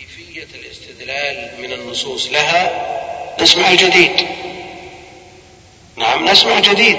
[0.00, 2.70] كيفية الاستدلال من النصوص لها؟
[3.40, 4.26] نسمع الجديد.
[5.96, 6.98] نعم نسمع جديد.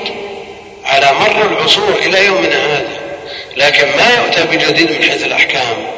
[0.83, 2.99] على مر العصور إلى يومنا هذا.
[3.57, 5.91] لكن ما يؤتى بجديد من حيث الأحكام؟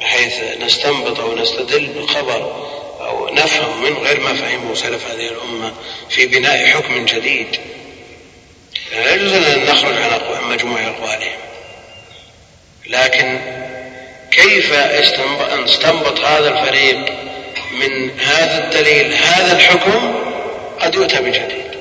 [0.00, 2.66] بحيث نستنبط أو نستدل بالخبر
[3.00, 5.72] أو نفهم من غير ما فهمه سلف هذه الأمة
[6.10, 7.46] في بناء حكم جديد.
[8.92, 11.38] لا يجوز أن نخرج عن مجموع أقوالهم.
[12.86, 13.61] لكن
[14.32, 17.12] كيف استنبط هذا الفريق
[17.72, 20.14] من هذا الدليل هذا الحكم؟
[20.80, 21.72] قد يؤتى بجديد.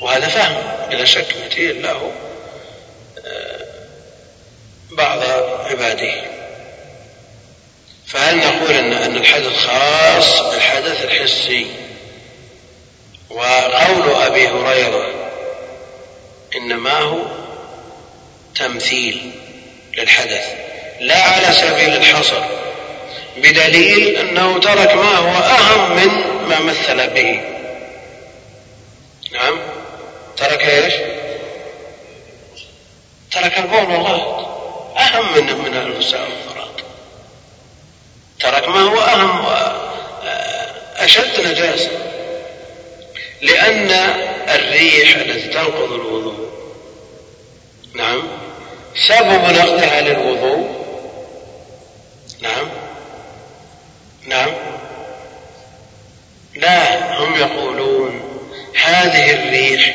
[0.00, 2.12] وهذا فهم بلا شك مثير له
[3.26, 3.64] آه،
[4.90, 5.18] بعض
[5.66, 6.22] عباده.
[8.06, 11.66] فهل نقول ان أن الحدث خاص بالحدث الحسي؟
[13.30, 15.06] وقول أبي هريرة
[16.56, 17.18] إنما هو
[18.54, 19.32] تمثيل
[19.96, 20.69] للحدث.
[21.00, 22.42] لا على سبيل الحصر
[23.36, 26.08] بدليل أنه ترك ما هو اهم من
[26.48, 27.40] ما مثل به.
[29.32, 29.58] نعم.
[30.36, 30.94] ترك إيش؟
[33.32, 34.46] ترك البول والله
[34.96, 36.80] اهم من من والفراط
[38.40, 39.44] ترك ما هو اهم
[41.00, 41.90] واشد نجاسة.
[43.42, 43.90] لأن
[44.48, 46.50] الريح التي تنقض الوضوء.
[47.94, 48.22] نعم.
[48.94, 50.79] سبب نقضها للوضوء
[52.42, 52.68] نعم.
[54.26, 54.50] نعم.
[56.54, 58.20] لا هم يقولون
[58.84, 59.94] هذه الريح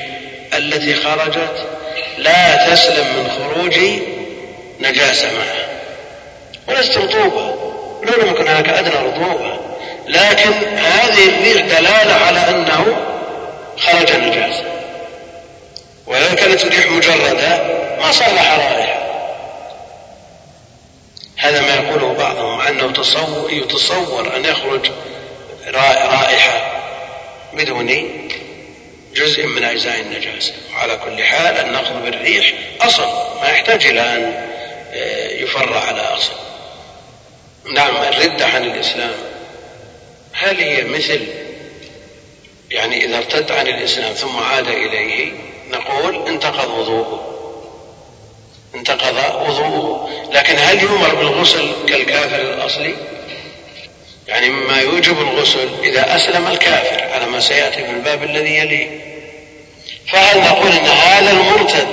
[0.54, 1.68] التي خرجت
[2.18, 3.80] لا تسلم من خروج
[4.80, 5.68] نجاسة معها.
[6.68, 7.56] ولست رطوبة.
[8.04, 9.60] لو لم يكن هناك أدنى رطوبة.
[10.08, 12.98] لكن هذه الريح دلالة على أنه
[13.78, 14.64] خرج نجاسة
[16.08, 17.62] ولو كانت الريح مجردة
[18.00, 18.95] ما صلح رائحة.
[21.46, 24.92] هذا ما يقوله بعضهم أنه تصور يتصور أن يخرج
[25.68, 26.82] رائحة
[27.54, 27.88] بدون
[29.16, 30.54] جزء من أجزاء النجاسة.
[30.74, 33.08] وعلى كل حال النقض بالريح أصل
[33.42, 34.50] ما يحتاج إلى أن
[34.94, 36.34] آه، يفرع على أصل.
[37.74, 39.14] نعم الردة عن الإسلام.
[40.34, 41.28] هل هي مثل؟
[42.72, 45.32] يعني إذا ارتد عن الإسلام ثم عاد إليه
[45.70, 47.35] نقول انتقض وضوءه.
[48.76, 49.16] انتقض
[49.50, 50.10] وضوءه.
[50.32, 52.96] لكن هل يؤمر بالغسل كالكافر الأصلي؟
[54.28, 58.88] يعني مما يوجب الغسل إذا أسلم الكافر على ما سيأتي في الباب الذي يليه.
[60.12, 61.88] فهل نقول أن هذا المرتد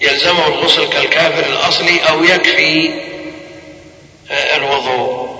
[0.00, 2.90] يلزمه الغسل كالكافر الأصلي أو يكفي
[4.30, 5.34] آه، الوضوء؟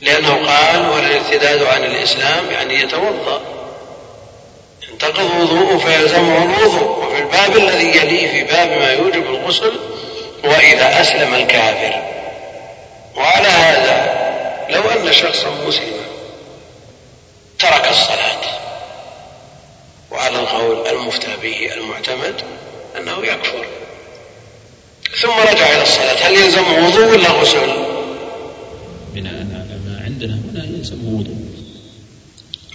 [0.00, 3.59] لأنه قال والارتداد عن الإسلام يعني يتوضأ.
[5.02, 9.72] ينتقض وضوءه فيلزمه الوضوء وفي الباب الذي يليه في باب ما يوجب الغسل
[10.44, 12.02] وإذا أسلم الكافر.
[13.16, 14.20] وعلى هذا
[14.70, 16.04] لو أن شخصا مسلما
[17.58, 18.40] ترك الصلاة
[20.10, 22.34] وعلى القول المفتى به المعتمد
[22.98, 23.66] أنه يكفر.
[25.20, 27.86] ثم رجع إلى الصلاة هل يلزمه وضوء ولا غسل؟
[29.14, 31.49] بناء على ما عندنا هنا يلزمه وضوء.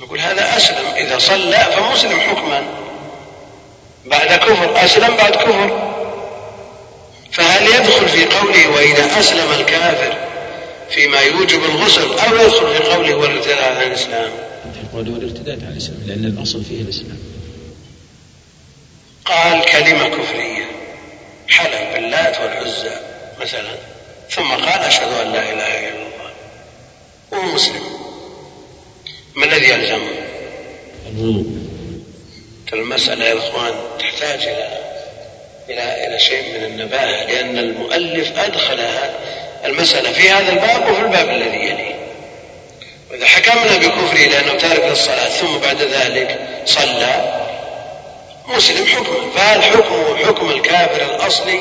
[0.02, 0.86] نقول هذا أسلم.
[0.96, 2.64] إذا صلى فمسلم حكما.
[4.06, 5.96] بعد كفر أسلم بعد كفر.
[7.32, 10.18] فهل يدخل في قوله وإذا أسلم الكافر
[10.90, 14.32] فيما يوجب الغسل أو يدخل في قوله والارتداد عن الإسلام؟
[14.94, 17.20] قوله والارتداد عن الإسلام لأن الأصل فيه الإسلام.
[19.26, 20.66] قال كلمة كفرية.
[21.50, 23.00] حلف باللات والعزى
[23.42, 23.76] مثلا.
[24.32, 26.32] ثم قال أشهد أن لا إله إلا الله.
[27.32, 28.05] وهو مسلم.
[29.35, 30.09] ما الذي يلزمه؟
[31.07, 31.46] الوضوء
[32.73, 34.78] المسألة يا إخوان تحتاج إلى
[35.69, 38.79] إلى إلى شيء من النباهة لأن المؤلف أدخل
[39.66, 41.96] المسألة في هذا الباب وفي الباب الذي يليه.
[43.12, 47.41] وإذا حكمنا بكفره لأنه تارك للصلاة ثم بعد ذلك صلى
[48.47, 51.59] مسلم حكما فهل حكمه حكم الكافر الأصلي؟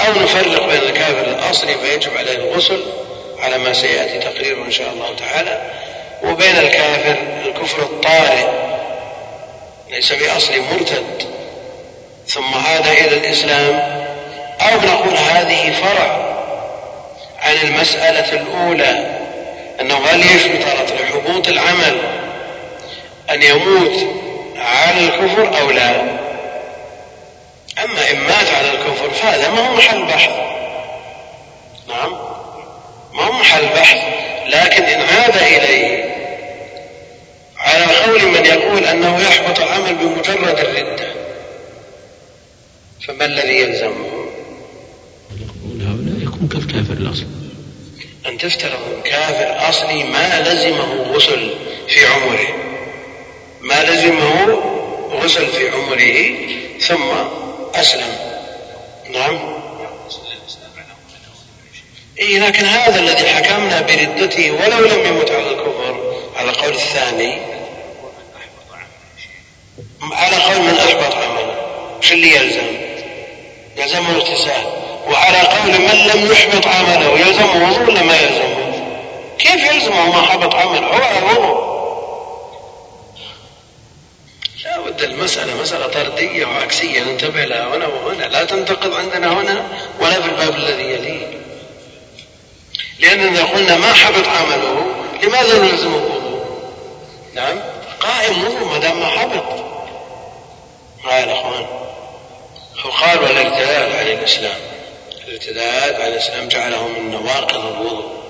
[0.00, 2.82] أو نفرق بين الكافر الأصلي فيجب عليه الغسل
[3.38, 5.70] على ما سيأتي تقريره إن شاء الله تعالى
[6.24, 7.16] وبين الكافر
[7.46, 8.46] الكفر الطارئ
[9.90, 11.26] ليس بأصل مرتد.
[12.28, 14.02] ثم عاد إلى الإسلام.
[14.60, 16.32] أو نقول هذه فرع
[17.42, 19.18] عن المسألة الأولى
[19.80, 21.98] أنه هل يشترط لحبوط العمل
[23.30, 24.06] أن يموت
[24.56, 25.90] على الكفر أو لا؟
[27.84, 30.30] أما إن مات على الكفر فهذا ما هو محل بحث.
[31.88, 32.12] نعم
[33.12, 33.98] ما هو محل بحث.
[34.46, 36.11] لكن إن عاد إليه
[37.62, 41.12] على قول من يقول أنه يحبط العمل بمجرد الردة.
[43.06, 44.26] فما الذي يلزمه؟
[45.40, 47.26] يقول هؤلاء يكون كالكافر الأصلي.
[48.26, 51.54] أن تفترض كافر أصلي ما لزمه غسل
[51.88, 52.54] في عمره.
[53.60, 54.60] ما لزمه
[55.12, 56.34] غسل في عمره
[56.80, 57.10] ثم
[57.74, 58.16] أسلم.
[59.12, 59.62] نعم.
[62.18, 67.51] إيه لكن هذا الذي حكمنا بردته ولو لم يمت على الكفر على قول الثاني
[70.02, 71.54] على قول من أحبط عمله
[72.00, 72.66] شو اللي يلزم؟
[73.76, 74.64] يلزمه الاغتسال
[75.06, 78.62] وعلى قول من لم يحبط عمله يلزمه وضوء ولا ما يلزمه؟
[79.38, 81.72] كيف يلزمه ما حبط عمله؟ هو على الوضوء
[84.64, 87.00] لا بد المسألة مسألة طردية وعكسية.
[87.00, 88.24] ننتبه لها هنا وهنا.
[88.24, 89.64] لا تنتقض عندنا هنا
[90.00, 91.26] ولا في الباب الذي يليه.
[92.98, 94.86] لأننا قلنا ما حبط عمله
[95.22, 96.00] لماذا نلزمه
[97.34, 97.60] نعم
[98.00, 99.71] قائم وضوء ما دام ما حبط.
[101.04, 101.66] قال أخوان
[102.78, 104.60] هو قال والارتداد عن الإسلام.
[105.28, 108.22] الارتداد عن الإسلام جعله من نواقض الوضوء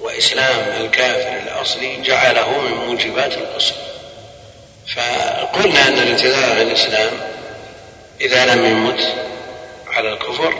[0.00, 3.74] وإسلام الكافر الأصلي جعله من موجبات الغسل
[4.96, 7.12] فقلنا أن الارتداد عن الإسلام
[8.20, 9.14] إذا لم يمت
[9.86, 10.54] على الكفر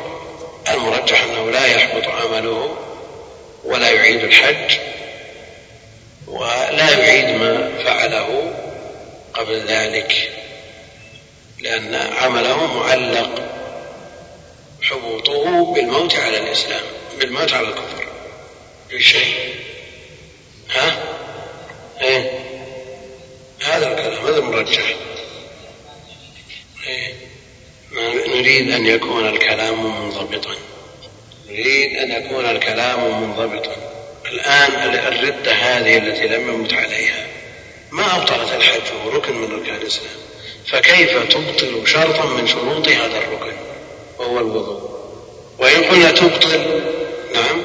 [0.69, 2.77] المرجح أنه لا يحبط عمله
[3.65, 4.79] ولا يعيد الحج
[6.27, 8.53] ولا يعيد ما فعله
[9.35, 10.31] قبل ذلك.
[11.61, 13.57] لأن عمله معلق
[14.83, 16.83] حبوطه بالموت على الإسلام
[17.21, 18.07] بالموت على الكفر.
[18.91, 19.55] في شيء؟
[20.71, 21.05] ها؟
[22.03, 22.31] إيه؟
[23.63, 24.97] هذا الكلام هذا المرجح.
[26.87, 27.15] إيه؟
[28.29, 30.55] نريد أن يكون الكلام منضبطا.
[31.49, 33.77] نريد أن يكون الكلام منضبطا.
[34.27, 37.27] الآن الردة هذه التي لم يمت عليها
[37.91, 40.26] ما أبطلت الحج وهو ركن من أركان الإسلام؟
[40.69, 43.57] فكيف تبطل شرطا من شروط هذا الركن؟
[44.19, 44.97] وهو الوضوء.
[45.59, 46.83] وإن قلنا تبطل
[47.35, 47.63] نعم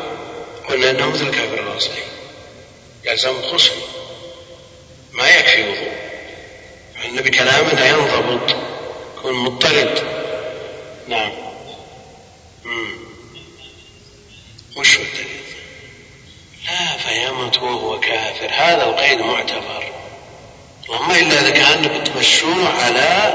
[0.70, 2.04] قلنا أنه مثل الكافر الأصلي
[3.06, 3.72] يلزم غسل
[5.12, 5.92] ما يكفي وضوء
[7.04, 8.56] عندنا بكلامنا ينضبط.
[9.18, 10.04] يكون مضطرد.
[11.08, 11.32] نعم.
[12.66, 12.98] مم.
[14.78, 15.42] وش الدليل
[16.68, 18.50] لا فيمت وهو كافر.
[18.52, 20.01] هذا القيد معتبر.
[20.92, 23.34] اللهم إلا إذا كان بتمشون على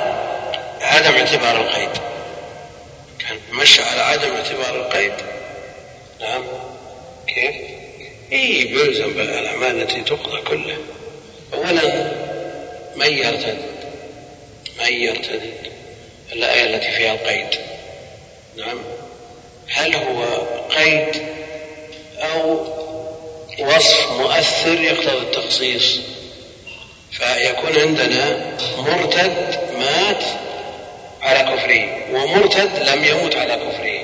[0.80, 1.90] عدم اعتبار القيد.
[3.18, 5.12] كان مشى على عدم اعتبار القيد.
[6.20, 6.44] نعم.
[7.26, 7.54] كيف؟
[8.32, 10.76] اي بيلزم بالأعمال التي تقضى كلها
[11.54, 12.12] اولا
[12.96, 13.58] من يرتد؟
[14.78, 15.52] من يرتد؟
[16.32, 17.60] الآية التي فيها القيد.
[18.56, 18.78] نعم.
[19.68, 20.24] هل هو
[20.76, 21.22] قيد
[22.18, 22.66] أو
[23.58, 26.15] وصف مؤثر يقتضي التخصيص؟
[27.18, 30.24] فيكون عندنا مرتد مات
[31.22, 34.00] على كفره ومرتد لم يمت على كفره.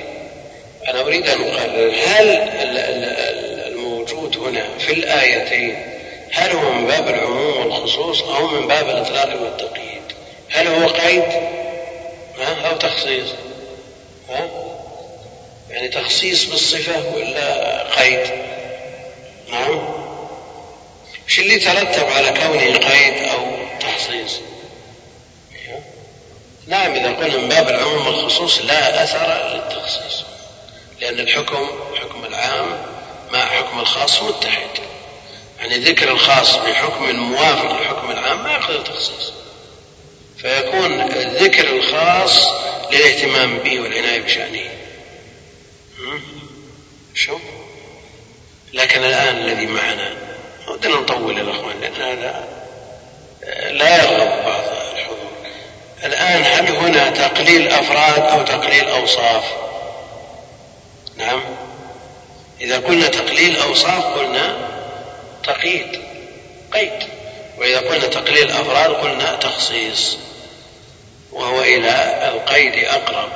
[0.87, 2.27] أنا أريد أن أقرر هل
[3.67, 5.75] الموجود هنا في الآيتين
[6.31, 10.01] هل هو من باب العموم والخصوص أو من باب الإطلاق والتقييد
[10.49, 11.23] هل هو قيد؟
[12.39, 13.29] ها؟ أو تخصيص؟
[14.29, 14.47] ها؟
[15.69, 18.19] يعني تخصيص بالصفة ولا قيد؟
[19.51, 20.02] نعم.
[21.29, 24.39] إيش اللي ترتب على كونه قيد أو تخصيص.
[26.67, 30.23] نعم إذا قلنا من باب العموم والخصوص لا أثر للتخصيص
[31.01, 31.67] لأن الحكم
[32.01, 32.85] حكم العام
[33.33, 34.69] مع حكم الخاص متحد.
[35.59, 39.33] يعني ذكر الخاص بحكم موافق للحكم العام ما يقتضي التخصيص
[40.37, 42.47] فيكون ذكر الخاص
[42.91, 44.69] للاهتمام به والعناية بشأنه.
[47.15, 47.39] شو؟
[48.73, 50.32] لكن الآن الذي معنا
[50.67, 52.47] ودنا نطول يا إخوان لأن هذا
[53.71, 54.63] لا يرغب بعض
[54.95, 55.31] الحضور.
[56.03, 59.43] الآن هل هنا تقليل أفراد أو تقليل أوصاف؟
[61.17, 61.41] نعم.
[62.61, 64.69] إذا قلنا تقليل أوصاف قلنا
[65.43, 66.01] تقييد
[66.73, 67.03] قيد.
[67.57, 70.17] وإذا قلنا تقليل أفراد قلنا تخصيص
[71.31, 73.29] وهو إلى القيد أقرب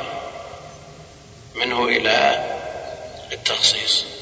[1.55, 2.46] منه إلى
[3.31, 4.17] التخصيص.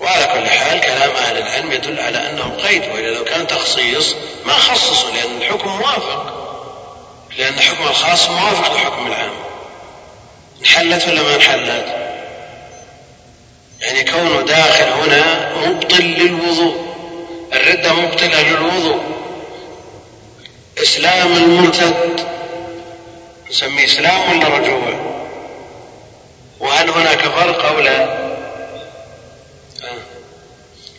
[0.00, 4.52] وعلى كل حال كلام أهل العلم يدل على أنه قيد وإلا لو كان تخصيص ما
[4.52, 6.32] خصصوا لأن الحكم موافق.
[7.38, 9.32] لأن حكم الخاص موافق لحكم العام.
[10.60, 11.86] انحلت ولا ما انحلت؟
[13.80, 16.86] يعني كونه داخل هنا مبطل للوضوء.
[17.52, 19.00] الردة مبطلة للوضوء.
[20.82, 22.26] إسلام المرتد.
[23.50, 25.16] نسميه إسلام ولا رجوع؟
[26.60, 28.25] وهل هناك فرق أو لا؟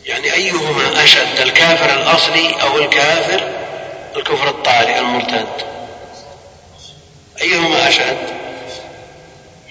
[0.08, 3.58] يعني أيهما أشد الكافر الأصلي أو الكافر
[4.16, 5.48] الكفر الطارئ المرتد؟
[7.42, 8.18] أيهما أشد؟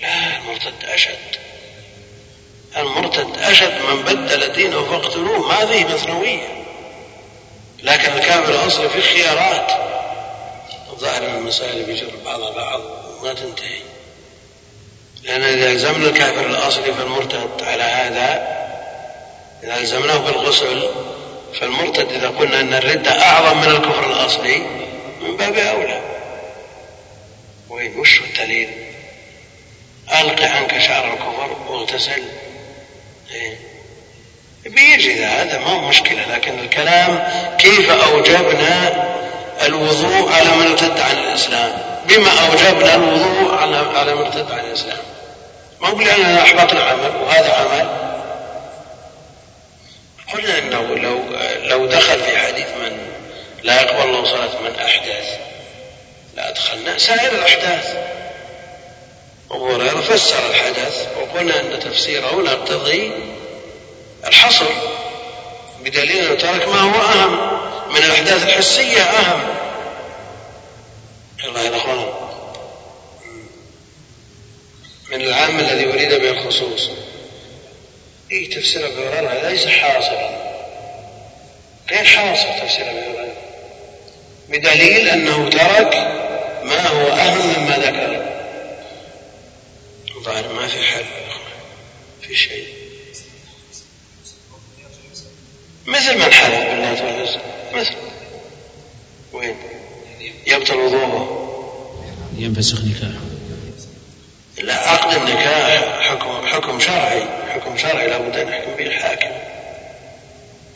[0.03, 1.37] لا المرتد أشد.
[2.77, 6.65] المرتد أشد من بدل دينه فاقتلوه ما فيه مثنوية.
[7.83, 9.71] لكن الكافر الأصلي في خيارات.
[10.93, 12.81] الظاهر من المسائل بيجر بعضها بعض
[13.23, 13.81] ما تنتهي.
[15.23, 18.66] لأن إذا ألزمنا الكافر الأصلي فالمرتد على هذا
[19.67, 20.89] إذا ألزمناه بالغسل
[21.61, 24.59] فالمرتد إذا قلنا أن الردة أعظم من الكفر الأصلي
[25.21, 26.01] من باب أولى.
[27.71, 28.69] وين وش الدليل.
[30.21, 32.23] ألق عنك شعر الكفر واغتسل
[33.35, 33.59] إيه؟
[34.67, 39.07] بيجي هذا ما هو مشكلة لكن الكلام كيف أوجبنا
[39.67, 41.73] الوضوء على من ارتد عن الإسلام؟
[42.09, 44.99] بما أوجبنا الوضوء على على من ارتد عن الإسلام.
[45.81, 48.16] ما هو لأننا أحبطنا عمل وهذا عمل
[50.37, 51.23] قلنا إنه لو
[51.63, 52.99] لو دخل في حديث من
[53.63, 55.39] لا يقبل الله صلاة من احدث
[56.37, 57.97] لادخلنا سائر الأحداث.
[59.51, 61.09] ابو هريره فسر الحدث.
[61.17, 63.13] وقلنا إن تفسيره نقتضي
[64.27, 64.67] الحصر.
[65.85, 67.57] بدليل انه ترك ما هو أهم.
[67.91, 69.55] من الأحداث الحسية أهم.
[71.45, 72.07] الله اخوان
[75.11, 76.91] من العام الذي أريد به الخصوص.
[78.33, 80.47] اي تفسير ابي هريره ليس حاصرا
[81.91, 83.37] غير حاصر تفسير ابي هريره
[84.49, 85.95] بدليل أنه ترك
[86.65, 88.27] ما هو اهم مما ذكر.
[90.17, 91.05] الظاهر ما في حل
[92.23, 92.67] في شيء.
[95.87, 97.39] مثل من حلف بالله والعزى
[97.75, 97.95] مثل.
[99.33, 99.57] وين؟
[100.47, 101.43] يبطل وضوءه.
[102.39, 103.21] ينفسخ نكاحه.
[104.59, 107.46] لا عقد النكاح حكم حكم شرعي.
[107.61, 109.31] حكم شرعي لابد أن يحكم به الحاكم.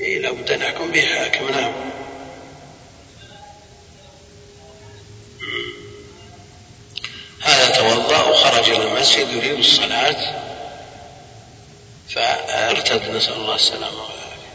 [0.01, 1.73] اي لابد أن يحكم به الحاكم نعم.
[7.43, 10.35] هذا توضأ وخرج إلى المسجد يريد الصلاة
[12.09, 14.51] فارتد نسأل الله السلامة والعافية.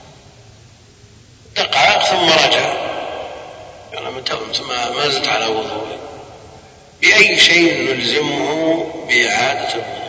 [1.55, 2.86] دقائق ثم رجع.
[3.94, 4.10] يعني
[4.96, 5.98] ما زلت على وضوء
[7.01, 10.04] بأي شيء نلزمه بإعادة الوضوء؟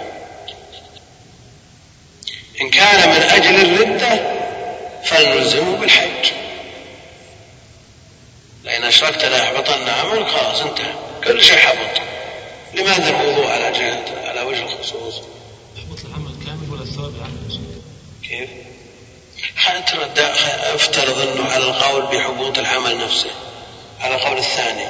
[2.61, 4.21] إن كان من أجل الردة
[5.05, 6.33] فلنلزمه بالحج.
[8.65, 10.95] لأن أشركت لا يحبطن عمل خلاص انتهى.
[11.25, 12.01] كل شيء حبط.
[12.75, 15.23] لماذا الوضوء على جهة على وجه الخصوص؟
[15.77, 17.13] يحبط العمل كامل ولا الثواب
[18.29, 18.49] كيف؟
[20.75, 23.31] افترض إنه على القول بحبوط العمل نفسه
[24.01, 24.87] على القول الثاني.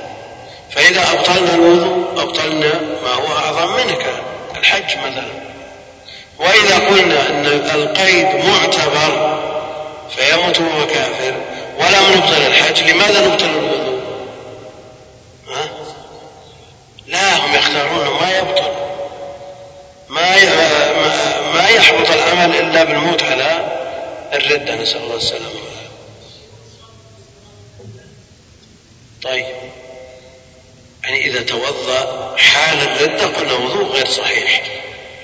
[0.71, 4.23] فإذا أبطلنا الوضوء أبطلنا ما هو أعظم منه
[4.57, 5.56] الحج مثلا.
[6.39, 9.41] وإذا قلنا أن القيد معتبر
[10.17, 11.35] فيموت وهو كافر.
[11.79, 14.03] ولم نبطل الحج لماذا نبطل الوضوء؟
[15.49, 15.69] ها؟
[17.07, 18.73] لا هم يختارون ما يبطل.
[20.09, 20.37] ما
[21.55, 23.73] ما يحبط العمل إلا بالموت على
[24.33, 25.51] الردة نسأل الله السلامة
[29.23, 29.47] طيب.
[31.05, 34.63] يعني إذا توضأ حال الردة قلنا وضوء غير صحيح.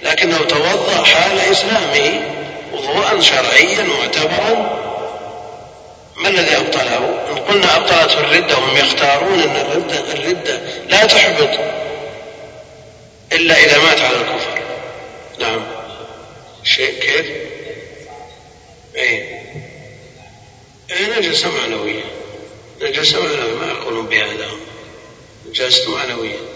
[0.03, 2.21] لكنه توضأ حال إسلامه
[2.73, 4.83] وضوءا شرعيا معتبرا
[6.17, 11.51] ما الذي أبطله؟ إن قلنا أبطلته الردة وهم يختارون أن الردة, الردة لا تحبط
[13.33, 14.59] إلا إذا مات على الكفر.
[15.41, 15.67] نعم.
[16.65, 17.27] شيء كيف؟
[18.97, 19.43] إيه.
[20.91, 22.05] إيه نجسة معنوية
[22.83, 24.49] نجسة معنوية ما يقولون بهذا.
[25.49, 26.52] نجاسة معنوية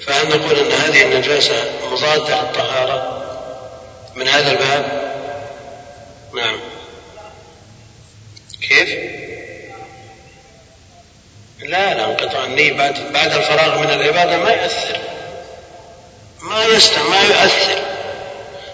[0.00, 1.54] فهل نقول أن هذه النجاسة
[1.92, 3.22] مضادة للطهارة؟
[4.14, 5.12] من هذا الباب؟
[6.34, 6.60] نعم.
[8.68, 8.98] كيف؟
[11.62, 14.98] لا لا انقطاع النية بعد بعد الفراغ من العبادة ما يؤثر.
[16.40, 17.82] ما يست ما يؤثر.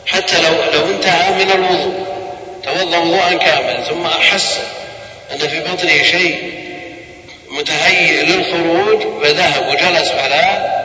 [0.07, 2.07] حتى لو لو انتهى من الوضوء
[2.65, 4.61] توضأ وضوءا كاملا ثم أحس
[5.33, 6.53] أن في بطنه شيء
[7.51, 10.82] متهيئ للخروج فذهب وجلس على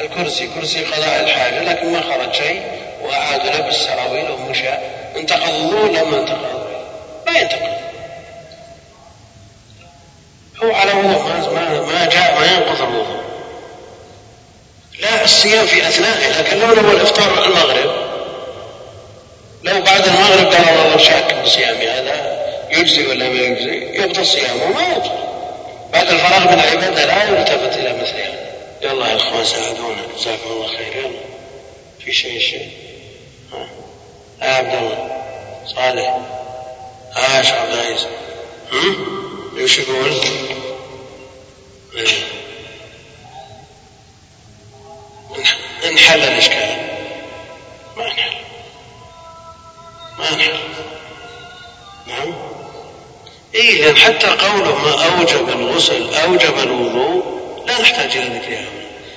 [0.00, 2.62] الكرسي كرسي قضاء الحاجة لكن ما خرج شيء
[3.02, 4.70] وأعاد لبس سراويل ومشى.
[5.16, 6.66] انتقض الظهور لما انتقض
[7.26, 7.80] ما ينتقض.
[10.62, 13.20] هو على وضوء ما, ما جاء ما ينقض الوضوء
[15.00, 18.10] لا الصيام في أثنائه لكن لو هو الإفطار المغرب
[19.62, 22.40] لو بعد المغرب قال والله شاك بصيامي هذا
[22.70, 25.10] يجزي ولا ما يجزي؟ يبطل صيامه ما يبطل
[25.92, 28.39] بعد الفراغ من العبادة لا يلتفت إلى مثلها
[28.82, 30.02] يلا يا إخوان ساعدونا.
[30.18, 30.96] جزاكم الله خير.
[30.96, 31.20] يلا.
[32.04, 32.70] في شيء شيء
[33.52, 33.68] ها.
[34.42, 35.22] يا عبد الله.
[35.66, 36.18] صالح.
[37.16, 38.06] عاش عبد العزيز.
[39.58, 40.20] إيش يقول؟
[45.84, 46.76] انحل الإشكال.
[47.96, 48.32] ما انحل.
[50.18, 50.60] ما نحر
[52.06, 52.34] نعم.
[53.54, 57.19] اي لأن حتى قوله ما أوجب الغسل أوجب الوضوء
[57.80, 58.64] نحتاج إلى ذكرها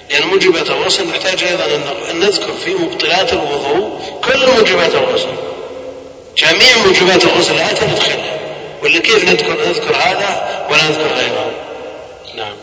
[0.09, 1.65] لأن موجبات الغسل نحتاج أيضا
[2.11, 5.35] ان نذكر في مبطلات الوضوء كل موجبات الغسل
[6.37, 8.39] جميع موجبات الغسل لا تدخلها
[8.83, 11.51] ولا كيف نذكر نذكر هذا ولا نذكر غيره؟
[12.35, 12.53] نعم.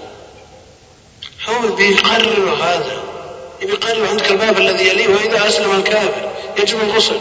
[1.48, 3.02] هو بيقرر هذا.
[3.62, 7.20] يقرر عندك الباب الذي يليه وإذا أسلم الكافر يجب الغسل.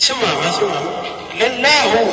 [0.00, 0.70] ثم ما ثم
[1.38, 2.04] لا, لا هو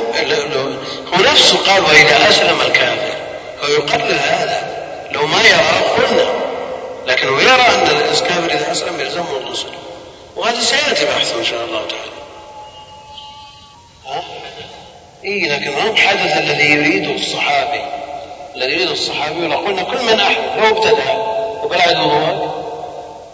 [1.13, 3.15] هو نفسه قال وإذا أسلم الكافر.
[3.63, 4.74] هو يقرر هذا.
[5.15, 6.25] لو ما يرى قلنا.
[7.07, 9.67] لكن هو يرى أن الكافر اذا اسلم يلزمه الغسل
[10.35, 12.11] وهذا سيأتي بحثه إن شاء الله تعالى.
[14.07, 14.23] ها؟
[15.25, 17.81] اي لكن هو حدث الذي يريده الصحابي.
[18.55, 21.13] الذي يريده الصحابي ولو قلنا كل من احدث لو ابتدع
[21.63, 22.49] وقال هو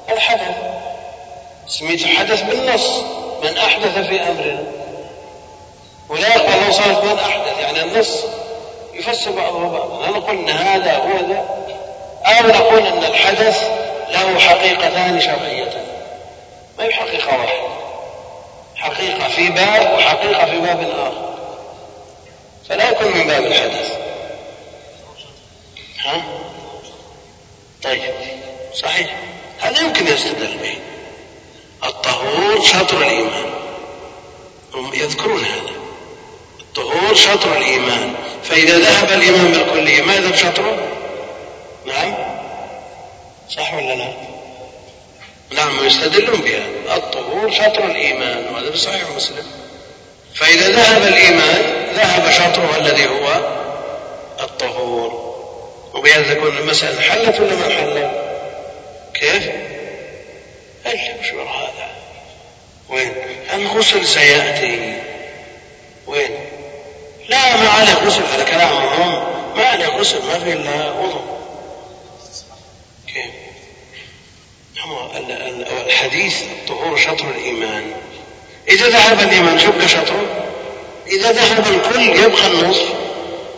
[0.07, 0.55] هذا حدث
[1.67, 2.87] سميته حدث بالنص
[3.43, 4.63] من أحدث في أمرنا.
[6.09, 8.23] ولا يقبل لو صارت من أحدث يعني النص.
[8.93, 10.05] يفسر بعضه بعضا.
[10.05, 11.45] هل قلنا هذا هو ذا؟
[12.25, 13.69] أو نقول أن الحدث
[14.09, 15.85] له حقيقتان شرعيتان.
[16.77, 17.71] ما هي حقيقة واحدة؟
[18.75, 21.33] حقيقة في باب وحقيقة في باب آخر.
[22.69, 23.97] فلا يكون من باب الحدث.
[26.05, 26.21] ها؟
[27.83, 28.13] طيب.
[28.73, 29.15] صحيح.
[29.59, 30.77] هذا يمكن يستدل به.
[31.83, 33.53] الطهور شطر الإيمان.
[34.73, 35.71] هم يذكرون هذا.
[36.59, 38.15] الطهور شطر الإيمان.
[38.43, 40.87] فإذا ذهب الإيمان بالكلية ما يذهب شطره؟
[41.85, 42.13] نعم.
[43.49, 44.13] صح ولا لا؟
[45.51, 46.95] نعم يستدلون بها.
[46.95, 49.45] الطهور شطر الإيمان وهذا في صحيح مسلم.
[50.35, 51.61] فإذا ذهب الإيمان
[51.95, 53.41] ذهب شطره الذي هو
[54.39, 55.31] الطهور.
[55.93, 58.11] وبهذا تكون المسألة حلت ولا ما حلت؟
[59.13, 59.49] كيف؟
[60.85, 61.89] أجل وش هذا.
[62.89, 63.13] وين؟
[63.53, 65.01] الغسل سيأتي؟
[66.07, 66.29] وين؟
[67.31, 69.23] لا ما عليه غسل هذا كلام مهم
[69.57, 71.41] ما عليه غسل ما في إلا وضوء
[73.07, 73.31] كيف؟
[75.87, 77.93] الحديث الطهور شطر الإيمان.
[78.69, 80.45] إذا ذهب الإيمان يبقى شطره
[81.07, 82.87] إذا ذهب الكل يبقى النصف.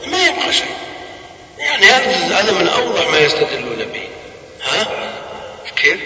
[0.05, 0.75] ما يبقى شيء.
[1.57, 1.85] يعني
[2.33, 4.07] هذا من أوضح ما يستدلون به.
[4.63, 4.87] ها؟
[5.75, 5.99] كيف؟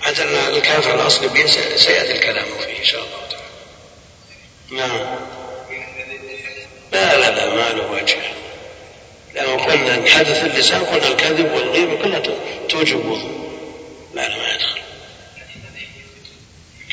[0.00, 3.46] هذا الكافر الأصلي سيأتي الكلام فيه إن شاء الله تعالى.
[4.70, 5.37] نعم.
[6.92, 8.18] لا لا لا ما له وجه.
[9.34, 12.22] لأنه قلنا أن حدث اللسان قلنا الكذب والغيبة كلها
[12.68, 13.50] توجب وضوء
[14.14, 14.80] لا لا ما يدخل.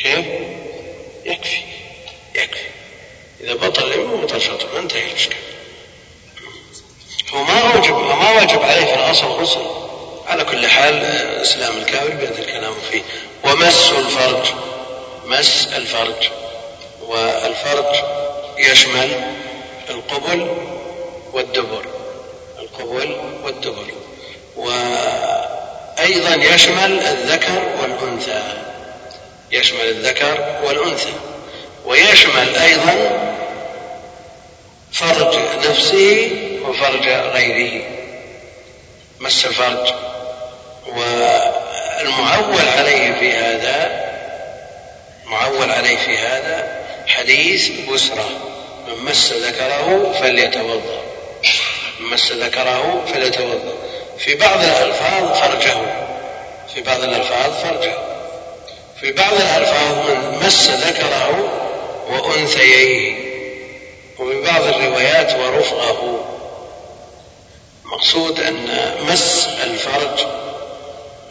[0.04, 0.26] كيف؟
[1.26, 1.62] يكفي.
[2.36, 2.66] يكفي.
[3.42, 5.38] إذا بطل اليمين بطل شطر انتهي الإشكال
[7.34, 9.66] هو ما وجب ما واجب عليه في الأصل غسل
[10.28, 11.06] على كل حال
[11.42, 13.02] إسلام الكافر بهذا الكلام فيه.
[13.44, 14.48] ومس الفرج.
[15.26, 16.30] مس الفرج.
[17.02, 17.96] والفرج
[18.58, 19.36] يشمل
[19.90, 20.58] القبل
[21.34, 21.86] والدبر.
[22.60, 23.86] القبل والدبر.
[24.56, 28.44] وأيضا يشمل الذكر والأنثى.
[29.52, 31.14] يشمل الذكر والأنثى.
[31.86, 33.22] ويشمل أيضا
[34.92, 35.38] فرج
[35.70, 36.32] نفسه
[36.66, 37.84] وفرج غيره.
[39.20, 39.94] مس الفرج
[40.88, 44.06] والمعول عليه في هذا
[45.26, 48.55] معول عليه في هذا حديث بسرى
[48.88, 51.02] من مس ذكره فليتوضأ.
[52.00, 53.74] من مس ذكره فليتوضأ.
[54.18, 55.76] في بعض الألفاظ فرجه.
[56.74, 57.94] في بعض الألفاظ فرجه.
[59.02, 61.52] في بعض الألفاظ من مس ذكره
[62.10, 63.26] وأنثييه.
[64.20, 66.26] وفي بعض الروايات ورفقه
[67.86, 70.26] مقصود أن مس الفرج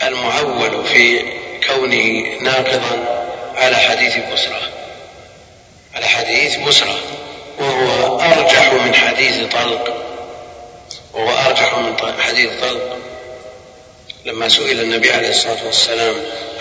[0.02, 1.22] المعول في
[1.66, 3.24] كونه ناقضا
[3.56, 4.62] على حديث بسرى
[5.94, 6.94] على حديث بسرى
[7.58, 9.94] وهو أرجح من حديث طلق.
[11.14, 12.96] وهو أرجح من حديث طلق.
[14.24, 16.14] لما سئل النبي عليه الصلاة والسلام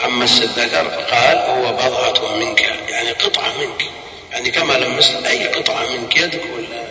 [0.04, 2.62] عن مس الذكر فقال هو بضعة منك.
[2.90, 3.84] يعني قطعة منك.
[4.32, 6.84] يعني كما لمست أي قطعة منك يدك ولا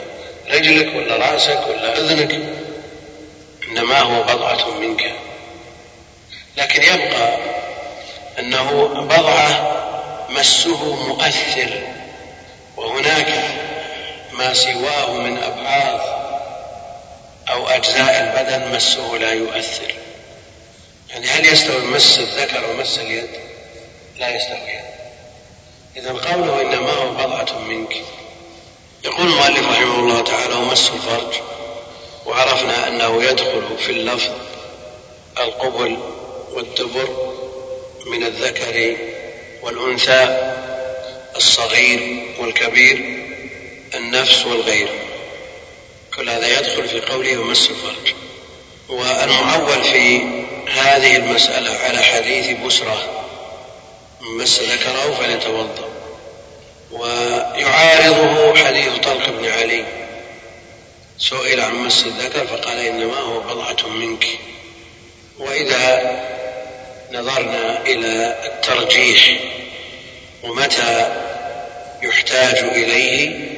[0.59, 2.39] رجلك ولا رأسك ولا أذنك.
[3.69, 5.13] إنما هو بضعة منك.
[6.57, 7.39] لكن يبقى
[8.39, 9.79] أنه بضعة
[10.31, 11.71] مسه مؤثر.
[12.77, 13.45] وهناك
[14.33, 16.01] ما سواه من أبعاض
[17.49, 19.95] أو أجزاء البدن مسه لا يؤثر.
[21.11, 23.29] يعني هل يستوي مس الذكر ومس اليد؟
[24.19, 24.85] لا يستويان
[25.97, 27.97] إذا قوله إنما هو بضعة منك.
[29.05, 31.35] يقول المؤلف رحمه الله تعالى ومس الفرج.
[32.27, 34.33] وعرفنا أنه يدخل في اللفظ
[35.39, 35.99] القبل
[36.53, 37.35] والدبر
[38.07, 38.97] من الذكر
[39.63, 40.53] والأنثى
[41.37, 43.22] الصغير والكبير.
[43.95, 44.89] النفس والغير.
[46.17, 48.15] كل هذا يدخل في قوله ومس الفرج.
[48.89, 50.21] والمعول في
[50.69, 53.25] هذه المسألة على حديث بسرة
[54.21, 55.89] مس ذكره فليتوضأ.
[56.91, 59.85] ويعارضه حديث طلق بن علي.
[61.19, 64.27] سئل عن مس الذكر فقال إنما هو بضعة منك.
[65.39, 66.13] وإذا
[67.13, 69.41] نظرنا إلى الترجيح
[70.43, 71.17] ومتى
[72.03, 73.53] يحتاج إليه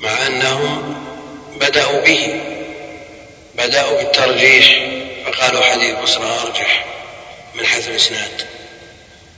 [0.00, 0.94] مع أنهم
[1.56, 2.40] بدأوا به
[3.54, 4.90] بدأوا بالترجيح
[5.26, 6.84] فقالوا حديث بصرى أرجح
[7.54, 8.46] من حيث الإسناد.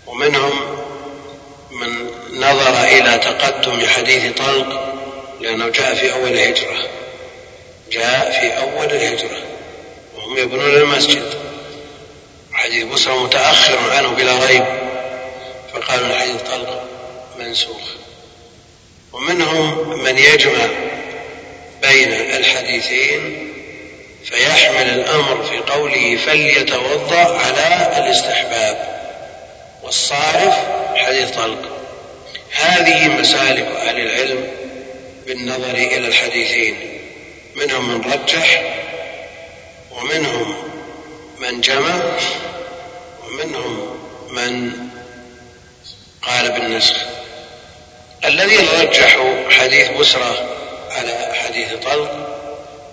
[0.06, 0.52] ومنهم
[1.70, 4.94] من نظر إلى تقدم حديث طلق
[5.40, 6.88] لأنه جاء في أول الهجرة.
[7.92, 9.42] جاء في أول الهجرة
[10.16, 11.34] وهم يبنون المسجد.
[12.52, 14.64] حديث بصرى متأخر عنه بلا ريب
[15.72, 16.82] فقالوا الحديث طلق
[17.38, 18.01] منسوخ.
[19.12, 20.66] ومنهم من يجمع
[21.82, 23.52] بين الحديثين
[24.24, 29.02] فيحمل الأمر في قوله فليتوضأ على الاستحباب
[29.82, 30.54] والصارف
[30.96, 31.78] حديث طلق.
[32.52, 34.48] هذه مسالك أهل العلم
[35.26, 36.76] بالنظر إلى الحديثين
[37.56, 38.74] منهم من رجح
[39.90, 40.54] ومنهم
[41.38, 42.02] من جمع
[43.26, 43.98] ومنهم
[44.30, 44.72] من
[46.22, 47.11] قال بالنسخ.
[48.24, 50.48] الذين رجحوا حديث بسرى
[50.90, 52.28] على حديث طلق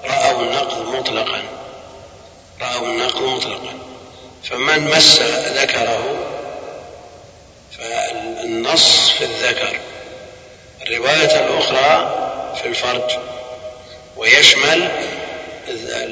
[0.06, 1.44] رأوا النقض مطلقا.
[2.62, 3.74] رأوا النقض مطلقا.
[4.44, 6.18] فمن مس ذكره
[7.78, 9.80] فالنص في الذكر.
[10.82, 12.16] الرواية الأخرى
[12.62, 13.12] في الفرج.
[14.18, 14.92] ويشمل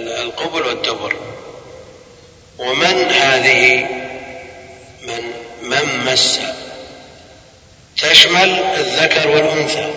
[0.07, 1.15] القبل والدبر.
[2.57, 3.87] ومن هذه؟
[5.07, 6.39] من من مس
[7.97, 9.93] تشمل الذكر والأنثى.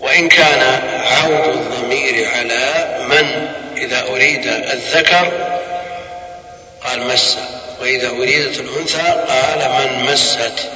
[0.00, 5.32] وإن كان عود الضمير على من إذا أريد الذكر
[6.84, 7.38] قال مس.
[7.80, 10.70] وإذا أريدت الأنثى قال من مست.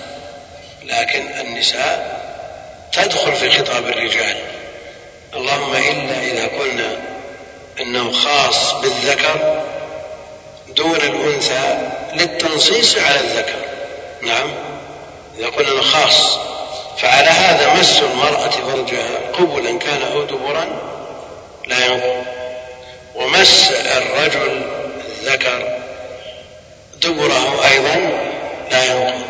[0.85, 2.21] لكن النساء
[2.93, 4.37] تدخل في خطاب الرجال.
[5.35, 6.97] اللهم إلا إذا قلنا
[7.81, 9.65] أنه خاص بالذكر
[10.69, 11.79] دون الأنثى
[12.15, 13.65] للتنصيص على الذكر.
[14.23, 14.66] نعم.
[15.39, 16.39] إذا قلنا خاص.
[16.99, 20.67] فعلى هذا مس المرأة فرجها قبلا كان أو دبرا
[21.67, 22.25] لا ينقض
[23.15, 24.63] ومس الرجل
[25.09, 25.79] الذكر
[27.03, 28.11] دبره أيضا
[28.71, 29.21] لا ينقض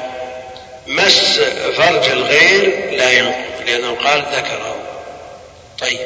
[0.86, 1.40] مس
[1.76, 4.76] فرج الغير لا ينقض لأنه قال ذكره.
[5.80, 5.98] طيب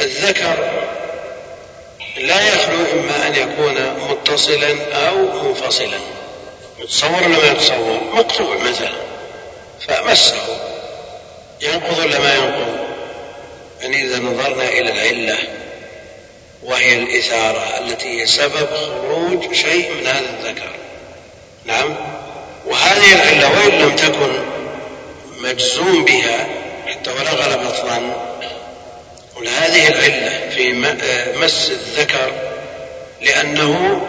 [0.00, 0.56] الذكر
[2.16, 4.76] لا يخلو إما أن يكون متصلا
[5.08, 5.98] أو منفصلا.
[6.78, 9.09] متصور ولا ما يتصور؟ مقطوع مثلا.
[9.88, 10.36] فمسه.
[11.60, 12.76] ينقض ولا ما ينقض؟
[13.80, 15.38] يعني إذا نظرنا إلى العلة
[16.62, 20.70] وهي الإثارة التي هي سبب خروج شيء من هذا الذكر.
[21.64, 21.96] نعم؟
[22.66, 24.40] وهذه العلة وإن لم تكن
[25.38, 26.46] مجزوم بها
[26.86, 28.30] حتى ولا غلب الظن
[29.60, 30.72] هذه العلة في
[31.36, 32.32] مس الذكر
[33.20, 34.00] لأنه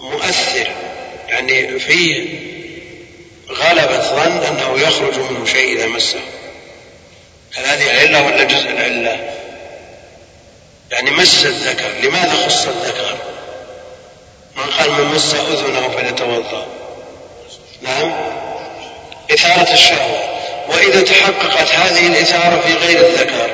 [0.00, 0.68] مؤثر
[1.28, 2.28] يعني فيه
[3.50, 6.20] غلبة ظن أنه يخرج منه شيء إذا مسه.
[7.54, 9.30] هل هذه علة ولا جزء العلة؟
[10.90, 13.16] يعني مس الذكر لماذا خص الذكر؟
[14.56, 16.66] من قال من مس أذنه فليتوضأ.
[17.82, 18.12] نعم؟
[19.30, 20.36] إثارة الشهوة.
[20.68, 23.50] وإذا تحققت هذه الإثارة في غير الذكر.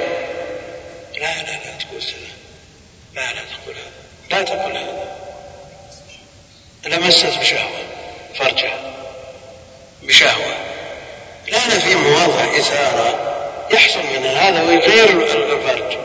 [1.14, 2.02] لا لا لا تقول
[3.14, 3.92] لا لا تقول هذا.
[4.30, 5.12] لا تقول هذا.
[6.86, 7.78] لمست بشهوة
[8.34, 8.91] فرجها
[10.02, 10.54] بشهوة.
[11.48, 13.32] لا في مواضع إثارة
[13.70, 15.98] يحصل منها هذا ويغير الفرج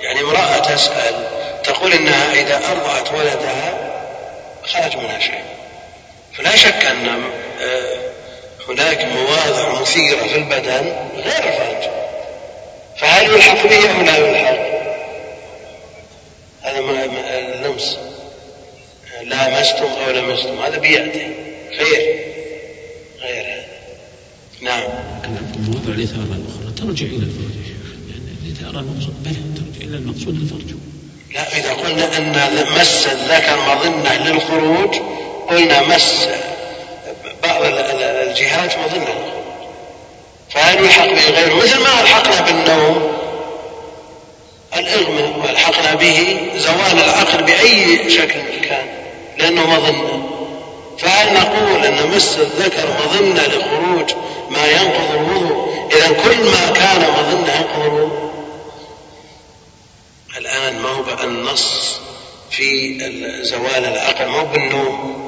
[0.00, 1.26] يعني امرأة تسأل
[1.64, 3.92] تقول إنها إذا أرضعت ولدها
[4.64, 5.42] خرج منها شيء.
[6.34, 7.24] فلا شك أن
[7.62, 7.96] آه،
[8.68, 11.90] هناك مواضع مثيرة في البدن غير الفرج
[12.98, 14.72] فهل يلحق به أو لا يلحق؟
[16.62, 16.78] هذا
[17.38, 17.98] اللمس.
[19.22, 21.34] لامستم أو لمستم هذا بيأتي.
[21.78, 22.31] خير.
[24.62, 24.82] نعم.
[25.24, 27.66] لكن مواضع الإثارة الأخرى ترجع إلى الفرج.
[28.10, 30.76] يعني الإثارة المقصود بلى ترجع إلى المقصود الفرج.
[31.34, 34.96] لا إذا قلنا أن مس الذكر مظنة للخروج
[35.48, 36.28] قلنا مس
[37.42, 39.42] بعض الجهات مظنة للخروج.
[40.50, 43.12] فهل يلحق به غيره مثل ما ألحقنا بالنوم.
[44.76, 48.86] الإغماء وألحقنا به زوال العقل بأي شكل كان
[49.38, 50.31] لأنه مظنة.
[51.02, 54.14] فهل نقول أن مس الذكر مظنة لخروج
[54.50, 58.32] ما ينقض الوضوء؟ إذا كل ما كان مظنة ينقض الوضوء.
[60.38, 62.00] الآن ما هو النص
[62.50, 62.98] في
[63.42, 65.22] زوال العقل ما هو بالنوم.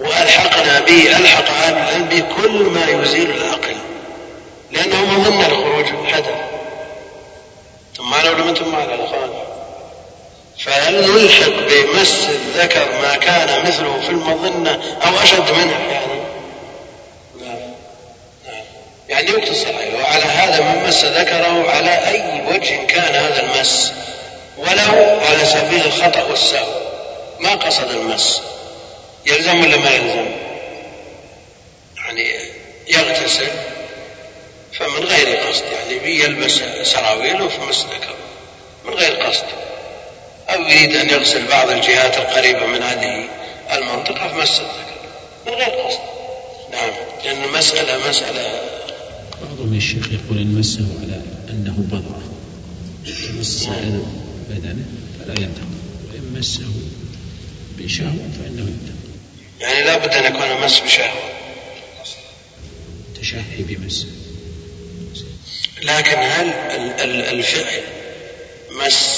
[0.00, 3.76] وألحقنا به ألحق أهل العلم بكل ما يزيل العقل.
[4.72, 6.40] لأنه مظنة لخروج الحدث.
[7.96, 9.30] ثم معنا ولا أنتم معنا الأخوان
[10.58, 16.18] فهل نلحق بمس الذكر ما كان مثله في المظنة أو أشد منه يعني.
[17.40, 17.58] نعم
[18.46, 18.64] نعم
[19.08, 23.92] يعني يقتصر وعلى هذا من مس ذكره على أي وجه كان هذا المس؟
[24.58, 26.80] ولو على سبيل الخطأ والسهو.
[27.40, 28.40] ما قصد المس؟
[29.26, 30.26] يلزم ولا ما يلزم؟
[31.96, 32.34] يعني
[32.88, 33.48] يغتسل
[34.72, 38.16] فمن غير قصد يعني بيلبس سراويل في مس ذكره.
[38.84, 39.44] من غير قصد.
[40.48, 43.28] أو يريد أن يغسل بعض الجهات القريبة من هذه
[43.72, 44.98] المنطقة فمس الذكر
[45.46, 45.98] من غير قصد.
[46.72, 46.90] نعم.
[47.24, 48.60] لأن المسألة مسألة.
[49.42, 52.22] بعضهم الشيخ يقول إن مسه على أنه بضعة
[53.40, 54.02] مس سائر
[54.50, 54.84] بدنه
[55.18, 55.78] فلا ينتقل.
[56.12, 56.62] وإن مسه
[57.78, 59.08] بشهوة فإنه ينتقل.
[59.60, 61.30] يعني لا بد أن يكون مس بشهوة
[63.20, 64.06] تشهي بمس.
[65.82, 66.50] لكن هل
[67.00, 67.82] الفعل
[68.70, 69.17] مس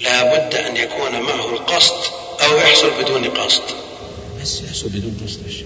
[0.00, 2.12] لا بد أن يكون معه القصد
[2.44, 3.62] أو يحصل بدون قصد.
[4.36, 5.64] المس يحصل بدون قصد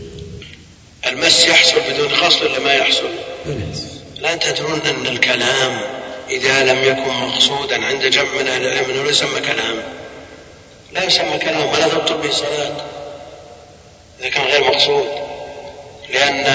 [1.07, 3.11] المس يحصل بدون قصد ولا ما يحصل؟
[4.17, 5.81] لا تدرون أن الكلام
[6.31, 9.83] إذا لم يكن مقصودا عند جمع من أهل العلم أنه لا يسمى كلام.
[10.93, 12.77] لا يسمى كلام ولا تبطل به صلاة.
[14.21, 15.09] إذا كان غير مقصود.
[16.11, 16.47] لأن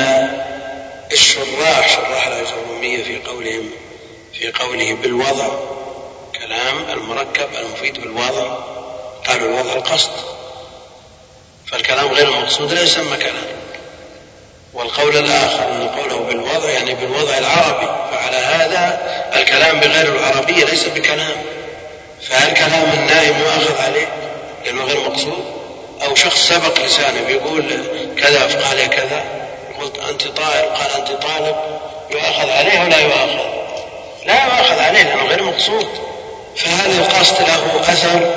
[1.12, 3.70] الشراح شراح الأجرومية في قولهم
[4.34, 5.60] في قوله بالوضع.
[6.48, 8.58] كلام المركب المفيد بالوضع
[9.28, 10.12] قالوا الوضع القصد.
[11.72, 13.48] فالكلام غير المقصود لا يسمى كلام.
[14.74, 19.00] والقول الآخر أن قوله بالوضع يعني بالوضع العربي فعلى هذا
[19.36, 21.36] الكلام بغير العربية ليس بكلام.
[22.30, 24.08] فهل كلام النائم يؤخذ عليه
[24.66, 25.46] لأنه غير مقصود؟
[26.04, 27.64] أو شخص سبق لسانه بيقول
[28.18, 29.24] كذا فقال كذا
[29.82, 31.56] قلت أنت طائر قال أنت طالب
[32.12, 33.40] يؤخذ عليه ولا يؤخذ
[34.26, 36.13] لا يؤخذ عليه لأنه غير مقصود.
[36.56, 38.36] فهل القصد له أثر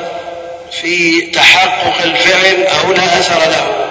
[0.70, 3.86] في تحقق الفعل أو لا أثر له؟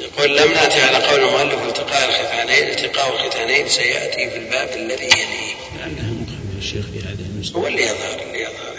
[0.00, 5.54] يقول لم نأتي على قول المؤلف التقاء الختانين التقاء الختانين سيأتي في الباب الذي يليه.
[5.78, 8.70] لعلها مقام الشيخ في هذه النسخة هو اللي يظهر اللي يظهر.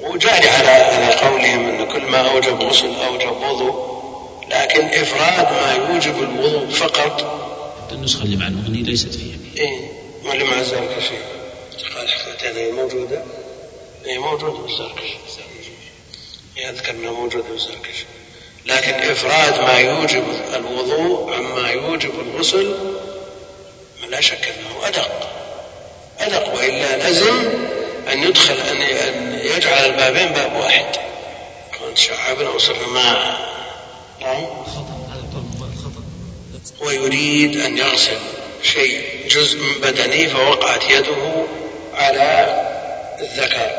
[0.00, 4.02] وجاري على على قولهم أن كل ما أوجب غسل أوجب وضوء
[4.50, 7.38] لكن إفراد ما يوجب الوضوء فقط.
[7.92, 9.36] النسخة اللي مع المغني ليست فيها.
[9.56, 9.92] إيه.
[10.24, 11.14] ما اللي مع الزركشي
[11.96, 12.08] قال
[12.42, 13.24] هذه موجودة؟
[14.06, 15.16] إيه موجودة في الزركشي.
[16.56, 18.04] يذكر إنها موجودة في الزركشي.
[18.66, 22.76] لكن إفراد ما يوجب الوضوء عما يوجب الغسل
[24.08, 25.30] لا شك إنه أدق.
[26.18, 27.50] أدق وإلا لزم
[28.12, 28.82] أن يدخل أن
[29.32, 30.96] يجعل البابين باب واحد.
[31.78, 33.38] كنت شعبنا وصرنا ما
[34.20, 34.46] نعم.
[36.80, 38.18] ويريد أن يغسل.
[38.62, 41.46] شيء جزء من بدنه فوقعت يده
[41.94, 42.60] على
[43.20, 43.70] الذكر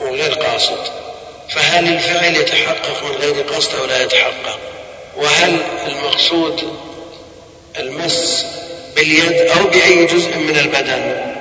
[0.00, 1.04] وغير قاصد.
[1.50, 4.58] فهل الفعل يتحقق من غير قصد أو لا يتحقق؟
[5.16, 6.62] وهل المقصود
[7.78, 8.44] المس
[8.96, 11.34] باليد أو بأي جزء من البدن؟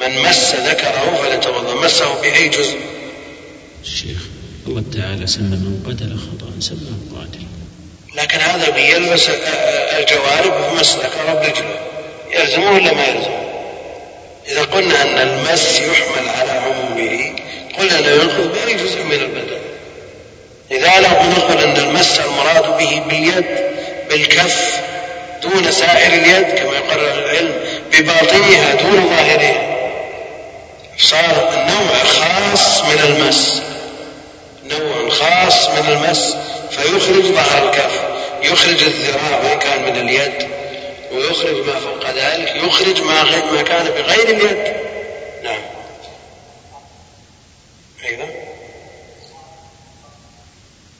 [0.00, 1.74] من مس ذكره فليتوضأ.
[1.74, 2.76] مسه بأي جزء؟
[3.84, 4.18] الشيخ
[4.66, 7.46] الله تعالى سمى من قتل خطأ سماه قاتل.
[8.16, 9.30] لكن هذا بيلبس
[9.98, 11.78] الجوارب بمس ذكره برجله
[12.30, 13.46] يلزمه ولا ما يلزمه
[14.48, 17.32] إذا قلنا أن المس يحمل على عمومه
[17.78, 19.58] قلنا لا يأخذ بأي جزء من البدن.
[20.70, 23.44] إذا لم نقل أن المس المراد به باليد
[24.10, 24.80] بالكف
[25.42, 27.54] دون سائر اليد كما يقرر العلم
[27.92, 29.76] بباطنها دون ظاهرها.
[30.98, 33.62] صار النوع خاص من المس.
[34.70, 36.36] نوع خاص من المس
[36.70, 38.00] فيخرج ظهر الكف
[38.42, 40.48] يخرج الذراع وإن كان من اليد
[41.12, 44.76] ويخرج ما فوق ذلك يخرج ما ما كان بغير اليد.
[45.44, 45.62] نعم.
[48.04, 48.28] أيضا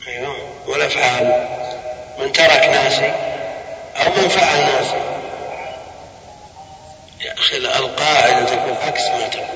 [0.09, 0.37] أيوه.
[0.67, 1.49] والأفعال
[2.19, 3.13] من ترك ناسي
[3.97, 5.17] أو من فعل ناسي.
[7.21, 9.47] يا أخي القاعدة تكون عكس ما تقول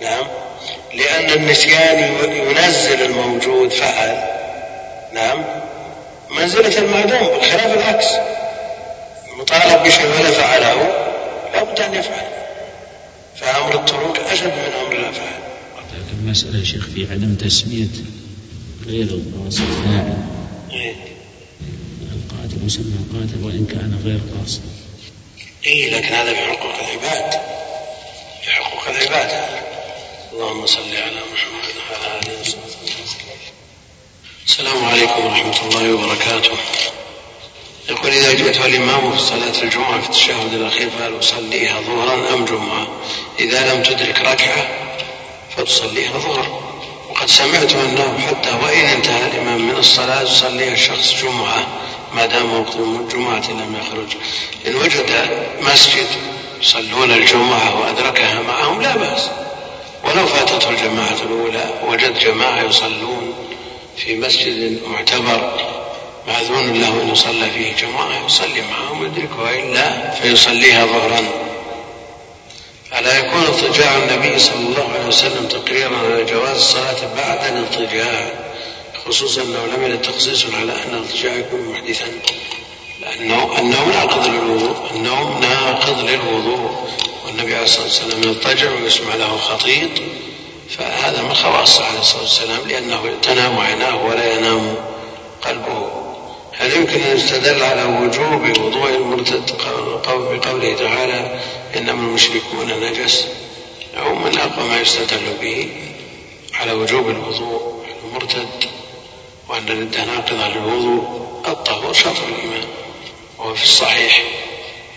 [0.00, 0.26] نعم.
[0.94, 4.24] لأن النسيان ينزل الموجود فعل.
[5.14, 5.44] نعم.
[6.30, 8.06] منزلة المعدوم بخلاف العكس.
[9.38, 10.74] مطالب بشيء ولا فعله
[11.54, 12.26] لا بد أن يفعل.
[13.36, 15.42] فأمر التروك أشد من أمر الأفعال.
[15.92, 17.88] لكن المسألة يا شيخ في عدم تسمية
[18.86, 20.16] غير القاصد فاعل
[20.72, 20.94] إيه.
[22.12, 24.60] القاتل يسمى قاتل وإن كان غير قاصد.
[25.66, 27.40] إيه لكن هذا في حقوق العباد.
[28.42, 29.61] في حقوق العباد.
[30.32, 33.36] اللهم صل على محمد وعلى آله وصحبه.
[34.46, 36.56] السلام عليكم ورحمة الله وبركاته.
[37.88, 42.86] يقول إذا جئت الإمام في صلاة الجمعة في التشهد الأخير فهل أصليها ظهرا أم جمعة؟
[43.38, 44.68] إذا لم تدرك ركعة
[45.56, 46.62] فتصليها ظهرا.
[47.10, 51.66] وقد سمعت أنه حتى وإن انتهى الإمام من الصلاة يصليها الشخص جمعة
[52.14, 54.16] ما دام وقت الجمعة لم يخرج.
[54.66, 55.10] إن وجد
[55.60, 56.06] مسجد
[56.60, 59.30] يصلون الجمعة وأدركها معهم لا بأس.
[60.04, 63.34] ولو فاتته الجماعة الأولى وجد جماعة يصلون
[63.96, 65.52] في مسجد معتبر
[66.26, 71.20] مأذون له أن يصلى فيه جماعة يصلي معهم يدركها إلا فيصليها ظهرا.
[72.98, 78.30] ألا يكون اضطجاع النبي صلى الله عليه وسلم تقريرا على جواز الصلاة بعد الاضطجاع
[79.06, 82.06] خصوصا أنه لم يرد تخصيص على أن الاضطجاع يكون محدثا
[83.00, 86.88] لأنه النوم ناقض للوضوء النوم ناقض للوضوء
[87.32, 89.90] والنبي عليه الصلاة والسلام يضطجع ويسمع له خطيط
[90.78, 94.76] فهذا من خواصه عليه الصلاة والسلام لأنه تنام عيناه ولا ينام
[95.42, 95.90] قلبه.
[96.52, 99.50] هل يمكن أن يستدل على وجوب وضوء المرتد
[100.06, 101.40] بقوله تعالى
[101.76, 103.26] إنما المشركون نجس
[103.96, 105.68] أو من أقوى ما يستدل به
[106.54, 108.64] على وجوب الوضوء المرتد
[109.48, 112.68] وأن الردة ناقضة للوضوء الطهور شطر الإيمان
[113.38, 114.22] وهو في الصحيح.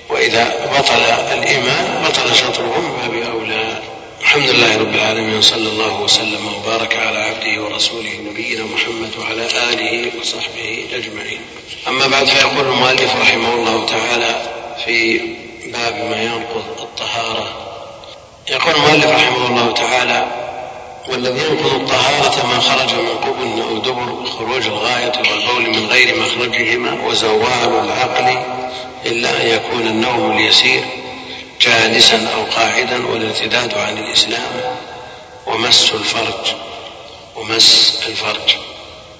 [0.09, 1.01] وإذا بطل
[1.33, 3.81] الإيمان بطل شطره من باب أولى.
[4.21, 10.11] الحمد لله رب العالمين صلى الله وسلم وبارك على عبده ورسوله نبينا محمد وعلى آله
[10.19, 11.39] وصحبه أجمعين.
[11.87, 14.41] أما بعد فيقول المؤلف رحمه الله تعالى
[14.85, 15.21] في
[15.65, 17.47] باب ما ينقض الطهارة.
[18.49, 20.27] يقول المؤلف رحمه الله تعالى
[21.09, 27.07] والذي ينقض الطهارة ما خرج من قبل أو دبر خروج الغاية والبول من غير مخرجهما
[27.07, 28.43] وزوال العقل
[29.05, 30.83] إلا أن يكون النوم اليسير
[31.61, 34.75] جالسا أو قاعدا والارتداد عن الإسلام
[35.47, 36.55] ومس الفرج
[37.35, 38.55] ومس الفرج.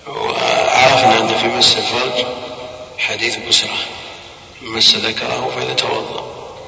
[0.08, 2.26] وعرفنا أن في مس الفرج
[2.98, 3.78] حديث بسرة
[4.62, 6.26] مس ذكره فليتوضأ.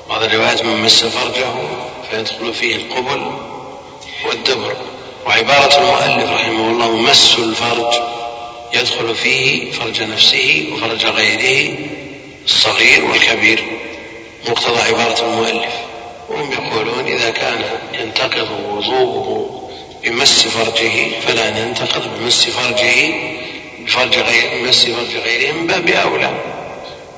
[0.09, 1.53] بعض الروايات من مس فرجه
[2.11, 3.31] فيدخل فيه القبل
[4.25, 4.75] والدبر.
[5.25, 7.93] وعبارة المؤلف رحمه الله مس الفرج
[8.73, 11.77] يدخل فيه فرج نفسه وفرج غيره
[12.47, 13.63] الصغير والكبير
[14.49, 15.73] مقتضى عبارة المؤلف.
[16.29, 17.61] وهم يقولون إذا كان
[17.93, 19.69] ينتقض وضوءه
[20.03, 23.13] بمس فرجه فلا ينتقض بمس فرجه
[23.79, 26.31] بفرج غير بمس فرج غيره من باب أولى.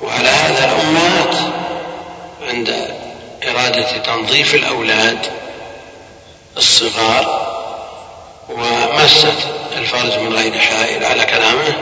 [0.03, 1.35] وعلى هذا الأمهات
[2.49, 2.95] عند
[3.47, 5.19] إرادة تنظيف الأولاد
[6.57, 7.49] الصغار
[8.49, 9.33] ومست
[9.77, 11.73] الفرج من غير حائل على كلامه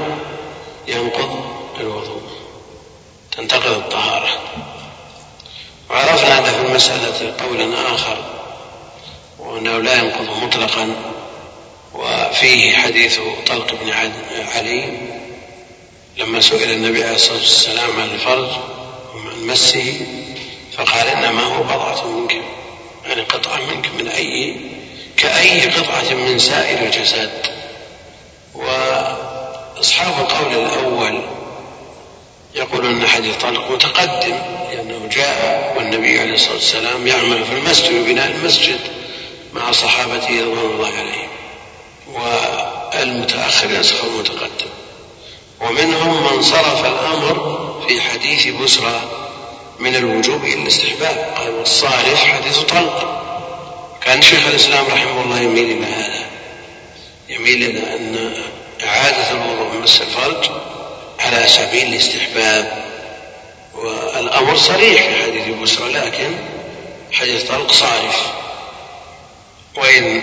[0.87, 1.45] ينقض
[1.79, 2.26] الوضوء.
[3.37, 4.29] تنتقض الطهارة.
[5.89, 8.17] وعرفنا أن في المسألة قولا آخر
[9.39, 10.95] وأنه لا ينقض مطلقا
[11.93, 13.91] وفيه حديث طلق بن
[14.55, 14.97] علي
[16.17, 18.47] لما سئل النبي عليه الصلاة والسلام عن الفرج
[19.15, 20.01] وعن مسه
[20.77, 22.41] فقال إنما هو بضعة منك
[23.05, 24.55] يعني قطعة منك من أي
[25.17, 27.31] كأي قطعة من سائر الجسد.
[28.55, 31.21] وأصحاب القول الأول
[32.57, 34.39] يقولون أن حديث طلق متقدم
[34.71, 38.79] لأنه جاء والنبي عليه الصلاة والسلام يعمل في المسجد وبناء المسجد
[39.53, 41.29] مع صحابته رضوان الله عليهم.
[42.13, 44.69] والمتأخر ينسخ المتقدم.
[45.61, 49.01] ومنهم من صرف الأمر في حديث بسرى
[49.79, 51.33] من الوجوب إلى الاستحباب.
[51.37, 53.23] قال والصارف حديث طلق.
[54.01, 56.25] كان شيخ الإسلام رحمه الله يميل إلى هذا.
[57.29, 58.33] يميل إلى أن
[58.83, 60.49] إعادة الوضوء من مس الفرج
[61.33, 62.85] على سبيل الاستحباب.
[63.75, 66.35] والأمر صريح في حديث بسرى لكن
[67.11, 68.27] حديث طلق صارف.
[69.77, 70.21] وإن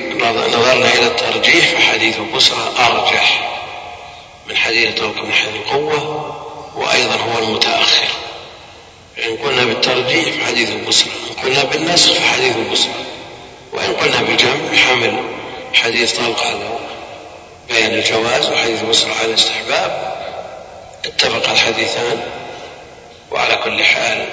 [0.49, 3.51] نظرنا إلى الترجيح فحديث بسرى أرجح.
[4.49, 6.35] من حديث طلق من حيث القوة
[6.77, 8.09] وأيضا هو المتأخر.
[9.27, 13.05] إن قلنا بالترجيح فحديث بسرى إن قلنا بالنسخ فحديث بسرى
[13.73, 15.23] وإن قلنا بالجمع بحمل
[15.75, 16.79] حديث طلق على
[17.69, 20.15] بيان الجواز وحديث بسرى على الاستحباب
[21.05, 22.21] اتفق الحديثان
[23.31, 24.27] وعلى كل حال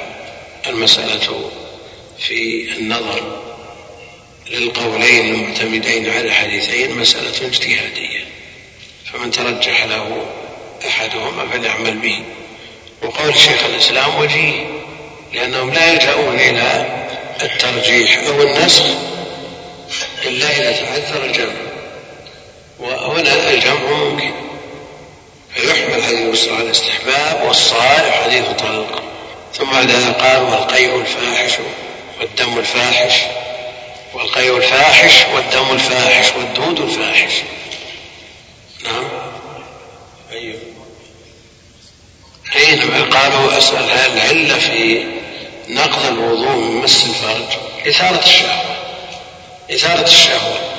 [0.67, 1.51] المسألة
[2.19, 3.41] في النظر
[4.49, 8.25] للقولين المعتمدين على الحديثين مسألة اجتهادية.
[9.13, 10.25] فمن ترجح له
[10.87, 12.23] أحدهما فليعمل به.
[13.01, 14.65] وقول شيخ الإسلام وجيه
[15.33, 16.85] لأنهم لا يلجأون إلى
[17.41, 18.85] الترجيح أو النسخ
[20.25, 21.53] إلا إذا تعذر الجمع.
[22.79, 24.50] وهنا الجمع ممكن.
[25.55, 29.03] فيحمل حديث النبي على الاستحباب والصالح حديث طلق
[29.53, 31.51] ثم بعد هذا قال والقيء الفاحش
[32.19, 33.13] والدم الفاحش.
[34.13, 37.33] والقيء الفاحش والدم الفاحش والدود الفاحش.
[38.83, 39.03] نعم.
[40.31, 40.59] أيوه.
[42.49, 45.05] حينما قالوا أسأل هل العلة في
[45.69, 48.75] نقض الوضوء من مس الفرج؟ إثارة الشهوة.
[49.71, 50.70] إثارة الشهوة.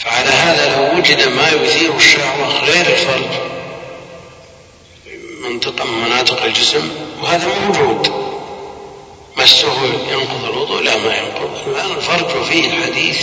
[0.00, 3.50] فعلى هذا لو وجد ما يثير الشهوة غير الفرج
[5.40, 6.90] منطقة من مناطق الجسم
[7.22, 8.30] وهذا موجود.
[9.36, 11.68] مسه ينقض الوضوء لا ما ينقض.
[11.68, 13.18] الآن الفرج فيه الحديث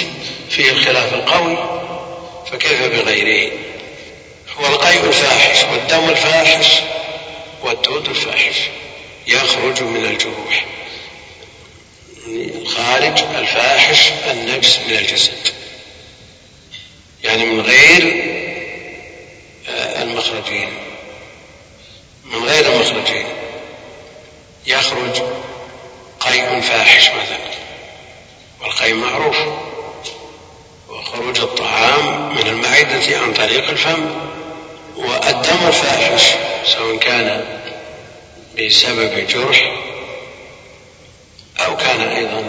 [0.50, 1.58] فيه الخلاف القوي
[2.52, 3.52] فكيف بغيره؟
[4.60, 6.68] هو القيء الفاحش والدم الفاحش
[7.64, 8.56] والدود الفاحش
[9.28, 10.66] يخرج من الجروح.
[12.68, 15.57] خارج الفاحش النجس من الجسد.
[17.24, 18.24] يعني من غير
[19.70, 20.70] آه، المخرجين.
[22.26, 23.26] من غير المخرجين.
[24.68, 25.22] يخرج
[26.20, 27.48] قيء فاحش مثلا.
[28.62, 29.38] والقيء معروف.
[30.90, 34.10] وخروج الطعام من المعدة عن طريق الفم.
[34.96, 36.24] والدم الفاحش
[36.66, 37.58] سواء كان
[38.60, 39.72] بسبب جرح
[41.60, 42.44] أو كان أيضا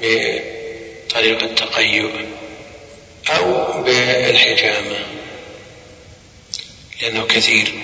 [0.00, 2.10] بطريق التقيؤ
[3.28, 4.98] أو بالحجامة
[7.02, 7.74] لأنه كثير.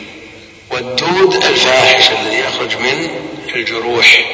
[0.71, 3.11] والدود الفاحش الذي يخرج من
[3.55, 4.25] الجروح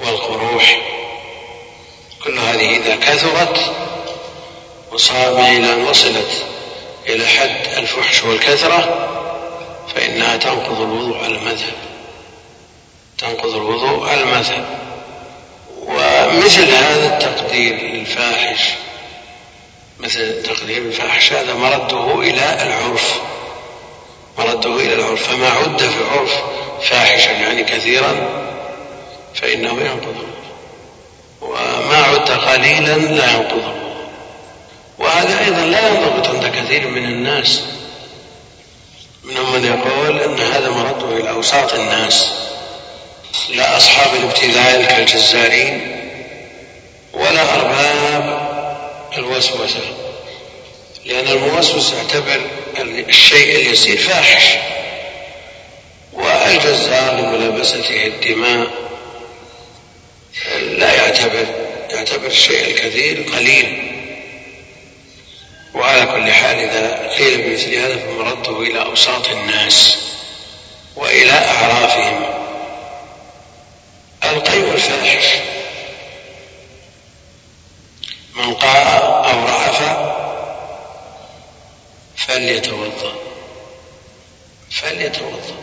[0.00, 0.80] والقروح.
[2.24, 3.72] كل هذه إذا كثرت
[4.92, 6.46] وصار إلى أن وصلت
[7.06, 9.10] إلى حد الفحش والكثرة
[9.94, 11.74] فإنها تنقض الوضوء على المذهب.
[13.18, 14.84] تنقض الوضوء على المذهب.
[15.86, 18.60] ومثل هذا التقدير للفاحش
[20.00, 23.20] مثل تقدير الفاحش هذا مرده إلى العرف.
[24.38, 25.28] مرده إلى العرف.
[25.28, 26.42] فما عد في العرف
[26.82, 28.14] فاحشا يعني كثيرا
[29.34, 30.16] فإنه ينقض.
[30.16, 30.34] الوضوء
[31.40, 33.52] وما عد قليلا لا ينقض.
[33.52, 33.84] الوضوء
[34.98, 37.60] وهذا أيضا لا ينضبط عند كثير من الناس.
[39.24, 42.28] منهم من يقول أن هذا مرده إلى أوساط الناس
[43.48, 46.00] لا أصحاب الابتذال كالجزارين
[47.12, 48.03] ولا أرباب
[49.24, 49.80] الوسوسة
[51.04, 52.40] لأن الموسوس يعتبر
[53.08, 54.44] الشيء اليسير فاحش.
[56.12, 58.66] والجزار لملابسته الدماء
[60.60, 61.46] لا يعتبر
[61.90, 63.90] يعتبر الشيء الكثير قليل.
[65.74, 69.98] وعلى كل حال إذا قيل بمثل هذا فمرده إلى أوساط الناس
[70.96, 72.24] وإلى أعرافهم.
[74.24, 75.24] القيء الفاحش.
[78.34, 79.82] من قاء أو رعف
[82.16, 83.14] فليتوضأ.
[84.70, 85.54] فليتوضأ.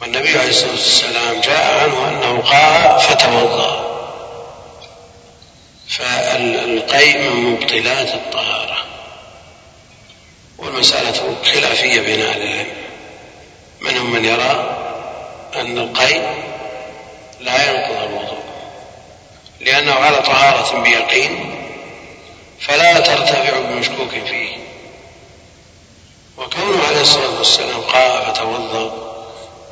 [0.00, 3.92] والنبي عليه الصلاة والسلام جاء عنه أنه قاء فتوضأ.
[5.88, 8.84] فالقيء من مبطلات الطهارة.
[10.58, 12.66] والمسألة خلافية بين أهل العلم.
[13.80, 14.78] منهم من يرى
[15.54, 16.44] أن القيء
[17.40, 18.41] لا ينقض الوضوء.
[19.62, 21.54] لأنه على طهارة بيقين
[22.60, 24.56] فلا ترتفع بمشكوك فيه.
[26.38, 29.12] وكونه عليه الصلاة والسلام قال فتوضأ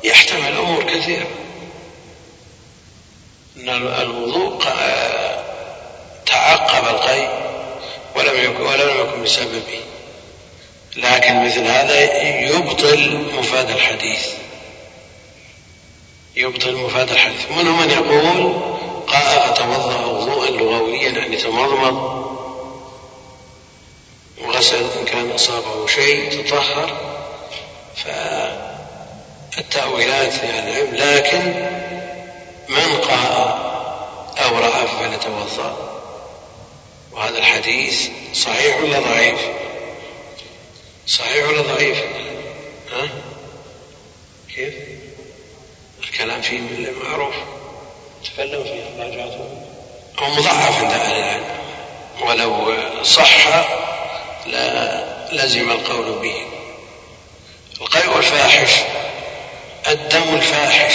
[0.03, 1.27] يحتمل أمور كثيرة.
[3.57, 3.69] أن
[4.01, 4.63] الوضوء
[6.25, 7.29] تعقب القيء
[8.15, 9.79] ولم يكن ولم يكن بسببه.
[10.95, 14.27] لكن مثل هذا يبطل مفاد الحديث.
[16.35, 17.51] يبطل مفاد الحديث.
[17.51, 18.70] منهم من يقول
[21.45, 22.21] لغويا يعني تمضمض
[24.41, 26.97] وغسل إن كان أصابه شيء تطهر
[29.55, 31.53] فالتأويلات في العلم لكن
[32.69, 33.61] من قاء
[34.37, 35.91] أو رأى فليتوضأ؟
[37.11, 39.39] وهذا الحديث صحيح ولا ضعيف؟
[41.07, 41.97] صحيح ولا ضعيف؟
[42.91, 43.09] ها؟
[44.55, 44.73] كيف؟
[46.03, 46.61] الكلام فيه
[47.03, 47.35] معروف
[48.25, 49.70] تكلم فيه مراجعته
[50.21, 51.45] هو مضعف عند أهل العلم
[52.21, 53.47] ولو صح
[54.45, 56.35] لا لزم القول به.
[57.81, 58.71] القيء الفاحش
[59.87, 60.93] الدم الفاحش.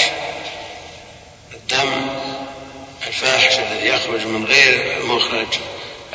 [1.54, 2.06] الدم
[3.06, 5.46] الفاحش الذي يخرج من غير مخرج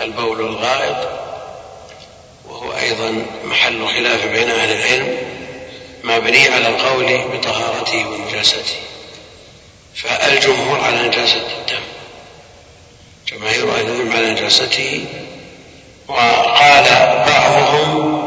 [0.02, 1.10] البول والغائط
[2.50, 5.18] وهو أيضا محل خلاف بين أهل العلم
[6.04, 8.76] مبني على القول بطهارته ونجاسته.
[9.96, 11.84] فالجمهور على نجاسة الدم.
[13.32, 15.06] جماهير أهل العلم على نجاسته
[16.08, 16.84] وقال
[17.28, 18.22] بعضهم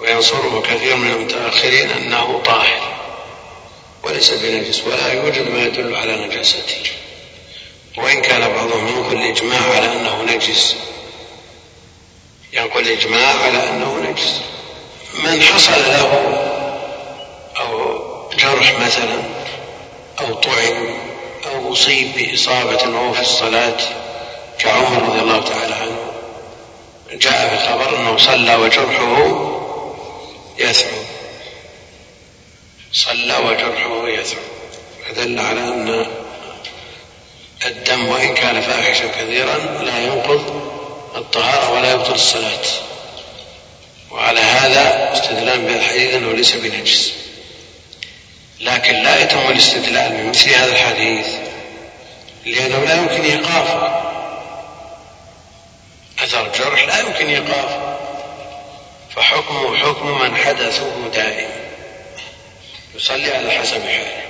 [0.00, 2.96] وينصره كثير من المتأخرين أنه طاهر
[4.02, 6.90] وليس بنجس ولا يوجد ما يدل على نجاسته.
[7.96, 10.76] وإن كان بعضهم ينقل الإجماع على أنه نجس
[12.52, 14.40] ينقل الإجماع على أنه نجس.
[15.24, 16.12] من حصل له
[17.56, 17.98] أو
[18.38, 19.22] جرح مثلا
[20.20, 21.05] أو طعن
[21.54, 23.76] أو أصيب بإصابة وهو في الصلاة
[24.58, 26.12] كعمر رضي الله تعالى عنه.
[27.12, 29.52] جاء في الخبر أنه صلى وجرحه
[30.58, 31.02] يثعب
[32.92, 34.42] صلى وجرحه يثعب
[35.08, 36.06] فدل على أن
[37.66, 40.62] الدم وإن كان فاحشا كثيرا لا ينقض
[41.16, 42.64] الطهارة ولا يبطل الصلاة.
[44.10, 47.12] وعلى هذا استدلال بالحديث أنه ليس بنجس.
[48.60, 51.26] لكن لا يتم الاستدلال بمثل هذا الحديث
[52.46, 54.06] لأنه لا يمكن إيقافه
[56.18, 57.96] أثر الجرح لا يمكن إيقافه
[59.16, 61.50] فحكمه حكم من حدثه دائم.
[62.94, 64.22] يصلي على حسب حاله.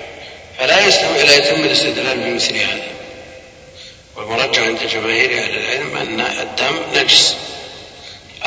[0.59, 1.17] فلا يستم...
[1.17, 2.89] لا يتم الاستدلال بمثل هذا.
[4.17, 7.37] والمرجع عند جماهير أهل العلم أن الدم نجس.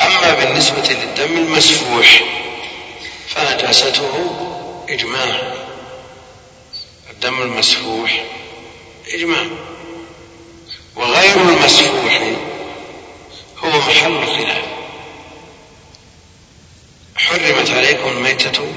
[0.00, 2.20] أما بالنسبة للدم المسفوح
[3.28, 4.36] فنجاسته
[4.88, 5.59] اجماع
[7.20, 8.24] الدم المسفوح.
[9.14, 9.46] إجماع.
[10.96, 12.20] وغير المسفوح
[13.58, 14.64] هو محل خلاف
[17.16, 18.72] حرمت عليكم الميتة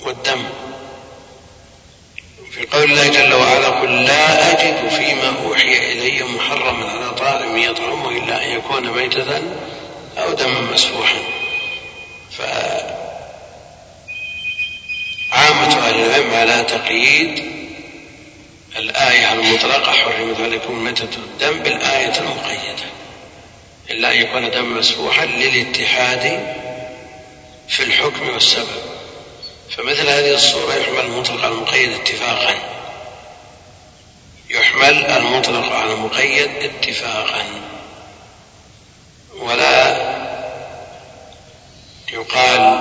[0.00, 0.44] والدم.
[2.50, 8.08] في قول الله جل وعلا قل لا أجد فيما أوحي إلي محرما على طالب يطعمه
[8.08, 9.42] إلا أن يكون ميتة
[10.18, 11.22] أو دما مسفوحا.
[15.32, 17.44] فعامة أهل العلم على تقييد
[18.76, 22.84] الآية المطلقة حرمت عليكم الميتة والدم بالآية المقيدة.
[23.90, 26.54] إلا أن يكون دم مسفوحا للاتحاد
[27.68, 28.82] في الحكم والسبب.
[29.76, 32.54] فمثل هذه الصورة يحمل المطلق على المقيد اتفاقا.
[34.50, 37.44] يحمل المطلق على المقيد اتفاقا.
[39.38, 39.96] ولا
[42.12, 42.80] يقال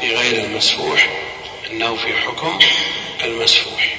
[0.00, 1.29] في غير المسفوح
[1.70, 2.58] انه في حكم
[3.24, 3.96] المسفوح.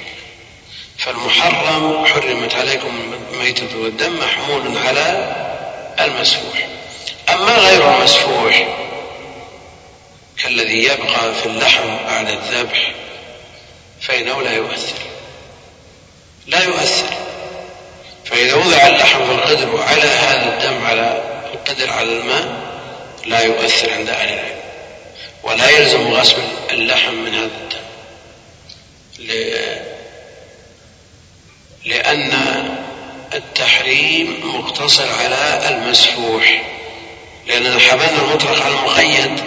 [0.98, 5.34] فالمحرم حرمت عليكم الميتة والدم محمول على
[6.00, 6.68] المسفوح.
[7.28, 8.68] أما غير المسفوح
[10.42, 12.92] كالذي يبقى في اللحم بعد الذبح
[14.00, 14.98] فإنه لا يؤثر.
[16.46, 17.14] لا يؤثر.
[18.24, 21.22] فإذا وضع اللحم في القدر وعلى هذا الدم على
[21.54, 22.72] القدر على الماء
[23.26, 24.61] لا يؤثر عند أهل العلم.
[25.42, 27.82] ولا يلزم غسل اللحم من هذا الدم.
[31.84, 32.32] لأن
[33.34, 36.62] التحريم مقتصر على المسفوح
[37.46, 39.40] لأننا حملنا المطلق على المقيد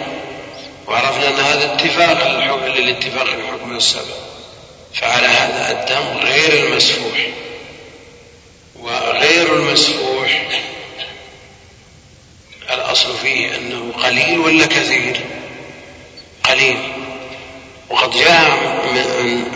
[0.86, 2.26] وعرفنا أن هذا اتفاق
[2.66, 4.16] للاتفاق في حكم السبب
[4.94, 7.26] فعلى هذا الدم غير المسفوح.
[8.80, 10.48] وغير المسفوح
[12.70, 15.20] الأصل فيه أنه قليل ولا كثير؟
[16.56, 16.78] قليل
[17.90, 18.50] وقد جاء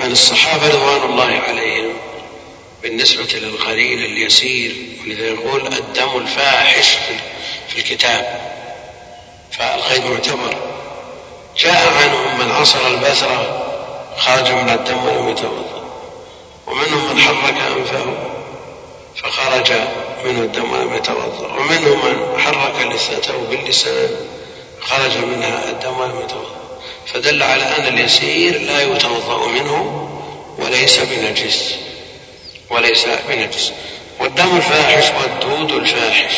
[0.01, 1.93] عن الصحابة رضوان الله عليهم
[2.83, 6.89] بالنسبة للقليل اليسير ولذا يقول الدم الفاحش
[7.69, 8.41] في الكتاب
[9.53, 10.57] فالقيد معتبر.
[11.59, 13.67] جاء عنهم من عصر البثرة
[14.19, 15.85] خرج من الدم ولم يتوضأ.
[16.67, 18.15] ومنهم من حرك أنفه
[19.17, 19.73] فخرج
[20.25, 21.53] منه الدم ولم يتوضأ.
[21.59, 24.11] ومنهم من حرك لثته باللسان
[24.81, 26.60] خرج منها الدم ولم يتوضأ.
[27.07, 30.07] فدل على أن اليسير لا يتوضأ منه
[30.59, 31.75] وليس بنجس
[32.71, 33.73] وليس بنجس.
[34.19, 36.35] والدم الفاحش والدود الفاحش.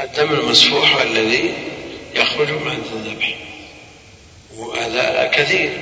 [0.00, 1.54] الدم المسفوح الذي
[2.14, 3.34] يخرج بعد الذبح.
[4.56, 5.78] وهذا كثير.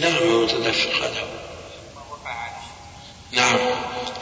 [0.00, 1.26] نعم متدفق هذا.
[3.32, 3.58] نعم.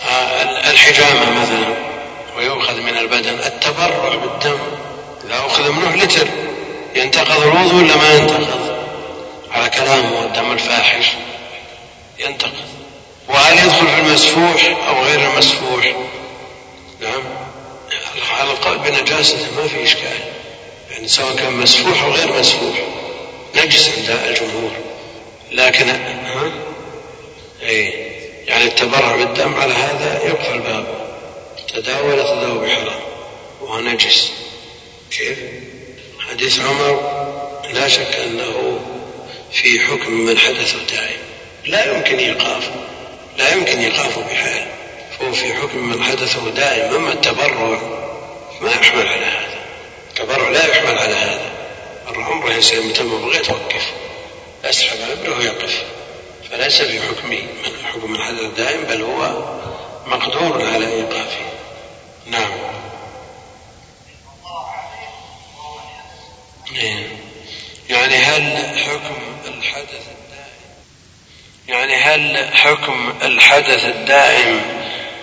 [0.09, 1.75] آه، الحجامة مثلا
[2.37, 3.39] ويؤخذ من البدن.
[3.39, 4.59] التبرع بالدم.
[5.27, 6.29] إذا أخذ منه لتر
[6.97, 8.73] ينتقض الوضوء ولا ما ينتقض؟
[9.51, 11.07] على كلامه الدم الفاحش.
[12.19, 12.53] ينتقض.
[13.29, 15.95] وهل يدخل في المسفوح أو غير المسفوح؟
[17.01, 17.23] نعم.
[18.31, 20.19] على القول بنجاسته ما في إشكال.
[20.91, 22.77] يعني سواء كان مسفوح أو غير مسفوح.
[23.57, 24.71] نجس عند الجمهور.
[25.53, 26.53] لكن ها؟
[27.63, 28.13] اي
[28.47, 30.95] يعني التبرع بالدم على هذا يقفل بابه
[31.75, 33.01] تداول تداول بحرام
[33.61, 34.33] وهو نجس.
[35.19, 35.39] كيف؟
[36.31, 37.23] حديث عمر
[37.73, 38.81] لا شك أنه
[39.53, 41.19] في حكم من حدث دائم
[41.67, 42.75] لا يمكن إيقافه
[43.39, 44.67] لا يمكن إيقافه بحال.
[45.19, 47.81] فهو في حكم من حدثه دائم أما التبرع
[48.61, 49.59] ما يحمل على هذا.
[50.11, 51.53] التبرع لا يحمل على هذا.
[52.17, 53.93] عمره يصير متى ما بغيت توقف
[54.65, 55.83] أسحب عبره ويقف.
[56.51, 59.45] فليس في حكم من حكم الحدث دائم بل هو
[60.07, 61.53] مقدور على إيقافه.
[62.27, 62.73] نعم إيه.
[67.89, 69.17] يعني هل حكم
[69.47, 70.53] الحدث الدائم؟
[71.69, 74.61] يعني هل حكم الحدث الدائم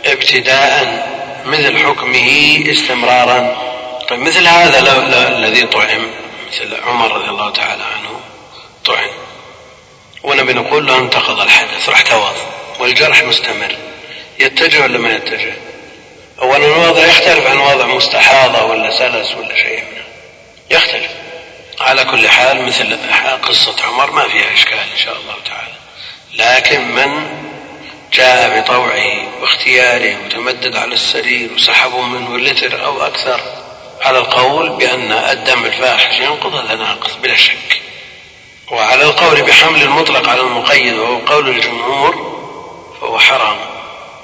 [0.06, 1.10] ابتداء
[1.46, 3.70] مثل حكمه استمرارا؟
[4.10, 4.80] طيب مثل هذا
[5.28, 6.12] الذي طعم
[6.52, 8.20] مثل عمر رضي الله تعالى عنه
[8.86, 9.10] طعن
[10.24, 12.36] ونبي نقول له انتقض الحدث راح توض
[12.80, 13.76] والجرح مستمر.
[14.40, 15.54] يتجه ولا ما يتجه؟
[16.42, 19.84] اولا الوضع يختلف عن وضع مستحاضة ولا سلس ولا شيء.
[19.84, 20.04] منه
[20.72, 21.12] يختلف.
[21.80, 22.98] على كل حال مثل
[23.42, 25.74] قصة عمر ما فيها إشكال إن شاء الله تعالى.
[26.34, 27.40] لكن من
[28.14, 33.42] جاء بطوعه واختياره وتمدد على السرير وسحبوا منه لتر أو أكثر
[34.02, 37.82] على القول بأن الدم الفاحش ينقض هذا ناقص بلا شك.
[38.72, 42.40] وعلى القول بحمل المطلق على المقيد وهو قول الجمهور
[43.02, 43.58] فهو حرام.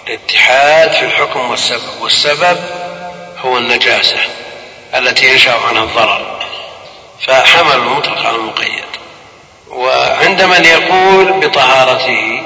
[0.07, 2.59] الاتحاد في الحكم والسبب والسبب
[3.37, 4.19] هو النجاسة
[4.95, 6.34] التي ينشأ عنها الضرر.
[7.21, 8.83] فحمل المطلق على المقيد.
[9.69, 12.43] وعند من يقول بطهارته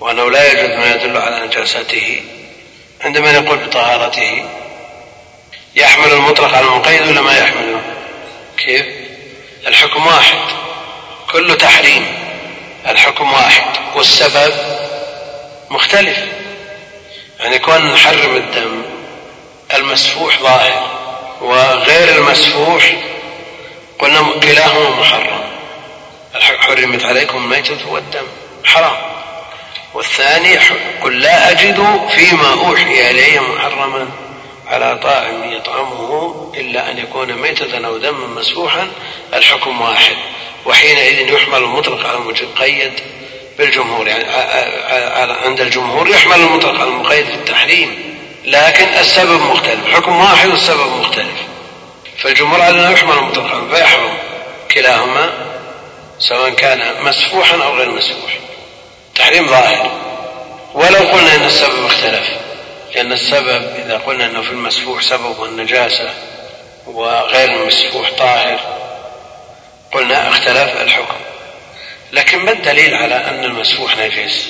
[0.00, 2.22] وأنه لا يجوز ما يدل على نجاسته
[3.04, 4.44] عند من يقول بطهارته
[5.76, 7.80] يحمل المطلق على المقيد ولا ما يحمله؟
[8.56, 8.86] كيف؟
[9.66, 10.38] الحكم واحد.
[11.32, 12.06] كل تحريم
[12.86, 13.96] الحكم واحد.
[13.96, 14.54] والسبب
[15.70, 16.18] مختلف.
[17.40, 18.82] يعني كون نحرم الدم
[19.74, 20.90] المسفوح ظاهر
[21.40, 22.92] وغير المسفوح
[24.02, 25.44] قلنا كلاهما محرم.
[26.58, 28.26] حرمت عليكم الميتة والدم.
[28.64, 28.96] حرام.
[29.94, 30.58] والثاني
[31.02, 34.08] قل لا أجد فيما أوحي إلي محرما
[34.66, 38.88] على طاعم يطعمه إلا أن يكون ميتة أو دما مسفوحا.
[39.34, 40.16] الحكم واحد.
[40.66, 42.92] وحينئذ يحمل المطلق على المقيد
[43.58, 44.06] بالجمهور.
[44.06, 49.94] يعني عند الجمهور يحمل المطلق على المقيد في التحريم لكن السبب مختلف.
[49.94, 51.51] حكم واحد والسبب مختلف.
[52.18, 54.14] فالجمهور على أنه يحمل المطلق فيحرم
[54.70, 55.30] كلاهما
[56.18, 58.38] سواء كان مسفوحا أو غير مسفوح.
[59.14, 59.90] تحريم ظاهر.
[60.74, 62.28] ولو قلنا أن السبب اختلف
[62.94, 66.10] لأن السبب إذا قلنا أنه في المسفوح سبب النجاسة
[66.86, 68.60] وغير المسفوح طاهر
[69.92, 71.20] قلنا اختلف الحكم.
[72.12, 74.48] لكن ما الدليل على أن المسفوح نجس؟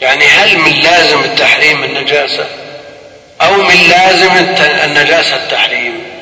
[0.00, 2.46] يعني هل من لازم التحريم النجاسة
[3.42, 4.32] أو من لازم
[4.84, 6.15] النجاسة التحريم؟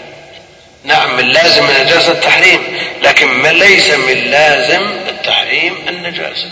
[0.84, 2.78] نعم من لازم النجاسة التحريم.
[3.02, 6.50] لكن ما ليس من لازم التحريم النجاسة.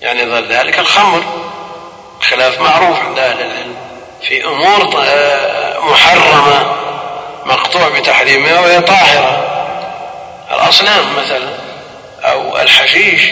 [0.00, 1.22] يعني ظل ذلك الخمر
[2.20, 3.76] خلاف معروف عند أهل العلم.
[4.28, 6.76] في أمور آه، محرمة
[7.44, 9.44] مقطوع بتحريمها وهي طاهرة.
[10.50, 11.50] الأصنام مثلا
[12.22, 13.22] أو الحشيش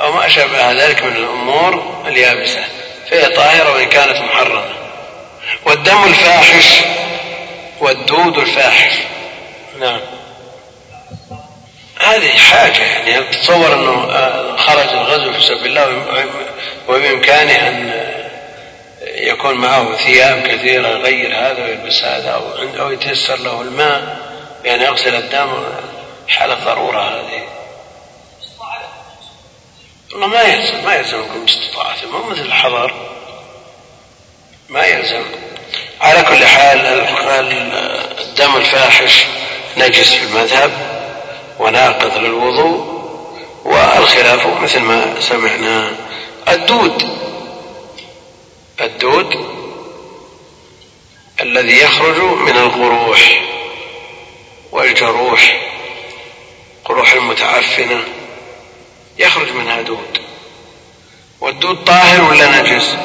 [0.00, 2.64] أو ما أشبه ذلك من الأمور اليابسة.
[3.10, 4.64] فهي طاهرة وإن كانت محرمة.
[5.66, 6.80] والدم الفاحش
[7.80, 8.94] والدود الفاحش.
[9.80, 10.00] نعم.
[12.00, 16.26] هذه حاجة يعني تصور أنه آه، خرج الغزو في سبيل الله
[16.88, 17.92] وبإمكانه أن
[19.02, 22.42] يكون معه ثياب كثيرة يغير هذا ويلبس هذا أو,
[22.80, 24.18] أو يتيسر له الماء
[24.64, 25.64] بأن يغسل الدم.
[26.28, 27.42] حالة ضرورة هذه.
[30.12, 32.94] والله ما يلزم ما يلزمكم باستطاعته مو مثل الحضر.
[34.68, 35.22] ما يلزم
[36.00, 36.86] على كل حال
[38.20, 39.24] الدم الفاحش
[39.76, 40.70] نجس في المذهب
[41.58, 42.98] وناقض للوضوء
[43.64, 45.90] والخلاف مثل ما سمعنا.
[46.48, 47.18] الدود
[48.80, 49.58] الدود
[51.40, 53.42] الذي يخرج من القروح
[54.72, 55.60] والجروح
[56.84, 58.04] قروح المتعفنة
[59.18, 60.18] يخرج منها دود.
[61.40, 62.96] والدود طاهر ولا نجس؟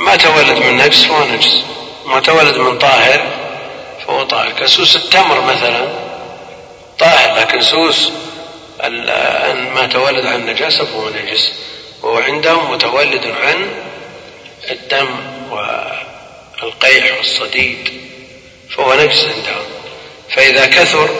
[0.00, 1.64] ما تولد من نجس فهو نجس.
[2.06, 3.26] ما تولد من طاهر
[4.06, 4.52] فهو طاهر.
[4.52, 5.88] كسوس التمر مثلا
[6.98, 8.10] طاهر لكن سوس
[9.74, 11.52] ما تولد عن نجاسة فهو نجس.
[12.02, 13.70] وهو عندهم متولد عن
[14.70, 15.08] الدم
[15.50, 17.88] والقيح والصديد
[18.76, 19.66] فهو نجس عندهم.
[20.34, 21.10] فإذا كثر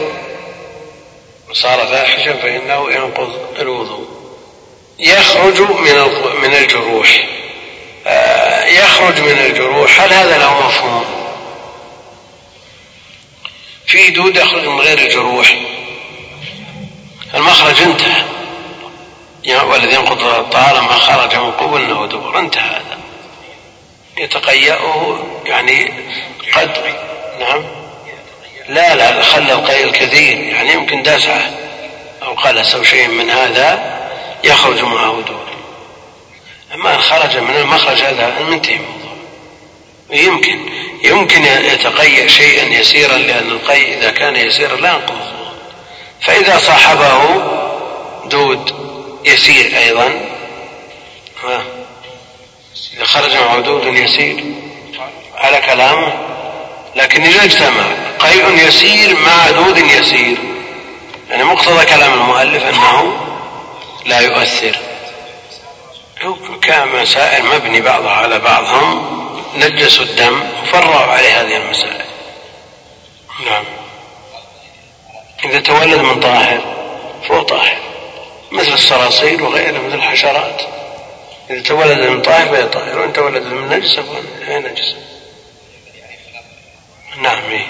[1.51, 4.09] وصار فاحشا فإنه ينقض الوضوء.
[4.99, 6.09] يخرج من
[6.43, 7.27] من الجروح.
[8.67, 10.01] يخرج من الجروح.
[10.01, 11.05] هل هذا له مفهوم؟
[13.87, 15.57] في دود يخرج من غير الجروح.
[17.35, 18.23] المخرج انتهى.
[19.65, 22.99] والذي ينقض طالما خرج من قبل أو دبر انتهى هذا.
[24.19, 25.93] يتقيأه يعني
[26.55, 26.71] قد
[27.41, 27.65] نعم.
[28.69, 30.39] لا لا خلى القيء الكثير.
[30.39, 31.51] يعني يمكن دسعة
[32.23, 34.01] أو قلس أو شيء من هذا
[34.45, 35.50] يخرج معه دور
[36.75, 39.11] إن خرج من المخرج هذا منتهي الموضوع.
[40.11, 40.61] يمكن
[41.05, 45.21] يمكن يتقيأ شيئا يسيرا لأن القيء إذا كان يسيرا لا ينقض
[46.21, 47.43] فإذا صاحبه
[48.25, 48.75] دود
[49.25, 50.09] يسير أيضا
[51.45, 51.63] ها
[52.97, 54.45] إذا خرج معه دود يسير
[55.37, 56.13] على كلامه
[56.97, 57.85] لكن إذا اجتمع
[58.19, 60.39] قيء يسير مع دود يسير.
[61.31, 63.13] يعني مقتضى كلام المؤلف أنه
[64.07, 64.77] لا يؤثر.
[66.63, 69.21] كان مسائل مبني بعضها على بعض هم
[69.57, 72.05] نجسوا الدم وفرعوا عليه هذه المسائل.
[73.47, 73.65] نعم.
[75.45, 76.61] إذا تولد من طاهر
[77.29, 77.79] فهو طاهر
[78.53, 80.63] مثل الصراصير وغيرها مثل الحشرات.
[81.51, 84.01] إذا تولد من طاهر فهي طاهر وإن تولد من نجس
[84.41, 84.95] فهي نجس
[87.23, 87.67] نعم إيه.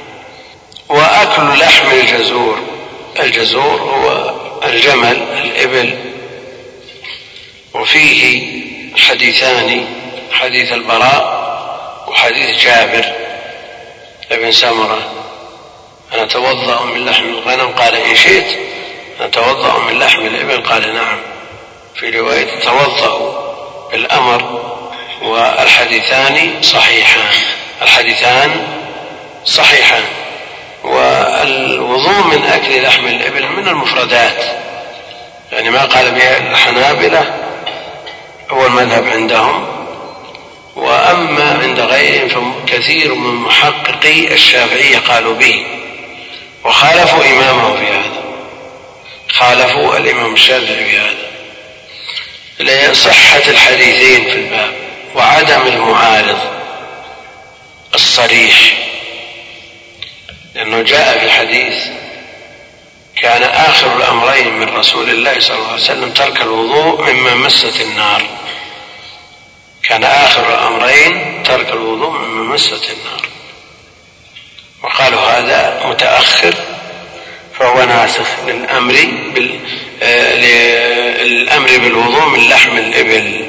[0.88, 2.58] وأكل لحم الجزور
[3.20, 4.34] الجزور هو
[4.64, 6.09] الجمل الإبل
[7.74, 8.50] وفيه
[8.96, 9.86] حديثان
[10.32, 11.40] حديث البراء
[12.08, 13.04] وحديث جابر
[14.30, 14.98] بن سمرة.
[16.14, 18.58] أنتوضأ من لحم الغنم؟ قال إن شئت.
[19.20, 21.18] أتوضأ من لحم الإبل؟ قال نعم.
[21.96, 23.40] في رواية توضأ
[23.92, 24.62] بالأمر
[25.22, 27.34] والحديثان صحيحان.
[27.82, 28.66] الحديثان
[29.44, 30.04] صحيحان.
[30.84, 34.44] والوضوء من أكل لحم الإبل من المفردات.
[35.52, 37.39] يعني ما قال به الحنابلة
[38.50, 39.66] هو المذهب عندهم
[40.76, 45.66] وأما عند غيرهم فكثير من محققي الشافعية قالوا به
[46.64, 48.20] وخالفوا إمامه في هذا
[49.28, 51.30] خالفوا الإمام الشافعي في هذا.
[52.60, 54.72] لصحة الحديثين في الباب
[55.14, 56.38] وعدم المعارض
[57.94, 58.74] الصريح
[60.54, 61.74] لأنه جاء في الحديث
[63.22, 68.22] كان آخر الأمرين من رسول الله صلى الله عليه وسلم ترك الوضوء مما مست النار.
[69.82, 73.28] كان آخر الأمرين ترك الوضوء مما مست النار.
[74.82, 76.54] وقالوا هذا متأخر
[77.58, 78.94] فهو ناسخ للأمر
[79.34, 79.60] بال...
[81.22, 83.48] للأمر بالوضوء من لحم الإبل.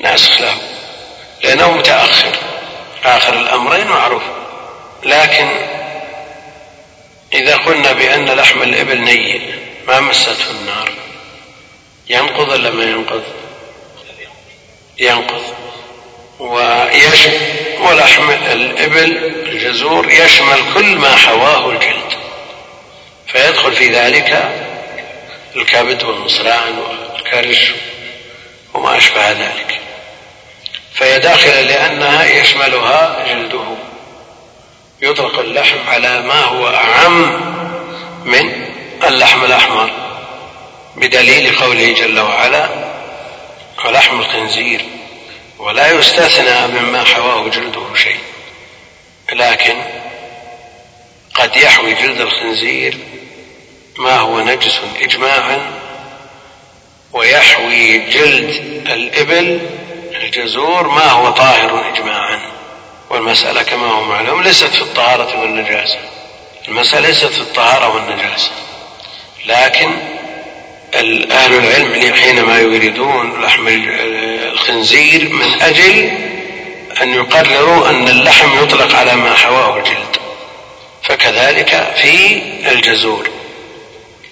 [0.00, 0.54] ناسخ له
[1.44, 2.36] لأنه متأخر.
[3.04, 4.22] آخر الأمرين معروف.
[5.02, 5.48] لكن
[7.34, 10.90] إذا قلنا بأن لحم الإبل نيل ما مسته النار.
[12.08, 13.22] ينقض ولا ما ينقض؟
[14.98, 15.42] ينقض.
[16.38, 17.40] ويشمل
[17.80, 22.12] ولحم الإبل الجزور يشمل كل ما حواه الجلد.
[23.26, 24.52] فيدخل في ذلك
[25.56, 27.72] الكبد والمصران والكرش
[28.74, 29.80] وما أشبه ذلك.
[30.94, 33.76] فهي داخلة لأنها يشملها جلده.
[35.02, 37.40] يطلق اللحم على ما هو أعم
[38.24, 38.66] من
[39.08, 39.90] اللحم الأحمر
[40.96, 42.68] بدليل قوله جل وعلا
[43.84, 44.84] ولحم الخنزير
[45.58, 48.18] ولا يستثنى مما حواه جلده شيء.
[49.32, 49.74] لكن
[51.34, 52.98] قد يحوي جلد الخنزير
[53.98, 55.70] ما هو نجس إجماعا
[57.12, 59.60] ويحوي جلد الإبل
[60.14, 62.40] الجزور ما هو طاهر إجماعا.
[63.10, 65.98] والمسألة كما هو معلوم ليست في الطهارة والنجاسة.
[66.68, 68.50] المسألة ليست في الطهارة والنجاسة.
[69.46, 70.17] لكن
[70.94, 76.10] أهل العلم حينما يريدون لحم الخنزير من أجل
[77.02, 80.16] أن يقرروا أن اللحم يطلق على ما حواه الجلد
[81.02, 83.28] فكذلك في الجزور.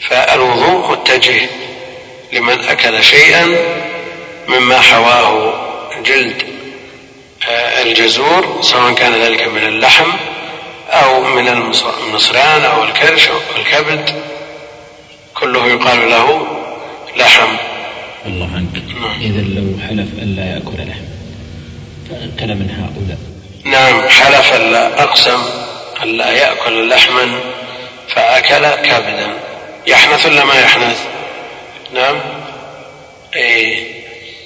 [0.08, 1.48] فالوضوء متجه
[2.32, 3.56] لمن أكل شيئا
[4.48, 5.54] مما حواه
[6.04, 6.42] جلد
[7.82, 10.12] الجزور سواء كان ذلك من اللحم
[10.90, 14.25] أو من النصران أو الكرش أو الكبد
[15.46, 16.46] كله يقال له
[17.16, 17.56] لحم.
[18.26, 18.82] الله عنك.
[19.00, 19.20] نعم.
[19.20, 21.04] إذا لو حلف ألا يأكل لحم
[22.10, 23.18] فأكل من هؤلاء.
[23.64, 25.42] نعم حلف ألا أقسم
[26.02, 27.40] ألا يأكل لحما
[28.08, 29.32] فأكل كبدا.
[29.86, 31.00] يحنث ولا ما يحنث؟
[31.94, 32.16] نعم.
[33.36, 33.94] إيه.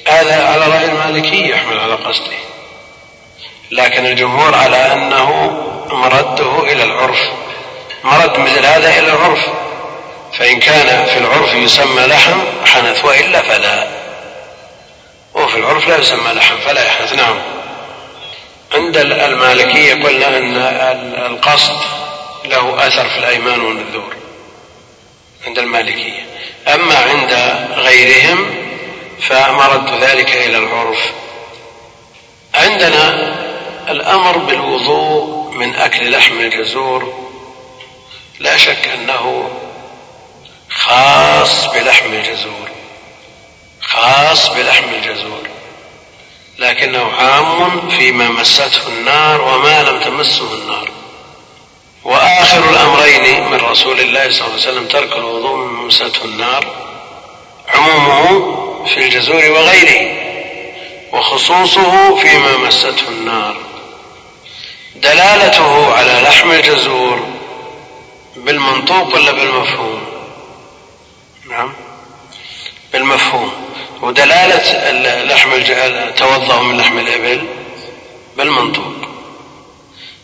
[0.09, 2.37] هذا على رأي المالكي يحمل على قصده.
[3.71, 5.51] لكن الجمهور على أنه
[5.93, 7.21] مرده إلى العرف.
[8.05, 9.60] مرد مثل هذا إلى العرف.
[10.39, 13.89] فإن كان في العرف يسمى لحم حنث وإلا فلا.
[15.35, 17.13] وفي العرف لا يسمى لحم فلا يحنث.
[17.13, 17.39] نعم.
[18.75, 20.57] عند المالكية قلنا أن
[21.27, 21.77] القصد
[22.45, 24.15] له أثر في الأيمان والنذور.
[25.47, 26.27] عند المالكية.
[26.75, 27.33] أما عند
[27.75, 28.55] غيرهم
[29.21, 31.11] فمرد ذلك إلى العرف.
[32.55, 33.35] عندنا
[33.89, 37.31] الأمر بالوضوء من أكل لحم الجزور.
[38.41, 39.51] لا شك أنه
[40.71, 42.69] خاص بلحم الجزور
[43.81, 45.43] خاص بلحم الجزور.
[46.59, 50.89] لكنه عام فيما مسته النار وما لم تمسه النار.
[52.05, 56.67] وآخر الأمرين من رسول الله صلى الله عليه وسلم ترك الوضوء من مسته النار
[57.69, 60.17] عمومه في الجزور وغيره
[61.13, 63.57] وخصوصه فيما مسته النار.
[64.97, 67.29] دلالته على لحم الجزور
[68.37, 70.10] بالمنطوق ولا بالمفهوم؟
[71.51, 71.73] نعم.
[72.93, 73.53] بالمفهوم.
[74.03, 74.91] ودلالة
[75.25, 75.63] لحم
[76.17, 77.47] توضأ من لحم الإبل
[78.37, 78.95] بالمنطوق.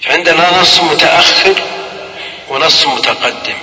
[0.01, 1.55] فعندنا نص متأخر
[2.51, 3.55] ونص متقدم.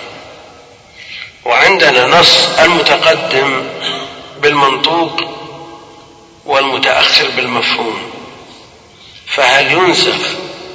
[1.46, 3.64] وعندنا نص المتقدم
[4.42, 5.22] بالمنطوق
[6.46, 8.12] والمتأخر بالمفهوم.
[9.28, 10.20] فهل ينسخ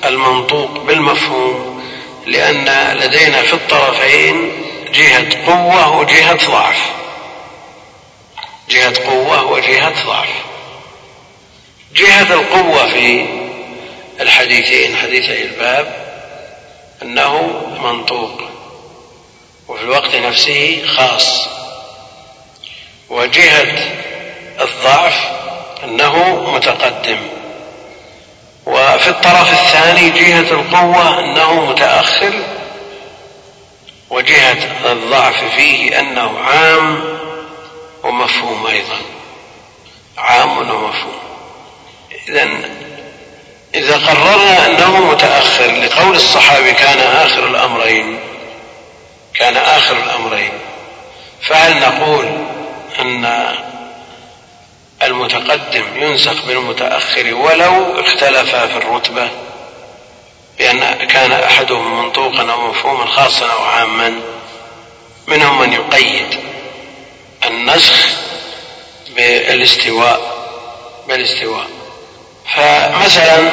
[0.04, 1.82] المنطوق بالمفهوم
[2.26, 6.78] لأن لدينا في الطرفين جهة قوة وجهة ضعف.
[8.68, 10.28] جهة قوة وجهة ضعف.
[11.94, 13.26] جهة القوة في
[14.20, 16.08] الحديثين حديثي الباب
[17.02, 18.42] أنه منطوق
[19.68, 21.48] وفي الوقت نفسه خاص.
[23.10, 23.96] وجهة
[24.60, 25.14] الضعف
[25.84, 27.18] أنه متقدم.
[28.66, 32.32] وفي الطرف الثاني جهة القوة أنه متأخر
[34.10, 37.18] وجهة الضعف فيه أنه عام
[38.04, 38.98] ومفهوم أيضا.
[40.18, 41.18] عام ومفهوم.
[42.28, 42.48] إذا
[43.74, 48.18] إذا قررنا أنه متأخر لقول الصحابي كان آخر الأمرين
[49.34, 50.52] كان آخر الأمرين
[51.48, 52.26] فهل نقول
[53.00, 53.54] أن
[55.02, 59.28] المتقدم ينسخ بالمتأخر ولو اختلفا في الرتبة؟
[60.58, 64.20] بأن كان أحدهم منطوقا أو مفهوما خاصا أو عاما.
[65.26, 66.40] منهم من يقيد
[67.46, 67.96] النسخ
[69.16, 70.38] بالاستواء
[71.08, 71.66] بالاستواء.
[72.54, 73.52] فمثلا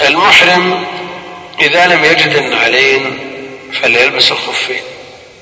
[0.00, 0.86] المحرم
[1.60, 3.18] إذا لم يجد النعلين
[3.82, 4.82] فليلبس الخفين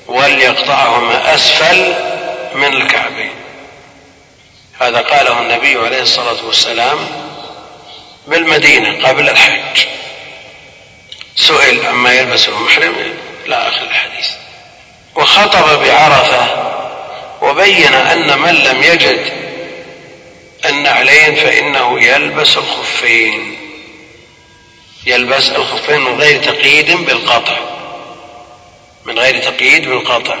[0.07, 1.93] وليقطعهما أسفل
[2.55, 3.31] من الكعبين.
[4.79, 6.97] هذا قاله النبي عليه الصلاة والسلام
[8.27, 9.94] بالمدينة قبل الحج.
[11.35, 12.95] سئل عما يلبس المحرم
[13.45, 14.27] إلى آخر الحديث.
[15.15, 16.71] وخطب بعرفة
[17.41, 19.33] وبين أن من لم يجد
[20.65, 23.57] النعلين فإنه يلبس الخفين.
[25.05, 27.57] يلبس الخفين من غير تقييد بالقطع.
[29.05, 30.35] من غير تقييد بالقطع.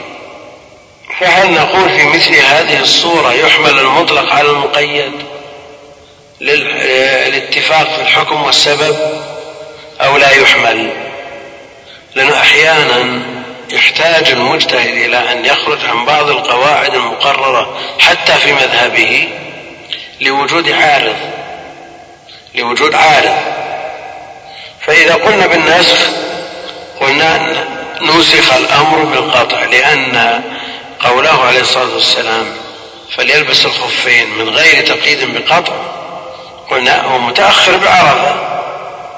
[1.19, 5.11] فهل نقول في مثل هذه الصورة يحمل المطلق على المقيد
[6.41, 8.95] للاتفاق في الحكم والسبب؟
[10.01, 10.89] أو لا يحمل.
[12.15, 13.21] لأنه أحيانا
[13.71, 19.29] يحتاج المجتهد إلى أن يخرج عن بعض القواعد المقررة حتى في مذهبه
[20.21, 21.15] لوجود عارض
[22.55, 23.35] لوجود عارض.
[24.81, 25.97] فإذا قلنا بالنسخ
[27.01, 27.53] قلنا
[28.01, 30.41] نسخ الأمر بالقطع لأن
[30.99, 32.45] قوله عليه الصلاة والسلام
[33.17, 35.73] فليلبس الخفين من غير تقييد بقطع
[36.69, 38.54] قلنا هو متأخر بعرفة.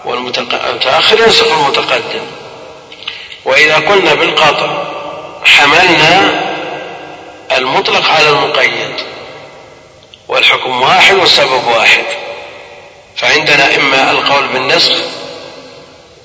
[0.07, 2.25] والمتأخر ينسخ المتقدم.
[3.45, 4.83] وإذا قلنا بالقطع
[5.45, 6.43] حملنا
[7.57, 8.95] المطلق على المقيد
[10.27, 12.03] والحكم واحد والسبب واحد.
[13.15, 14.93] فعندنا إما القول بالنسخ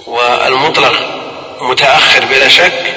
[0.07, 0.95] والمطلق
[1.61, 2.95] متأخر بلا شك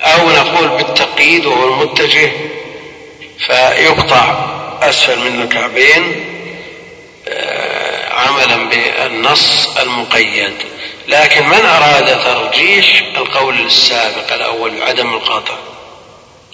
[0.00, 2.32] أو نقول بالتقييد وهو المتجه
[3.46, 4.46] فيقطع
[4.82, 6.35] أسفل من الكعبين.
[8.16, 10.54] عملا بالنص المقيد.
[11.08, 15.54] لكن من أراد ترجيح القول السابق الأول عدم القطع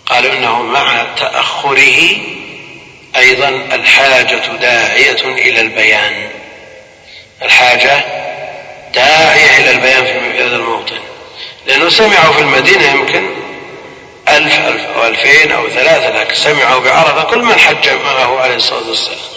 [0.07, 2.17] قالوا إنه مع تأخره
[3.17, 6.29] أيضا الحاجة داعية إلى البيان.
[7.43, 8.05] الحاجة
[8.95, 10.99] داعية إلى البيان في هذا الموطن.
[11.67, 13.31] لأنه سمعوا في المدينة يمكن
[14.29, 18.89] ألف ألف أو ألفين أو ثلاثة لكن سمعوا بعرفة كل من حج معه عليه الصلاة
[18.89, 19.32] والسلام.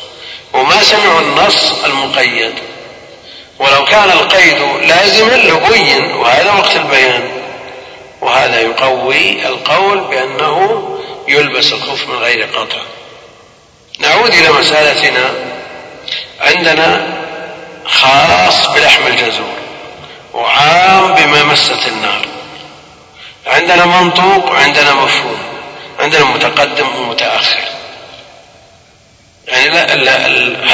[0.55, 2.53] وما سمعوا النص المقيد.
[3.59, 7.29] ولو كان القيد لازما لبين وهذا وقت البيان.
[8.21, 10.89] وهذا يقوي القول بأنه
[11.27, 12.77] يلبس الخف من غير قطع
[13.99, 15.33] نعود إلى مسألتنا.
[16.41, 17.07] عندنا
[17.85, 19.55] خاص بلحم الجزور
[20.33, 22.25] وعام بما مست النار.
[23.47, 25.37] عندنا منطوق وعندنا مفهوم
[25.99, 27.74] عندنا متقدم ومتأخر.
[29.47, 30.27] يعني لا, لا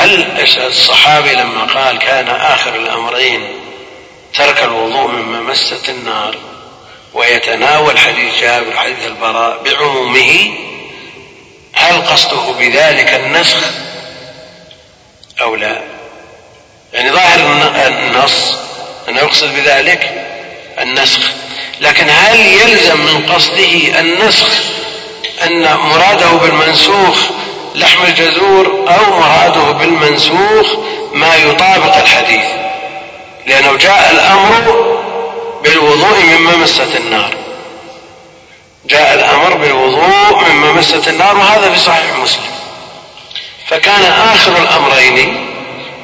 [0.04, 0.26] هل
[0.58, 3.48] الصحابي لما قال كان آخر الأمرين
[4.34, 6.38] ترك الوضوء مما مست النار
[7.14, 10.54] ويتناول حديث جابر حديث البراء بعمومه
[11.74, 13.64] هل قصده بذلك النسخ
[15.42, 15.82] أو لا؟
[16.94, 17.40] يعني ظاهر
[17.88, 18.54] النص
[19.10, 20.28] أنه يقصد بذلك
[20.80, 21.22] النسخ
[21.82, 24.50] لكن هل يلزم من قصده النسخ
[25.44, 27.18] أن مراده بالمنسوخ
[27.76, 30.68] لحم الجذور أو مراده بالمنسوخ
[31.14, 32.46] ما يطابق الحديث
[33.48, 34.96] لأنه جاء الأمر
[35.64, 37.34] بالوضوء مما مست النار.
[38.86, 42.52] جاء الأمر بالوضوء مما مست النار وهذا في صحيح مسلم.
[43.68, 44.04] فكان
[44.34, 45.48] آخر الأمرين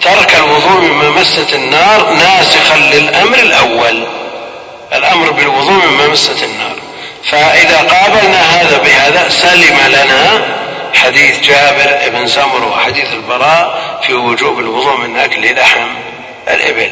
[0.02, 4.04] ترك الوضوء مما مست النار ناسخا للأمر الأول.
[4.94, 6.76] الأمر بالوضوء مما مست النار.
[7.32, 10.58] فإذا قابلنا هذا بهذا سلم لنا
[10.94, 15.88] حديث جابر بن سمر وحديث البراء في وجوب الوضوء من أكل لحم
[16.48, 16.92] الإبل.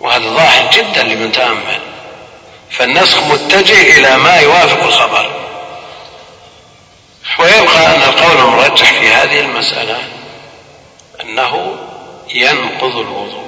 [0.00, 1.80] وهذا ظاهر جدا لمن تأمل.
[2.70, 5.30] فالنسخ متجه إلى ما يوافق الخبر.
[7.38, 9.98] ويبقى أن القول المرجح في هذه المسألة
[11.20, 11.76] أنه
[12.34, 13.46] ينقض الوضوء.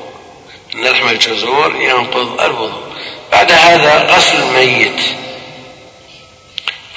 [0.75, 2.83] أن لحم الجزور ينقض الوضوء.
[3.33, 5.01] بعد هذا غسل الميت.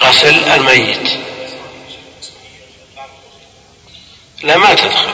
[0.01, 1.30] غسل الميت.
[4.43, 5.11] لا ما تدخل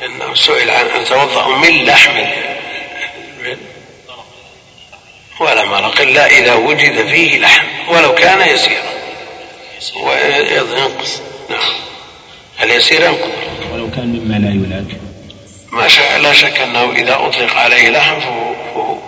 [0.00, 2.24] لأنه سئل عن أن يتوضأ من لحم
[5.40, 8.92] ولا مرق إلا إذا وجد فيه لحم ولو كان يسيرا.
[9.96, 11.20] وينقص.
[11.50, 11.72] نعم.
[12.62, 13.32] اليسير ينقض
[13.72, 15.00] ولو كان مما لا يلاك.
[15.72, 18.98] ما شاء لا شك أنه إذا أطلق عليه لحم فهو, فهو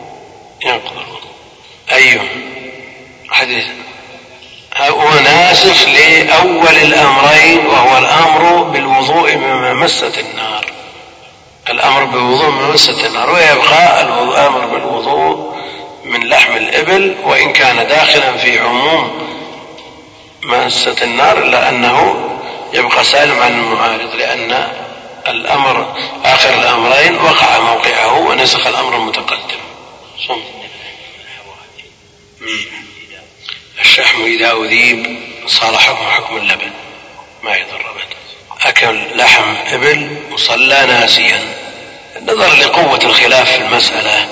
[0.65, 1.31] ينقض الوضوء
[1.93, 2.25] أيوه
[3.29, 3.65] حديث
[4.81, 10.67] هو ناسخ لأول الأمرين وهو الأمر بالوضوء مما مست النار.
[11.71, 15.55] الأمر بالوضوء مما مست النار ويبقى الأمر بالوضوء
[16.05, 19.29] من لحم الإبل وإن كان داخلا في عموم
[20.43, 22.15] مست النار إلا أنه
[22.73, 24.69] يبقى سالم عن المعارض لأن
[25.29, 25.95] الأمر
[26.25, 29.59] آخر الأمرين وقع موقعه ونسخ الأمر المتقدم
[30.29, 30.41] صم.
[33.81, 36.71] الشحم إذا أذيب صار حكم حكم اللبن
[37.43, 38.17] ما يضر أبدا.
[38.63, 41.55] أكل لحم إبل وصلى ناسيا.
[42.23, 44.29] نظرا لقوة الخلاف في المسألة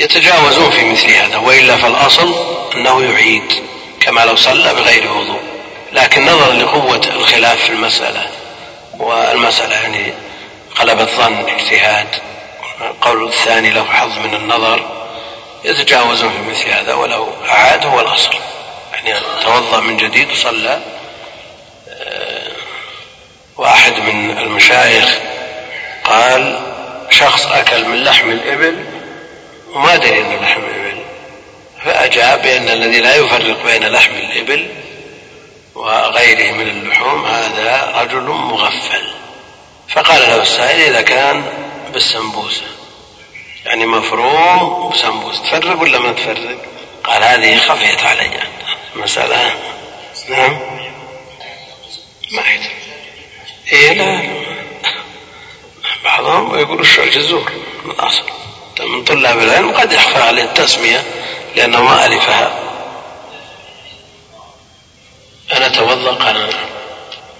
[0.00, 2.34] يتجاوزون في مثل هذا وإلا فالأصل
[2.74, 3.52] أنه يعيد
[4.00, 5.42] كما لو صلى بغير وضوء.
[5.92, 8.26] لكن نظرا لقوة الخلاف في المسألة
[8.98, 10.12] والمسألة يعني
[10.78, 12.08] غلبة ظن اجتهاد.
[12.80, 15.06] القول الثاني له حظ من النظر
[15.64, 18.34] يتجاوزون في مثل هذا ولو أعاد هو الأصل.
[19.50, 20.80] توضأ من جديد وصلى
[21.88, 22.52] آه،
[23.56, 25.18] واحد من المشايخ
[26.04, 26.60] قال
[27.10, 28.84] شخص أكل من لحم الإبل
[29.72, 31.02] وما دري أنه لحم الإبل
[31.84, 34.68] فأجاب بأن الذي لا يفرق بين لحم الإبل
[35.74, 39.10] وغيره من اللحوم هذا رجل مغفل.
[39.88, 41.44] فقال له السائل إذا كان
[41.92, 42.66] بالسمبوسة
[43.66, 46.58] يعني مفروم بسمبوسة تفرق ولا ما تفرق؟
[47.04, 48.49] قال هذه خفيت علي.
[48.94, 49.54] مسألة؟
[50.28, 50.58] نعم.
[52.32, 52.70] ما يدري
[53.72, 54.40] إيه لا.
[56.04, 57.52] بعضهم يقول الشعر جزور
[57.84, 58.22] من الأصل.
[58.80, 61.04] من طلاب العلم قد يخفى عليه التسمية
[61.56, 62.58] لأنه ما ألفها.
[65.52, 66.50] أنا أتوضأ؟ قال نعم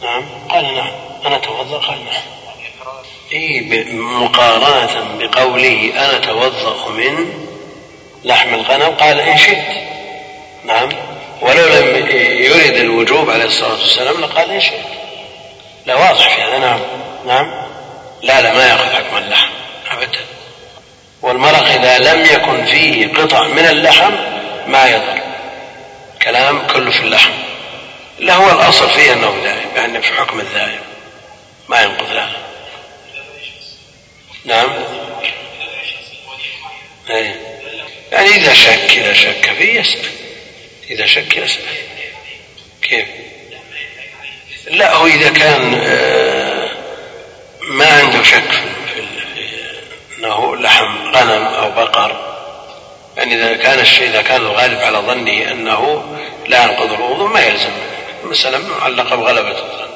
[0.02, 0.24] نعم.
[0.48, 0.92] قال نعم
[1.26, 2.22] أنا أتوضأ؟ قال نعم
[3.32, 7.46] إيه مقارنة بقوله أنا أتوضأ من
[8.24, 9.64] لحم الغنم قال إن شئت.
[10.64, 10.88] نعم.
[11.40, 12.06] ولو لم
[12.40, 15.00] يرد الوجوب عليه الصلاة والسلام لقال شئت
[15.86, 16.80] لا واضح في هذا نعم.
[17.26, 17.66] نعم.
[18.22, 19.50] لا لا ما يأخذ حكم اللحم
[19.90, 20.18] أبدا.
[21.22, 24.12] والمرق إذا لم يكن فيه قطع من اللحم
[24.66, 25.20] ما يضر.
[26.22, 27.30] كلام كله في اللحم.
[28.18, 30.80] لا هو الأصل فيه أنه ذائب يعني في حكم الذائب.
[31.68, 32.26] ما ينقض لا
[34.44, 34.70] نعم.
[37.10, 37.34] أي.
[38.12, 40.19] يعني إذا شك إذا شك فيه يسأل
[40.90, 41.64] إذا شك يسأل
[42.82, 43.06] كيف؟
[44.66, 46.70] لا هو إذا كان آه،
[47.62, 48.50] ما عنده شك
[48.94, 49.04] في
[50.18, 52.30] أنه لحم غنم أو بقر
[53.16, 56.04] يعني إذا كان الشيء إذا كان الغالب على ظنه أنه
[56.48, 57.72] لا ينقض الوضوء ما يلزم.
[58.24, 59.90] المسألة معلقة بغلبة الظن.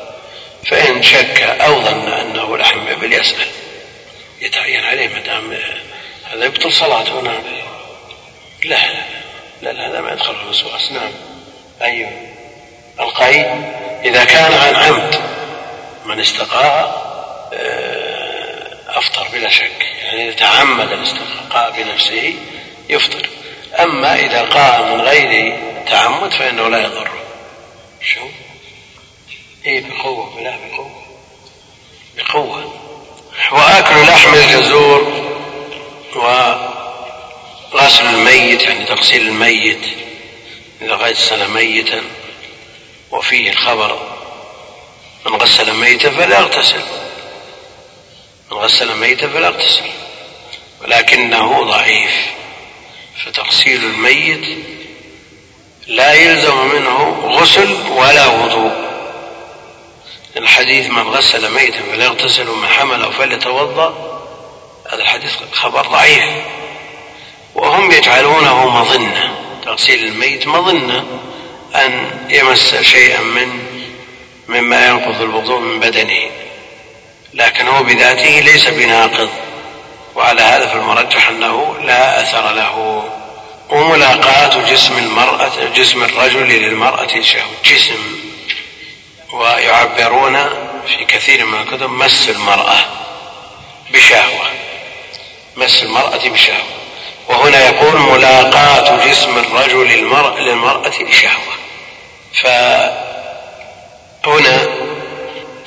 [0.67, 3.47] فإن شك أو ظن أنه لحم إبل يسأل.
[4.41, 5.59] يتعين عليه ما دام
[6.33, 7.43] هذا يبطل صلاته نعم
[8.65, 8.79] لا.
[9.63, 11.13] لا هذا ما يدخل في الوسواس نعم.
[11.83, 12.11] أيوه.
[13.01, 13.47] القيد
[14.05, 15.21] إذا كان عن عمد
[16.05, 17.05] من استقاء
[17.53, 19.87] آه، أفطر بلا شك.
[20.03, 22.35] يعني إذا تعمد الاستقاء بنفسه
[22.89, 23.29] يفطر.
[23.81, 25.59] أما إذا قاء من غير
[25.91, 27.15] تعمد فإنه لا يضره
[28.01, 28.27] شو؟
[29.67, 31.03] إيه بقوة بلا بقوة.
[32.17, 32.75] بقوة.
[33.53, 35.25] وأكل لحم الجزور
[37.75, 39.81] وغسل الميت يعني تغسيل الميت
[40.83, 42.03] إذا غسل ميتا
[43.11, 43.99] وفيه الخبر
[45.27, 46.83] من غسل ميتا فلا يغتسل
[48.51, 49.83] من غسل ميتا فلا يغتسل
[50.83, 52.15] ولكنه ضعيف.
[53.25, 54.59] فتغسيل الميت
[55.87, 58.73] لا يلزم منه غسل ولا وضوء.
[60.37, 64.21] الحديث من غسل ميتا فليغتسل ومن حمله فليتوضأ
[64.93, 66.25] هذا الحديث خبر ضعيف.
[67.55, 69.35] وهم يجعلونه مظنة.
[69.65, 71.05] تغسيل الميت مظنة.
[71.75, 73.65] أن يمس شيئا من
[74.49, 76.31] مما ينقض الوضوء من بدنه.
[77.35, 79.29] لكن هو بذاته ليس بناقض.
[80.15, 83.05] وعلى هذا فالمرجح أنه لا أثر له.
[83.71, 87.21] وملاقاة جسم المرأة جسم الرجل للمرأة
[87.65, 88.17] جسم.
[89.33, 90.37] ويعبرون
[90.87, 92.79] في كثير من الكتب مس المرأة
[93.91, 94.47] بشهوة.
[95.57, 96.74] مس المرأة بشهوة.
[97.29, 99.89] وهنا يقول ملاقاة جسم الرجل
[100.39, 101.55] للمرأة بشهوة.
[104.25, 104.69] فهنا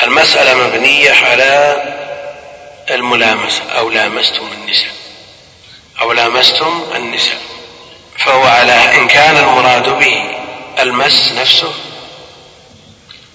[0.03, 1.83] المسألة مبنية على
[2.89, 4.91] الملامسة أو لامستم النساء.
[6.01, 7.37] أو لامستم النساء.
[8.17, 10.23] فهو على إن كان المراد به
[10.79, 11.73] المس نفسه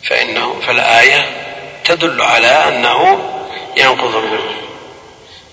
[0.09, 1.27] فإنه فالآية
[1.85, 3.29] تدل على أنه
[3.77, 4.72] ينقض الوضوء.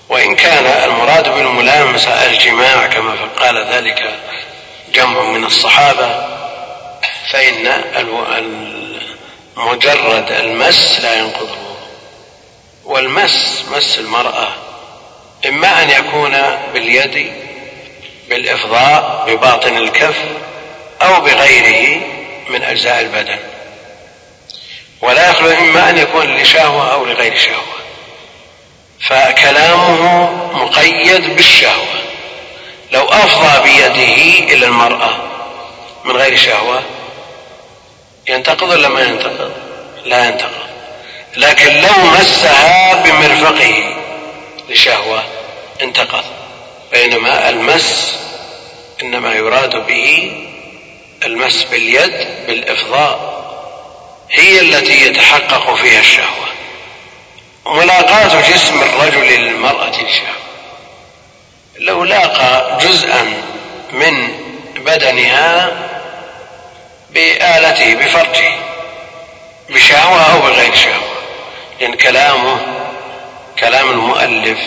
[0.10, 4.14] وإن كان المراد بالملامسة الجماع كما قال ذلك
[4.93, 6.26] جمع من الصحابة
[7.32, 7.84] فإن
[9.57, 11.49] مجرد المس لا ينقض
[12.86, 14.47] والمس مس المرأة
[15.45, 16.38] إما أن يكون
[16.74, 17.34] باليد
[18.30, 20.16] بالإفضاء بباطن الكف
[21.01, 22.01] أو بغيره
[22.49, 23.39] من أجزاء البدن.
[25.01, 27.78] ولا يخلو إما أن يكون لشهوة أو لغير شهوة.
[29.01, 31.99] فكلامه مقيد بالشهوة.
[32.91, 35.09] لو أفضى بيده إلى المرأة
[36.05, 36.83] من غير شهوة
[38.29, 39.51] ينتقض ولا ما ينتقض؟
[40.05, 40.69] لا ينتقض.
[41.37, 43.95] لكن لو مسها بمرفقه
[44.69, 45.23] لشهوة
[45.81, 46.23] انتقض.
[46.93, 48.13] بينما المس
[49.03, 50.31] إنما يراد به
[51.25, 53.39] المس باليد بالإفضاء
[54.31, 56.49] هي التي يتحقق فيها الشهوة.
[57.70, 60.39] ملاقاة جسم الرجل للمرأة الشهوة
[61.80, 63.43] لو لاقى جزءا
[63.91, 64.28] من
[64.76, 65.72] بدنها
[67.09, 68.51] بآلته بفرجه
[69.70, 71.09] بشهوة أو بغير شهوة.
[71.82, 72.59] لأن كلامه
[73.59, 74.59] كلام المؤلف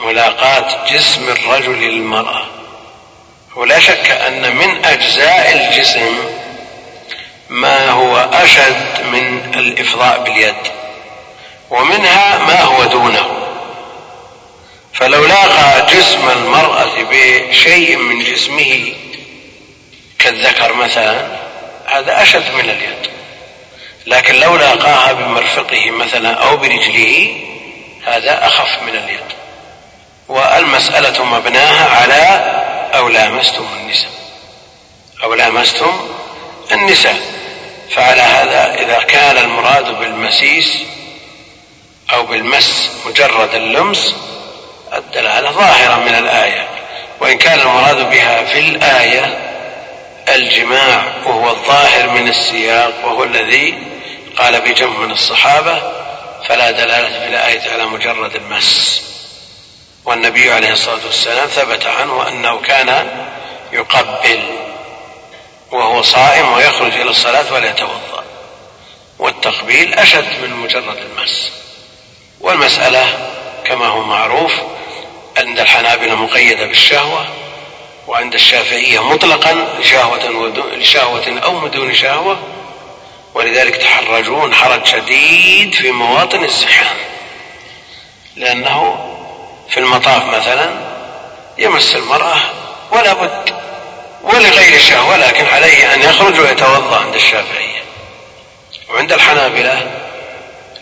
[0.00, 2.46] ملاقاة جسم الرجل للمرأة.
[3.56, 6.16] ولا شك أن من أجزاء الجسم
[7.48, 10.79] ما هو أشد من الإفضاء باليد.
[11.70, 13.26] ومنها ما هو دونه.
[14.94, 18.92] فلو لاقى جسم المرأة بشيء من جسمه
[20.18, 21.26] كالذكر مثلا
[21.86, 23.10] هذا أشد من اليد.
[24.06, 27.36] لكن لو لاقاها بمرفقه مثلا أو برجله
[28.06, 29.20] هذا أخف من اليد.
[30.28, 32.22] والمسألة مبناها على
[32.98, 34.10] أو لامستم النساء.
[35.22, 35.92] أو لامستم
[36.72, 37.20] النساء.
[37.90, 40.76] فعلى هذا إذا كان المراد بالمسيس
[42.12, 44.14] أو بالمس مجرد اللمس
[44.92, 46.68] الدلالة ظاهرة من الآية
[47.20, 49.50] وإن كان المراد بها في الآية
[50.28, 53.78] الجماع وهو الظاهر من السياق وهو الذي
[54.36, 55.82] قال بجمع من الصحابة
[56.48, 59.02] فلا دلالة في الآية على مجرد المس.
[60.04, 63.08] والنبي عليه الصلاة والسلام ثبت عنه أنه كان
[63.72, 64.40] يقبل
[65.70, 68.24] وهو صائم ويخرج إلى الصلاة ولا يتوضأ.
[69.18, 71.52] والتقبيل أشد من مجرد المس.
[72.40, 73.06] والمسألة
[73.64, 74.52] كما هو معروف
[75.36, 77.26] عند الحنابلة مقيدة بالشهوة
[78.06, 82.38] وعند الشافعية مطلقا لشهوة, لشهوة أو دون شهوة
[83.34, 86.96] ولذلك تحرجون حرج شديد في مواطن الزحام.
[88.36, 89.06] لأنه
[89.70, 90.70] في المطاف مثلا
[91.58, 92.40] يمس المرأة
[92.92, 93.54] ولا بد
[94.22, 97.82] ولغير شهوة لكن عليه أن يخرج ويتوضأ عند الشافعية.
[98.90, 99.99] وعند الحنابلة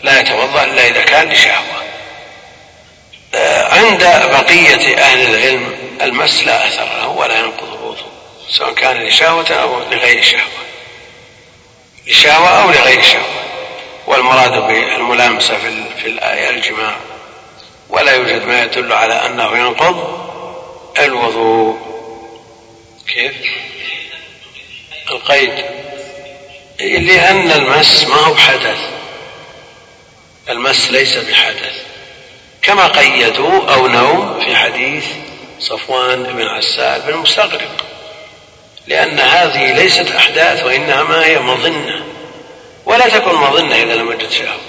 [0.03, 1.79] لا يتوضأ إلا إذا كان لشهوة
[3.35, 8.09] آه، عند بقية أهل العلم المس لا أثر له ولا ينقض الوضوء
[8.49, 10.63] سواء كان لشهوة أو لغير شهوة.
[12.07, 13.43] لشهوة أو لغير شهوة.
[14.07, 15.57] والمراد بالملامسة
[16.01, 16.95] في الآية الجماع.
[17.89, 20.19] ولا يوجد ما يدل على أنه ينقض
[20.99, 21.79] الوضوء.
[23.07, 23.35] كيف؟
[25.11, 25.65] القيد.
[26.79, 28.98] لأن المس ما هو حدث.
[30.49, 31.73] المس ليس بحدث.
[32.61, 35.05] كما قيدوا أو نوم في حديث
[35.59, 37.85] صفوان بن عسال بن مستغرق.
[38.87, 42.03] لأن هذه ليست أحداث وإنما هي مظنة.
[42.85, 44.59] ولا تكون مظنة إذا لم شهوة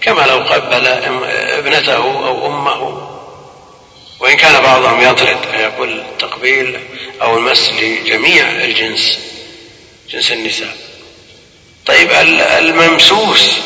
[0.00, 3.10] كما لو قبل ابنته أو أمه.
[4.20, 6.80] وإن كان بعضهم يطرد فيقول التقبيل
[7.22, 9.18] أو المس لجميع الجنس
[10.10, 10.76] جنس النساء.
[11.86, 12.10] طيب
[12.58, 13.56] الممسوس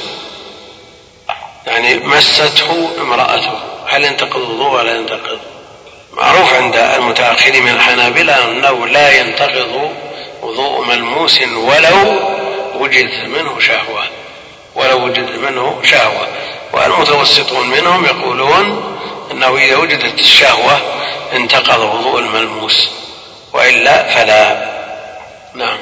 [1.66, 3.60] يعني مسته امرأته.
[3.86, 5.38] هل ينتقض الوضوء ولا ينتقض؟
[6.12, 9.90] معروف عند المتأخرين من الحنابلة أنه لا ينتقض
[10.42, 12.18] وضوء ملموس ولو
[12.74, 14.04] وجد منه شهوة.
[14.74, 16.28] ولو وجد منه شهوة.
[16.72, 18.96] والمتوسطون منهم يقولون
[19.30, 20.80] أنه إذا وجدت الشهوة
[21.32, 22.88] انتقض وضوء الملموس
[23.52, 24.74] وإلا فلا.
[25.54, 25.78] نعم.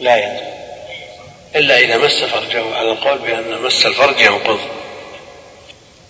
[0.00, 0.55] لا ينتقض.
[1.56, 4.60] إلا إذا مس فرجه على القول بأن مس الفرج ينقض.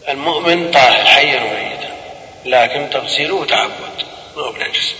[0.09, 1.97] المؤمن طاهر حيا وميتا
[2.44, 4.05] لكن تغسيله تعبد
[4.36, 4.94] ما هو بنجس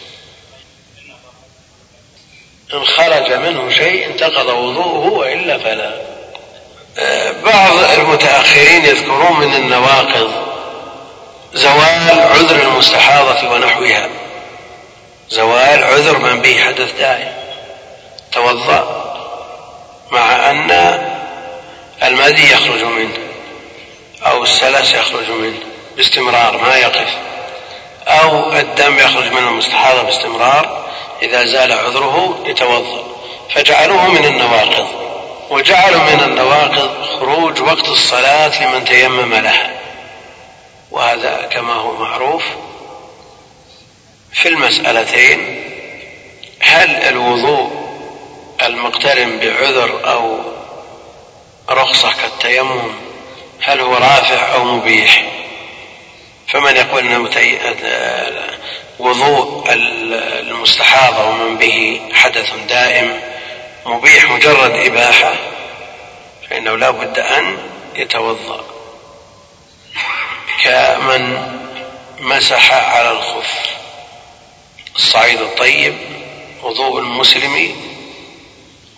[2.75, 5.93] إن خرج منه شيء انتقض وضوءه وإلا فلا.
[7.45, 10.31] بعض المتأخرين يذكرون من النواقض
[11.55, 14.09] زوال عذر المستحاضة ونحوها.
[15.31, 17.35] زوال عذر من به حدث دائم.
[18.33, 19.06] توضأ.
[20.11, 20.71] مع أن
[22.03, 23.19] المذي يخرج منه
[24.23, 25.59] أو السلس يخرج منه
[25.97, 27.17] باستمرار ما يقف.
[28.07, 30.87] أو الدم يخرج منه المستحاضة باستمرار
[31.23, 33.05] إذا زال عذره يتوضأ.
[33.55, 34.89] فجعلوه من النواقض.
[35.51, 39.71] وجعلوا من النواقض خروج وقت الصلاة لمن تيمم لها.
[40.91, 42.43] وهذا كما هو معروف
[44.33, 45.63] في المسألتين.
[46.61, 47.86] هل الوضوء
[48.63, 50.41] المقترن بعذر أو
[51.71, 52.93] رخصة كالتيمم
[53.61, 55.25] هل هو رافع أو مبيح؟
[56.49, 57.29] فمن يقول أنه
[58.99, 59.65] وضوء
[60.41, 63.21] المستحاضة ومن به حدث دائم
[63.87, 65.35] مبيح مجرد إباحة
[66.51, 67.59] فإنه لا بد أن
[67.95, 68.65] يتوضأ.
[70.65, 71.53] كمن
[72.21, 73.77] مسح على الخف
[74.97, 75.95] الصعيد الطيب
[76.63, 77.77] وضوء المسلم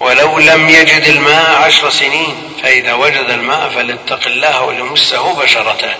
[0.00, 5.94] ولو لم يجد الماء عشر سنين فإذا وجد الماء فليتق الله وليمسه بشرته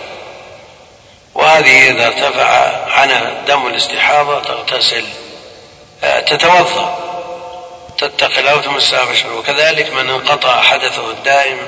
[1.34, 2.46] وهذه إذا ارتفع
[2.92, 5.04] عنها دم الاستحاضة تغتسل
[6.04, 7.08] آه، تتوضأ
[7.98, 11.58] تتقي الله وتمسها بشرته وكذلك من انقطع حدثه الدائم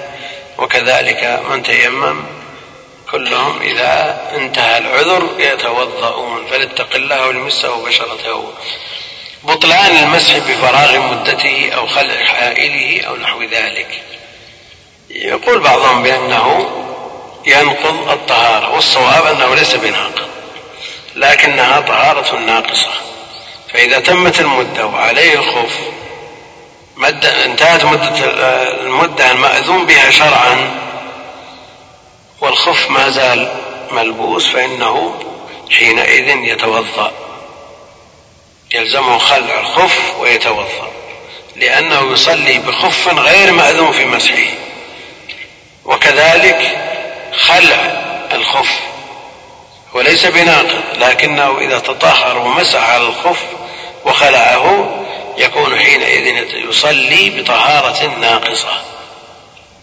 [0.58, 2.24] وكذلك من تيمم
[3.10, 6.46] كلهم إذا انتهى العذر يتوضؤون.
[6.46, 8.52] فليتق الله وليمسه بشرته.
[9.44, 14.02] بطلان المسح بفراغ مدته أو خلع حائله أو نحو ذلك.
[15.10, 16.70] يقول بعضهم بأنه
[17.46, 20.28] ينقض الطهارة والصواب أنه ليس بناقض
[21.16, 22.92] لكنها طهارة ناقصة.
[23.72, 25.72] فإذا تمت المدة وعليه الخوف
[26.96, 28.24] مدة انتهت مدة
[28.80, 30.70] المدة المأذون بها شرعا
[32.40, 33.48] والخف ما زال
[33.92, 35.20] ملبوس فإنه
[35.70, 37.29] حينئذ يتوضأ.
[38.74, 40.90] يلزمه خلع الخف ويتوضأ
[41.56, 44.50] لأنه يصلي بخف غير مأذون في مسحه
[45.84, 46.78] وكذلك
[47.32, 48.02] خلع
[48.32, 48.80] الخف
[49.94, 53.42] وليس بناقض لكنه إذا تطهر ومسح على الخف
[54.04, 54.96] وخلعه
[55.38, 56.26] يكون حينئذ
[56.68, 58.82] يصلي بطهارة ناقصة.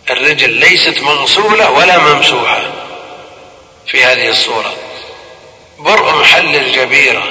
[0.10, 2.62] الرجل ليست مغسولة ولا ممسوحة
[3.88, 4.74] في هذه الصورة.
[5.80, 7.24] برء محل الجبيرة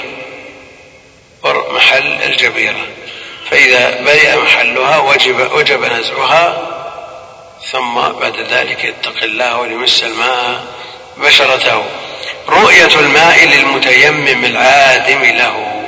[1.54, 2.86] محل الجبيرة.
[3.50, 6.72] فإذا برئ محلها وجب, وجب نزعها
[7.72, 10.64] ثم بعد ذلك يتقي الله وليمس الماء
[11.16, 11.84] بشرته.
[12.48, 15.82] رؤية الماء للمتيمم العادم له.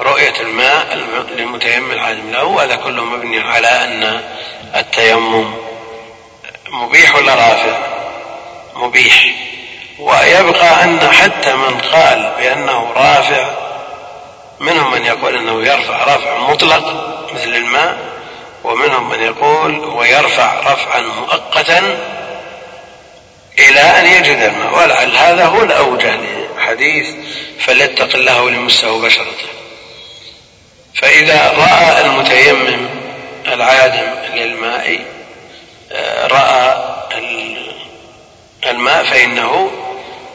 [0.00, 0.98] رؤية الماء
[1.36, 2.64] للمتيمم العادم له.
[2.64, 4.22] هذا كله مبني على أن
[4.76, 5.54] التيمم
[6.70, 7.78] مبيح ولا رافع؟
[8.76, 9.26] مبيح.
[9.98, 13.67] ويبقى أن حتى من قال بأنه رافع
[14.60, 16.84] منهم من يقول إنه يرفع رفع مطلق
[17.34, 17.98] مثل الماء
[18.64, 21.78] ومنهم من يقول هو يرفع رفعا مؤقتا
[23.58, 24.78] إلى أن يجد الماء.
[24.78, 26.18] ولعل هذا هو الاوجه
[26.56, 27.08] لحديث
[27.60, 29.48] فليتق الله وليمسه بشرته
[30.94, 32.88] فإذا رأى المتيمم
[33.46, 35.04] العادم للماء
[35.92, 36.88] آه، رأى
[38.66, 39.70] الماء فإنه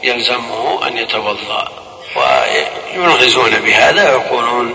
[0.02, 1.83] يلزمه أن يتوضأ.
[2.16, 4.74] وينغزون بهذا ويقولون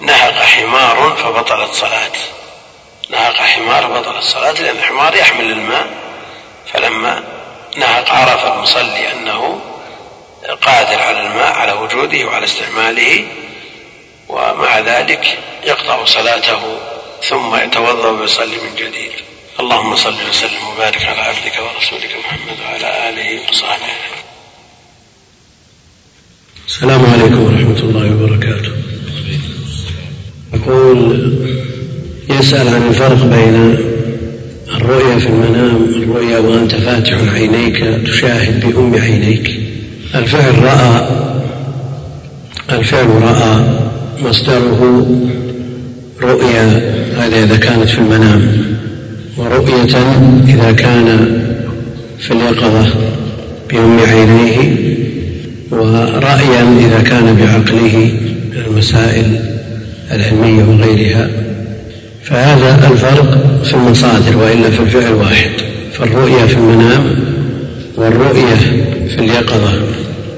[0.00, 2.12] نهق حمار فبطلت صلاة
[3.10, 5.86] نهق حمار فبطلت صلاة لأن الحمار يحمل الماء.
[6.72, 7.24] فلما
[7.76, 9.60] نهق عرف المصلي أنه
[10.62, 13.28] قادر على الماء على وجوده وعلى استعماله
[14.28, 16.78] ومع ذلك يقطع صلاته
[17.22, 19.12] ثم يتوضأ ويصلي من جديد.
[19.60, 24.25] اللهم صل وسلم وبارك على عبدك ورسولك محمد وعلى آله وصحبه.
[26.66, 28.70] السلام عليكم ورحمة الله وبركاته.
[30.54, 31.32] يقول
[32.30, 33.76] يسأل عن الفرق بين
[34.76, 39.60] الرؤيا في المنام الرؤيا وأنت فاتح عينيك تشاهد بأم عينيك.
[40.14, 41.08] الفعل رأى
[42.72, 43.64] الفعل رأى
[44.22, 45.06] مصدره
[46.22, 48.42] رؤيا هذا إذا كانت في المنام
[49.36, 49.96] ورؤية
[50.48, 51.06] إذا كان
[52.18, 52.86] في اليقظة
[53.70, 54.86] بأم عينيه.
[55.70, 58.10] ورأيا إذا كان بعقله
[58.50, 59.40] من المسائل
[60.12, 61.28] العلمية وغيرها
[62.22, 65.50] فهذا الفرق في المصادر وإلا في الفعل واحد
[65.92, 67.14] فالرؤيا في المنام
[67.96, 68.56] والرؤية
[69.08, 69.72] في اليقظة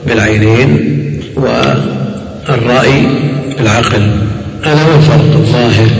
[0.06, 0.94] بالعينين
[1.36, 3.06] والرأي
[3.58, 4.10] بالعقل
[4.62, 5.90] هذا هو الفرق الظاهر.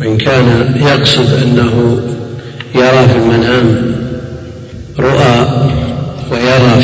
[0.00, 2.00] وإن كان يقصد أنه
[2.74, 3.94] يرى في المنام
[4.98, 5.46] رؤى
[6.32, 6.82] ويرى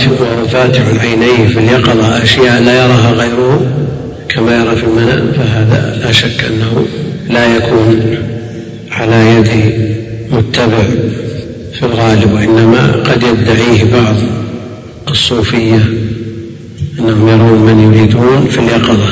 [0.48, 3.60] فاتح عينيه في اليقظة أشياء لا يراها غيره
[4.28, 6.86] كما يرى في المنام فهذا لا شك أنه
[7.30, 8.00] لا يكون
[8.90, 9.48] على يد
[10.32, 10.82] متبع
[11.72, 14.16] في الغالب وإنما قد يدعيه بعض
[15.08, 15.80] الصوفية
[16.98, 19.08] أنهم يرون من يريدون في اليقظة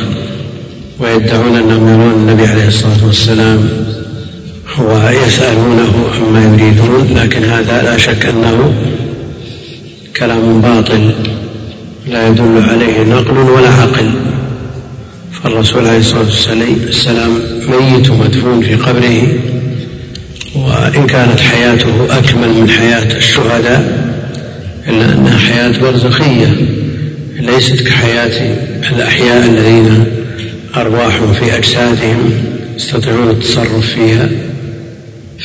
[1.01, 3.69] ويدعون أنهم يرون النبي عليه الصلاة والسلام
[4.79, 8.73] ويسألونه عما يريدون لكن هذا لا شك أنه
[10.19, 11.11] كلام باطل
[12.09, 14.11] لا يدل عليه نقل ولا عقل.
[15.43, 16.27] فالرسول عليه الصلاة
[16.87, 17.39] والسلام
[17.69, 19.23] ميت مدفون في قبره
[20.55, 24.09] وإن كانت حياته أكمل من حياة الشهداء
[24.89, 26.57] إلا أنها حياة برزخية
[27.41, 28.57] ليست كحياة
[28.93, 30.05] الأحياء الذين
[30.77, 32.31] أرواح في أجسادهم
[32.77, 34.29] يستطيعون التصرف فيها.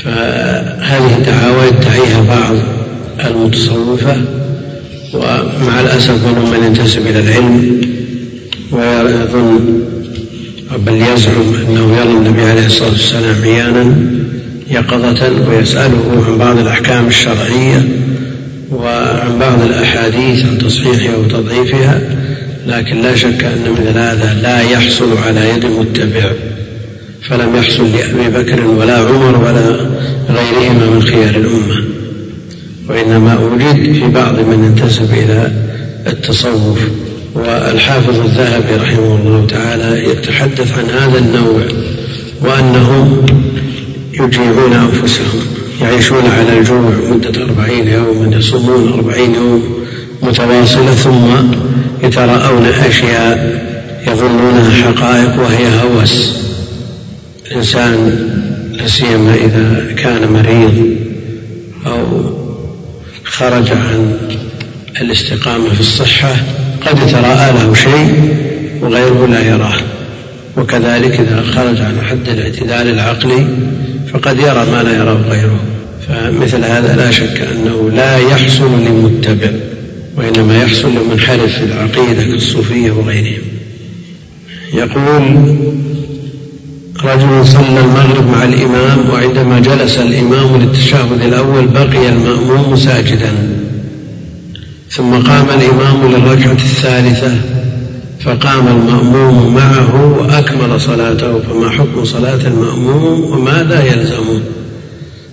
[0.03, 2.55] فهذه الدعاوى يدعيها بعض
[3.25, 4.15] المتصوفة
[5.13, 7.81] ومع الأسف منهم من ينتسب إلى العلم
[8.71, 9.83] ويظن
[10.85, 13.95] بل يزعم أنه يرى النبي عليه الصلاة والسلام عيانا
[14.71, 17.87] يقظة ويسأله عن بعض الأحكام الشرعية
[18.71, 22.01] وعن بعض الأحاديث عن تصحيحها وتضعيفها
[22.67, 26.31] لكن لا شك أن مثل هذا لا يحصل على يد متبع
[27.21, 29.89] فلم يحصل لأبي بكر ولا عمر ولا
[30.29, 31.92] غيرهما من خيار الأمة.
[32.89, 35.51] وإنما وجد في بعض من ينتسب إلى
[36.07, 36.79] التصوف
[37.35, 41.61] والحافظ الذهبي رحمه الله تعالى يتحدث عن هذا النوع
[42.41, 43.25] وأنهم
[44.13, 45.39] يجيعون أنفسهم
[45.81, 49.63] يعيشون على الجوع مدة أربعين يوما يصومون أربعين يوم
[50.21, 51.55] متواصلة ثم
[52.03, 53.63] يتراءون أشياء
[54.07, 56.33] يظنونها حقائق وهي هوس.
[57.51, 58.29] الإنسان
[58.73, 60.92] لا سيما إذا كان مريض
[63.33, 64.17] خرج عن
[65.01, 66.35] الاستقامة في الصحة
[66.85, 68.35] قد يتراءى له شيء
[68.81, 69.77] وغيره لا يراه.
[70.57, 73.45] وكذلك إذا خرج عن حد الاعتدال العقلي
[74.13, 75.59] فقد يرى ما لا يراه غيره.
[76.07, 79.51] فمثل هذا لا شك أنه لا يحصل لمتبع
[80.15, 83.43] وإنما يحصل لمنحرف في العقيدة كالصوفية وغيرهم.
[84.73, 85.55] يقول
[87.05, 93.31] رجل صلى المغرب مع الإمام وعندما جلس الإمام للتشهد الأول بقي المأموم ساجدا.
[94.89, 97.35] ثم قام الإمام للركعة الثالثة
[98.21, 104.41] فقام المأموم معه وأكمل صلاته فما حكم صلاة المأموم وماذا يلزمه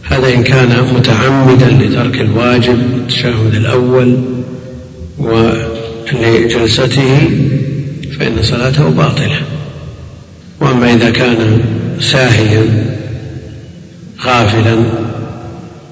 [0.03, 4.19] هذا إن كان متعمدا لترك الواجب التشهد الأول
[5.19, 7.31] ولجلسته
[8.19, 9.41] فإن صلاته باطلة.
[10.61, 11.61] وأما إذا كان
[12.01, 12.87] ساهيا
[14.24, 14.85] غافلا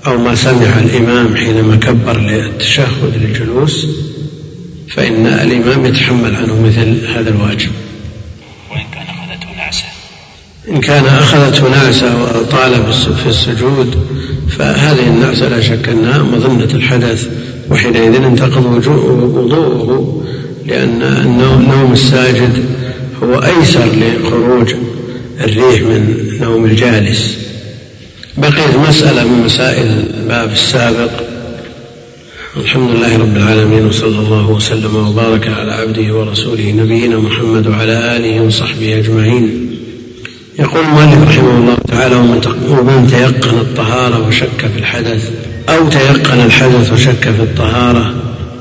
[0.06, 3.86] أو ما سمع الإمام حينما كبر للتشهد للجلوس
[4.88, 7.70] فإن الإمام يتحمل عنه مثل هذا الواجب.
[8.70, 9.84] وإن كان أخذته نعسة.
[10.70, 12.92] إن كان أخذته نعسة وطال
[13.22, 14.06] في السجود
[14.48, 17.28] فهذه النعسة لا شك أنها مظنة الحدث
[17.70, 20.24] وحينئذ انتقض وضوءه
[20.66, 20.98] لأن
[21.70, 22.64] نوم الساجد
[23.22, 24.74] هو أيسر لخروج
[25.40, 27.38] الريح من نوم الجالس.
[28.38, 29.86] بقيت مسألة من مسائل
[30.20, 31.10] الباب السابق.
[32.56, 38.40] الحمد لله رب العالمين وصلى الله وسلم وبارك على عبده ورسوله نبينا محمد وعلى آله
[38.40, 39.70] وصحبه أجمعين.
[40.58, 42.16] يقول المؤلف رحمه الله تعالى
[42.68, 45.30] ومن تيقن الطهارة وشك في الحدث
[45.68, 48.14] أو تيقن الحدث وشك في الطهارة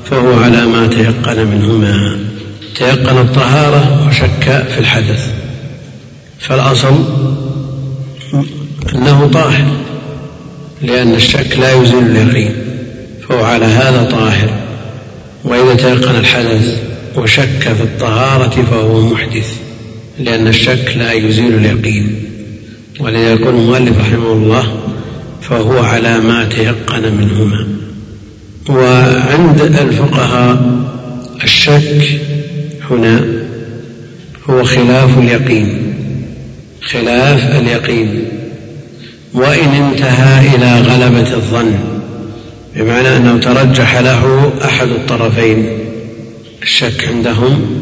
[0.04, 2.27] فهو على ما تيقن منهما.
[2.78, 5.32] تيقن الطهارة وشك في الحدث.
[6.38, 6.94] فالأصل
[8.94, 9.66] أنه طاهر
[10.82, 12.52] لأن الشك لا يزيل اليقين
[13.28, 14.50] فهو على هذا طاهر.
[15.44, 16.82] وإذا تيقن الحدث
[17.16, 19.52] وشك في الطهارة فهو محدث
[20.18, 22.24] لأن الشك لا يزيل اليقين.
[23.00, 24.80] ولذا يقول المؤلف رحمه الله
[25.40, 27.66] فهو على ما تيقن منهما.
[28.68, 30.78] وعند الفقهاء
[31.44, 32.20] الشك
[32.90, 33.24] هنا
[34.50, 35.94] هو خلاف اليقين.
[36.82, 38.24] خلاف اليقين.
[39.34, 41.74] وإن انتهى إلى غلبة الظن
[42.76, 45.68] بمعنى أنه ترجح له أحد الطرفين.
[46.62, 47.80] الشك عندهم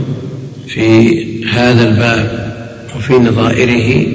[0.69, 2.53] في هذا الباب
[2.97, 4.07] وفي نظائره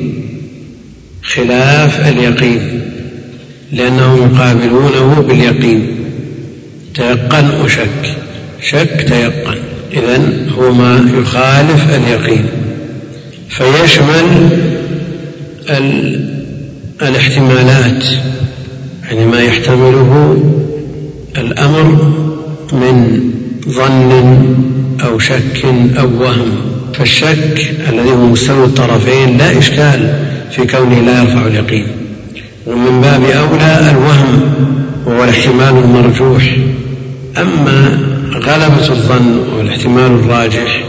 [1.23, 2.81] خلاف اليقين
[3.72, 5.88] لأنهم يقابلونه باليقين.
[6.95, 8.18] تيقن وشك.
[8.61, 9.60] شك تيقن.
[9.93, 10.22] إذا
[10.57, 12.45] هو ما يخالف اليقين
[13.49, 14.49] فيشمل
[17.01, 18.03] الاحتمالات
[19.03, 20.38] يعني ما يحتمله
[21.38, 22.13] الأمر
[22.73, 23.19] من
[23.69, 24.11] ظن
[25.03, 25.65] أو شك
[25.99, 26.51] أو وهم.
[26.93, 30.13] فالشك الذي هو مستوى الطرفين لا إشكال
[30.51, 31.88] في كونه لا يرفع اليقين.
[32.68, 34.53] ومن باب أولى الوهم
[35.05, 36.57] وهو الاحتمال المرجوح.
[37.38, 37.97] أما
[38.33, 40.83] غلبة الظن والاحتمال الراجح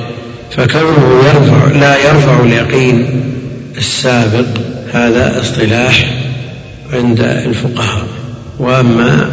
[0.51, 3.07] فكونه يرفع لا يرفع اليقين
[3.79, 4.47] السابق
[4.93, 6.23] هذا اصطلاح
[6.93, 8.07] عند الفقهاء.
[8.59, 9.31] وأما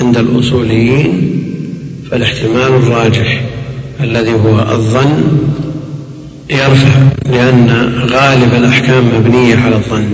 [0.00, 1.42] عند الأصوليين
[2.10, 3.40] فالاحتمال الراجح
[4.00, 5.22] الذي هو الظن
[6.50, 7.00] يرفع
[7.30, 10.08] لأن غالب الأحكام مبنية على الظن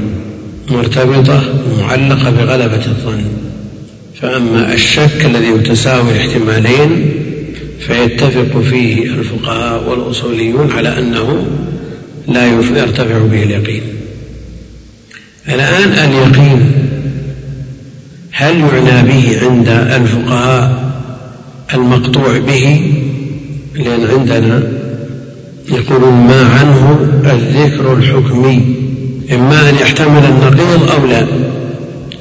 [0.70, 1.40] مرتبطة
[1.80, 3.24] معلقة بغلبة الظن.
[4.20, 7.10] فأما الشك الذي يتساوي الاحتمالين
[7.80, 11.46] فيتفق فيه الفقهاء والأصوليون على أنه
[12.28, 13.82] لا يرتفع به اليقين.
[15.48, 16.72] الآن اليقين
[18.32, 20.92] هل يعنى به عند الفقهاء
[21.74, 22.92] المقطوع به؟
[23.74, 24.62] لأن عندنا
[25.68, 28.76] يقولون ما عنه الذكر الحكمي
[29.32, 31.47] إما أن يحتمل النقيض أو لا.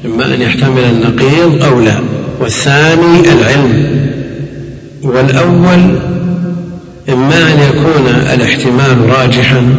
[0.07, 1.99] إما أن يحتمل النقيض أو لا.
[2.39, 3.97] والثاني العلم.
[5.03, 5.99] والأول
[7.09, 9.75] إما أن يكون الاحتمال راجحا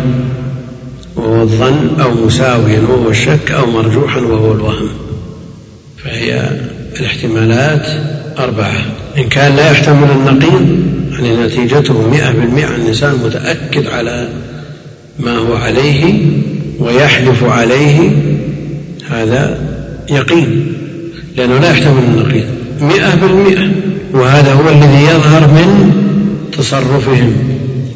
[1.17, 4.89] وهو الظن أو مساويا وهو الشك أو مرجوحا وهو الوهم.
[6.05, 6.51] فهي
[7.01, 7.87] الاحتمالات
[8.39, 8.77] أربعة.
[9.19, 10.79] إن كان لا يحتمل النقيض
[11.13, 14.29] يعني نتيجته مئة بالمئة الإنسان متأكد على
[15.19, 16.15] ما هو عليه
[16.79, 18.11] ويحلف عليه
[19.11, 19.59] هذا
[20.11, 20.73] يقين
[21.37, 22.45] لأنه لا يحتمل النقيض
[22.81, 23.71] مئة بالمئة
[24.13, 25.93] وهذا هو الذي يظهر من
[26.59, 27.33] تصرفهم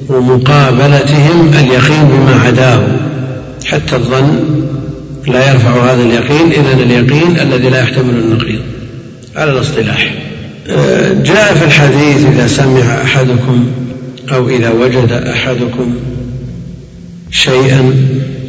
[0.08, 2.82] ومقابلتهم اليقين بما عداه.
[3.64, 4.44] حتى الظن
[5.26, 8.60] لا يرفع هذا اليقين إذا اليقين الذي لا يحتمل النقيض.
[9.36, 10.14] على الاصطلاح.
[11.24, 13.66] جاء في الحديث إذا سمع أحدكم
[14.32, 15.94] أو إذا وجد أحدكم
[17.30, 17.94] شيئا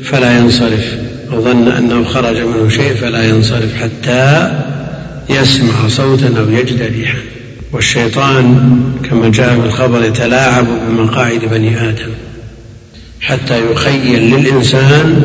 [0.03, 0.97] فلا ينصرف.
[1.33, 4.51] أو ظن أنه خرج منه شيء فلا ينصرف حتى
[5.29, 7.17] يسمع صوتا أو يجد ريحا.
[7.71, 8.69] والشيطان
[9.09, 12.11] كما جاء في الخبر يتلاعب بمقاعد بني آدم
[13.21, 15.23] حتى يخيل للإنسان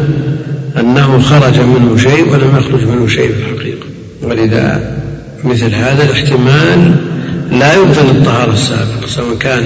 [0.80, 3.86] أنه خرج منه شيء ولم يخرج منه شيء في الحقيقة.
[4.22, 4.96] ولذا
[5.44, 6.94] مثل هذا الاحتمال
[7.52, 9.64] لا يبطل الطهارة السابقة سواء كان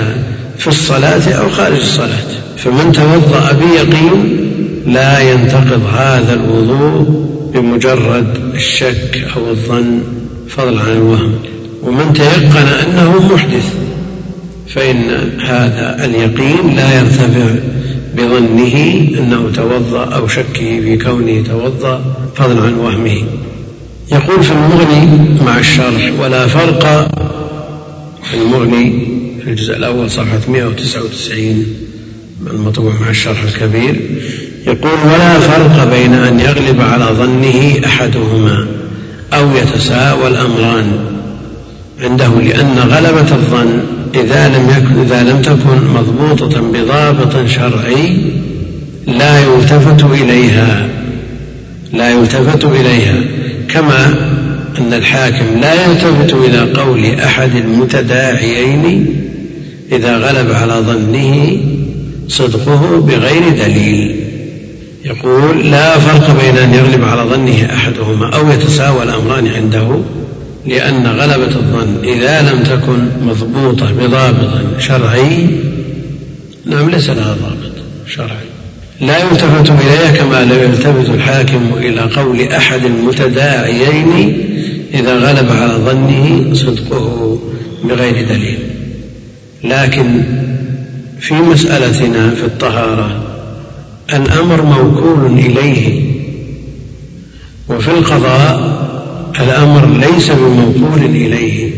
[0.58, 2.22] في الصلاة أو خارج الصلاة.
[2.56, 4.41] فمن توضأ بيقين
[4.86, 10.02] لا ينتقض هذا الوضوء بمجرد الشك أو الظن
[10.48, 11.34] فضلا عن الوهم.
[11.82, 13.74] ومن تيقن أنه محدث
[14.68, 15.00] فإن
[15.40, 17.54] هذا اليقين لا يرتفع
[18.16, 18.76] بظنه
[19.18, 22.04] أنه توضأ أو شكه في كونه توضأ
[22.34, 23.22] فضلا عن وهمه.
[24.12, 25.08] يقول في المغني
[25.46, 27.10] مع الشرح ولا فرق
[28.22, 29.06] في المغني
[29.44, 31.66] في الجزء الأول صفحة 199
[32.50, 34.00] المطبوع مع الشرح الكبير
[34.72, 38.66] يقول ولا فرق بين أن يغلب على ظنه أحدهما
[39.32, 40.92] أو يتساوى الأمران
[42.00, 43.80] عنده لأن غلبة الظن
[44.14, 48.16] إذا لم يكن إذا لم تكن مضبوطة بضابط شرعي
[49.06, 50.88] لا يلتفت إليها
[51.92, 53.14] لا يلتفت إليها.
[53.68, 54.06] كما
[54.78, 59.06] أن الحاكم لا يلتفت إلى قول أحد المتداعيين
[59.92, 61.56] إذا غلب على ظنه
[62.28, 64.21] صدقه بغير دليل.
[65.04, 69.98] يقول لا فرق بين أن يغلب على ظنه أحدهما أو يتساوى الأمران عنده
[70.66, 75.46] لأن غلبة الظن إذا لم تكن مضبوطة بضابط شرعي
[76.66, 77.72] نعم ليس لها ضابط
[78.06, 78.52] شرعي.
[79.00, 84.38] لا يلتفت إليها كما لا يلتفت الحاكم إلى قول أحد المتداعيين
[84.94, 87.38] إذا غلب على ظنه صدقه
[87.84, 88.58] بغير دليل.
[89.64, 90.22] لكن
[91.20, 93.21] في مسألتنا في الطهارة
[94.12, 96.02] الأمر موكول إليه.
[97.68, 98.82] وفي القضاء
[99.40, 101.70] الأمر ليس بموكول إليه.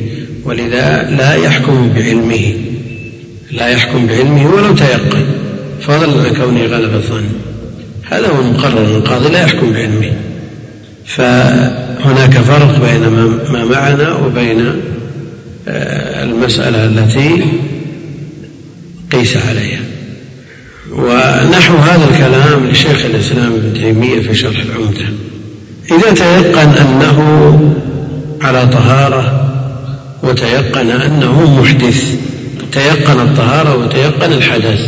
[0.44, 2.54] ولذا لا يحكم بعلمه.
[3.52, 5.24] لا يحكم بعلمه ولو تيقن.
[5.80, 7.24] فضلا عن كونه غلب الظن.
[8.10, 10.12] هذا هو المقرر القاضي لا يحكم بعلمه.
[11.06, 13.08] فهناك فرق بين
[13.52, 14.72] ما معنا وبين
[15.68, 17.44] آه، المسألة التي
[19.12, 19.83] قيس عليها.
[20.96, 25.04] ونحو هذا الكلام لشيخ الإسلام ابن تيمية في شرح العمدة
[25.90, 27.60] إذا تيقن أنه
[28.42, 29.50] على طهارة
[30.22, 32.14] وتيقن أنه محدث
[32.72, 34.80] تيقن الطهارة وتيقن الحدث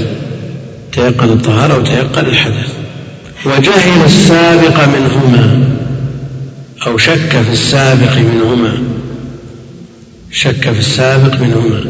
[0.92, 2.72] تيقن الطهارة وتيقن الحدث.
[3.46, 5.68] وجهل السابق منهما
[6.86, 8.78] أو شك في السابق منهما
[10.32, 11.84] شك في السابق منهما.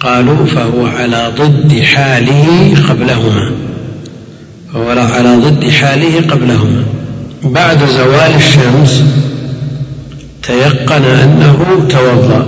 [0.00, 3.50] قالوا فهو على ضد حاله قبلهما.
[4.74, 6.84] فهو على ضد حاله قبلهما.
[7.44, 9.02] بعد زوال الشمس
[10.42, 12.46] تيقن أنه توضأ.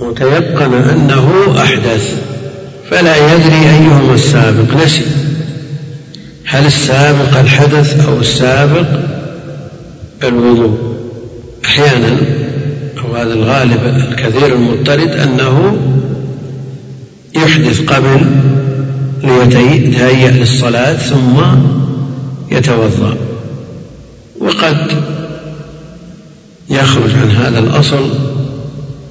[0.00, 2.14] وتيقن أنه أحدث.
[2.90, 4.84] فلا يدري أيهما السابق.
[4.84, 5.02] نسي.
[6.44, 8.86] هل السابق الحدث أو السابق
[10.24, 10.78] الوضوء؟
[11.64, 12.16] أحيانا
[13.04, 13.80] أو هذا الغالب
[14.10, 15.76] الكثير المضطرد أنه
[17.36, 18.20] يحدث قبل
[19.24, 21.40] ليتهيأ للصلاة ثم
[22.50, 23.16] يتوضأ.
[24.40, 24.76] وقد
[26.70, 28.10] يخرج عن هذا الأصل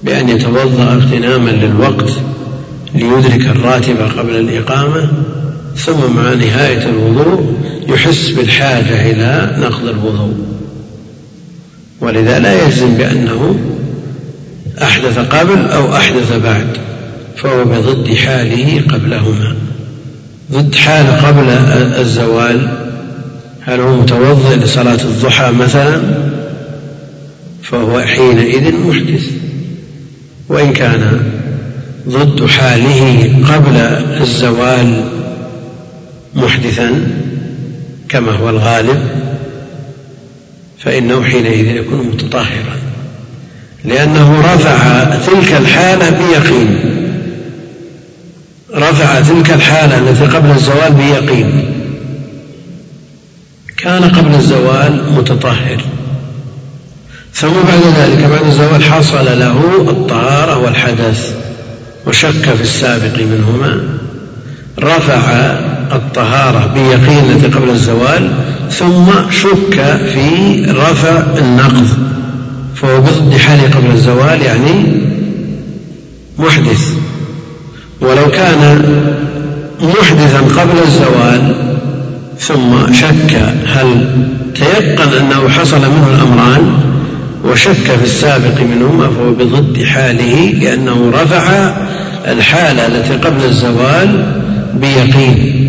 [0.03, 2.11] بأن يتوضأ اغتناما للوقت
[2.95, 5.10] ليدرك الراتب قبل الإقامة
[5.76, 7.57] ثم مع نهاية الوضوء
[7.88, 10.34] يحس بالحاجة إلى نقض الوضوء.
[12.02, 13.60] ولذا لا يجزم بأنه
[14.81, 16.68] أحدث قبل أو أحدث بعد.
[17.38, 19.55] فهو بضد حاله قبلهما.
[20.51, 21.49] ضد حال قبل
[21.99, 22.68] الزوال.
[23.61, 26.01] هل هو متوضئ لصلاة الضحى مثلا؟
[27.64, 29.26] فهو حينئذ محدث.
[30.49, 31.22] وإن كان
[32.09, 33.77] ضد حاله قبل
[34.22, 35.03] الزوال
[36.35, 37.07] محدثا
[38.09, 38.99] كما هو الغالب
[40.80, 42.77] فإنه حينئذ يكون متطهرا.
[43.85, 46.97] لأنه رفع تلك الحالة بيقين.
[48.76, 51.65] رفع تلك الحالة التي قبل الزوال بيقين.
[53.77, 55.81] كان قبل الزوال متطهر.
[57.34, 61.35] ثم بعد ذلك بعد الزوال حصل له الطهارة والحدث
[62.07, 63.98] وشك في السابق منهما.
[64.80, 65.31] رفع
[65.91, 68.31] الطهارة بيقين التي قبل الزوال
[68.72, 71.88] ثم شك في رفع النقض.
[72.76, 75.02] فهو بضد حاله قبل الزوال يعني
[76.39, 77.06] محدث.
[78.01, 78.81] ولو كان
[79.81, 81.55] محدثا قبل الزوال
[82.39, 83.35] ثم شك
[83.67, 84.09] هل
[84.55, 86.71] تيقن أنه حصل منه الأمران
[87.45, 91.73] وشك في السابق منهما فهو بضد حاله لأنه رفع
[92.27, 94.25] الحالة التي قبل الزوال
[94.73, 95.67] بيقين.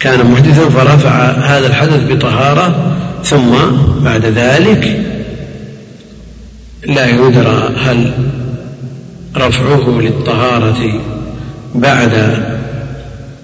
[0.00, 2.94] كان محدثا فرفع هذا الحدث بطهارة
[3.24, 3.52] ثم
[4.04, 5.00] بعد ذلك
[6.86, 8.12] لا يدرى هل
[9.36, 11.00] رفعه للطهارة
[11.74, 12.12] بعد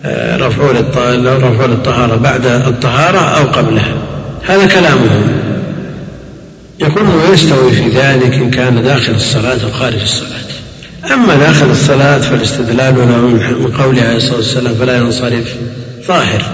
[0.05, 0.73] آه، رفعه
[1.23, 3.94] رفعه للطهارة بعد الطهارة أو قبلها.
[4.47, 5.39] هذا كلامهم.
[6.81, 10.39] يقول ويستوي في ذلك إن كان داخل الصلاة أو خارج الصلاة.
[11.15, 13.16] أما داخل الصلاة فالاستدلال له
[13.66, 15.55] من قوله عليه الصلاة والسلام فلا ينصرف
[16.06, 16.44] ظاهر.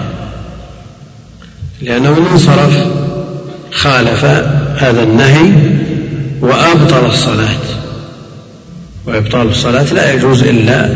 [1.81, 2.85] لأنه من انصرف
[3.71, 4.25] خالف
[4.77, 5.51] هذا النهي
[6.41, 7.84] وأبطل الصلاة.
[9.07, 10.89] وإبطال الصلاة لا يجوز إلا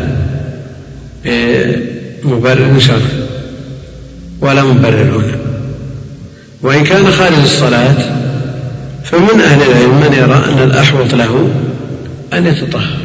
[2.24, 3.00] بمبرر شرعي
[4.40, 5.38] ولا مبرر هنا
[6.62, 7.96] وإن كان خارج الصلاة
[9.04, 11.50] فمن أهل العلم من يرى أن الأحوط له
[12.32, 12.98] أن يتطهر.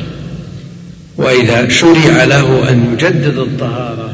[1.17, 4.13] وإذا شرع له أن يجدد الطهارة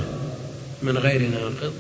[0.83, 1.73] من غير ناقض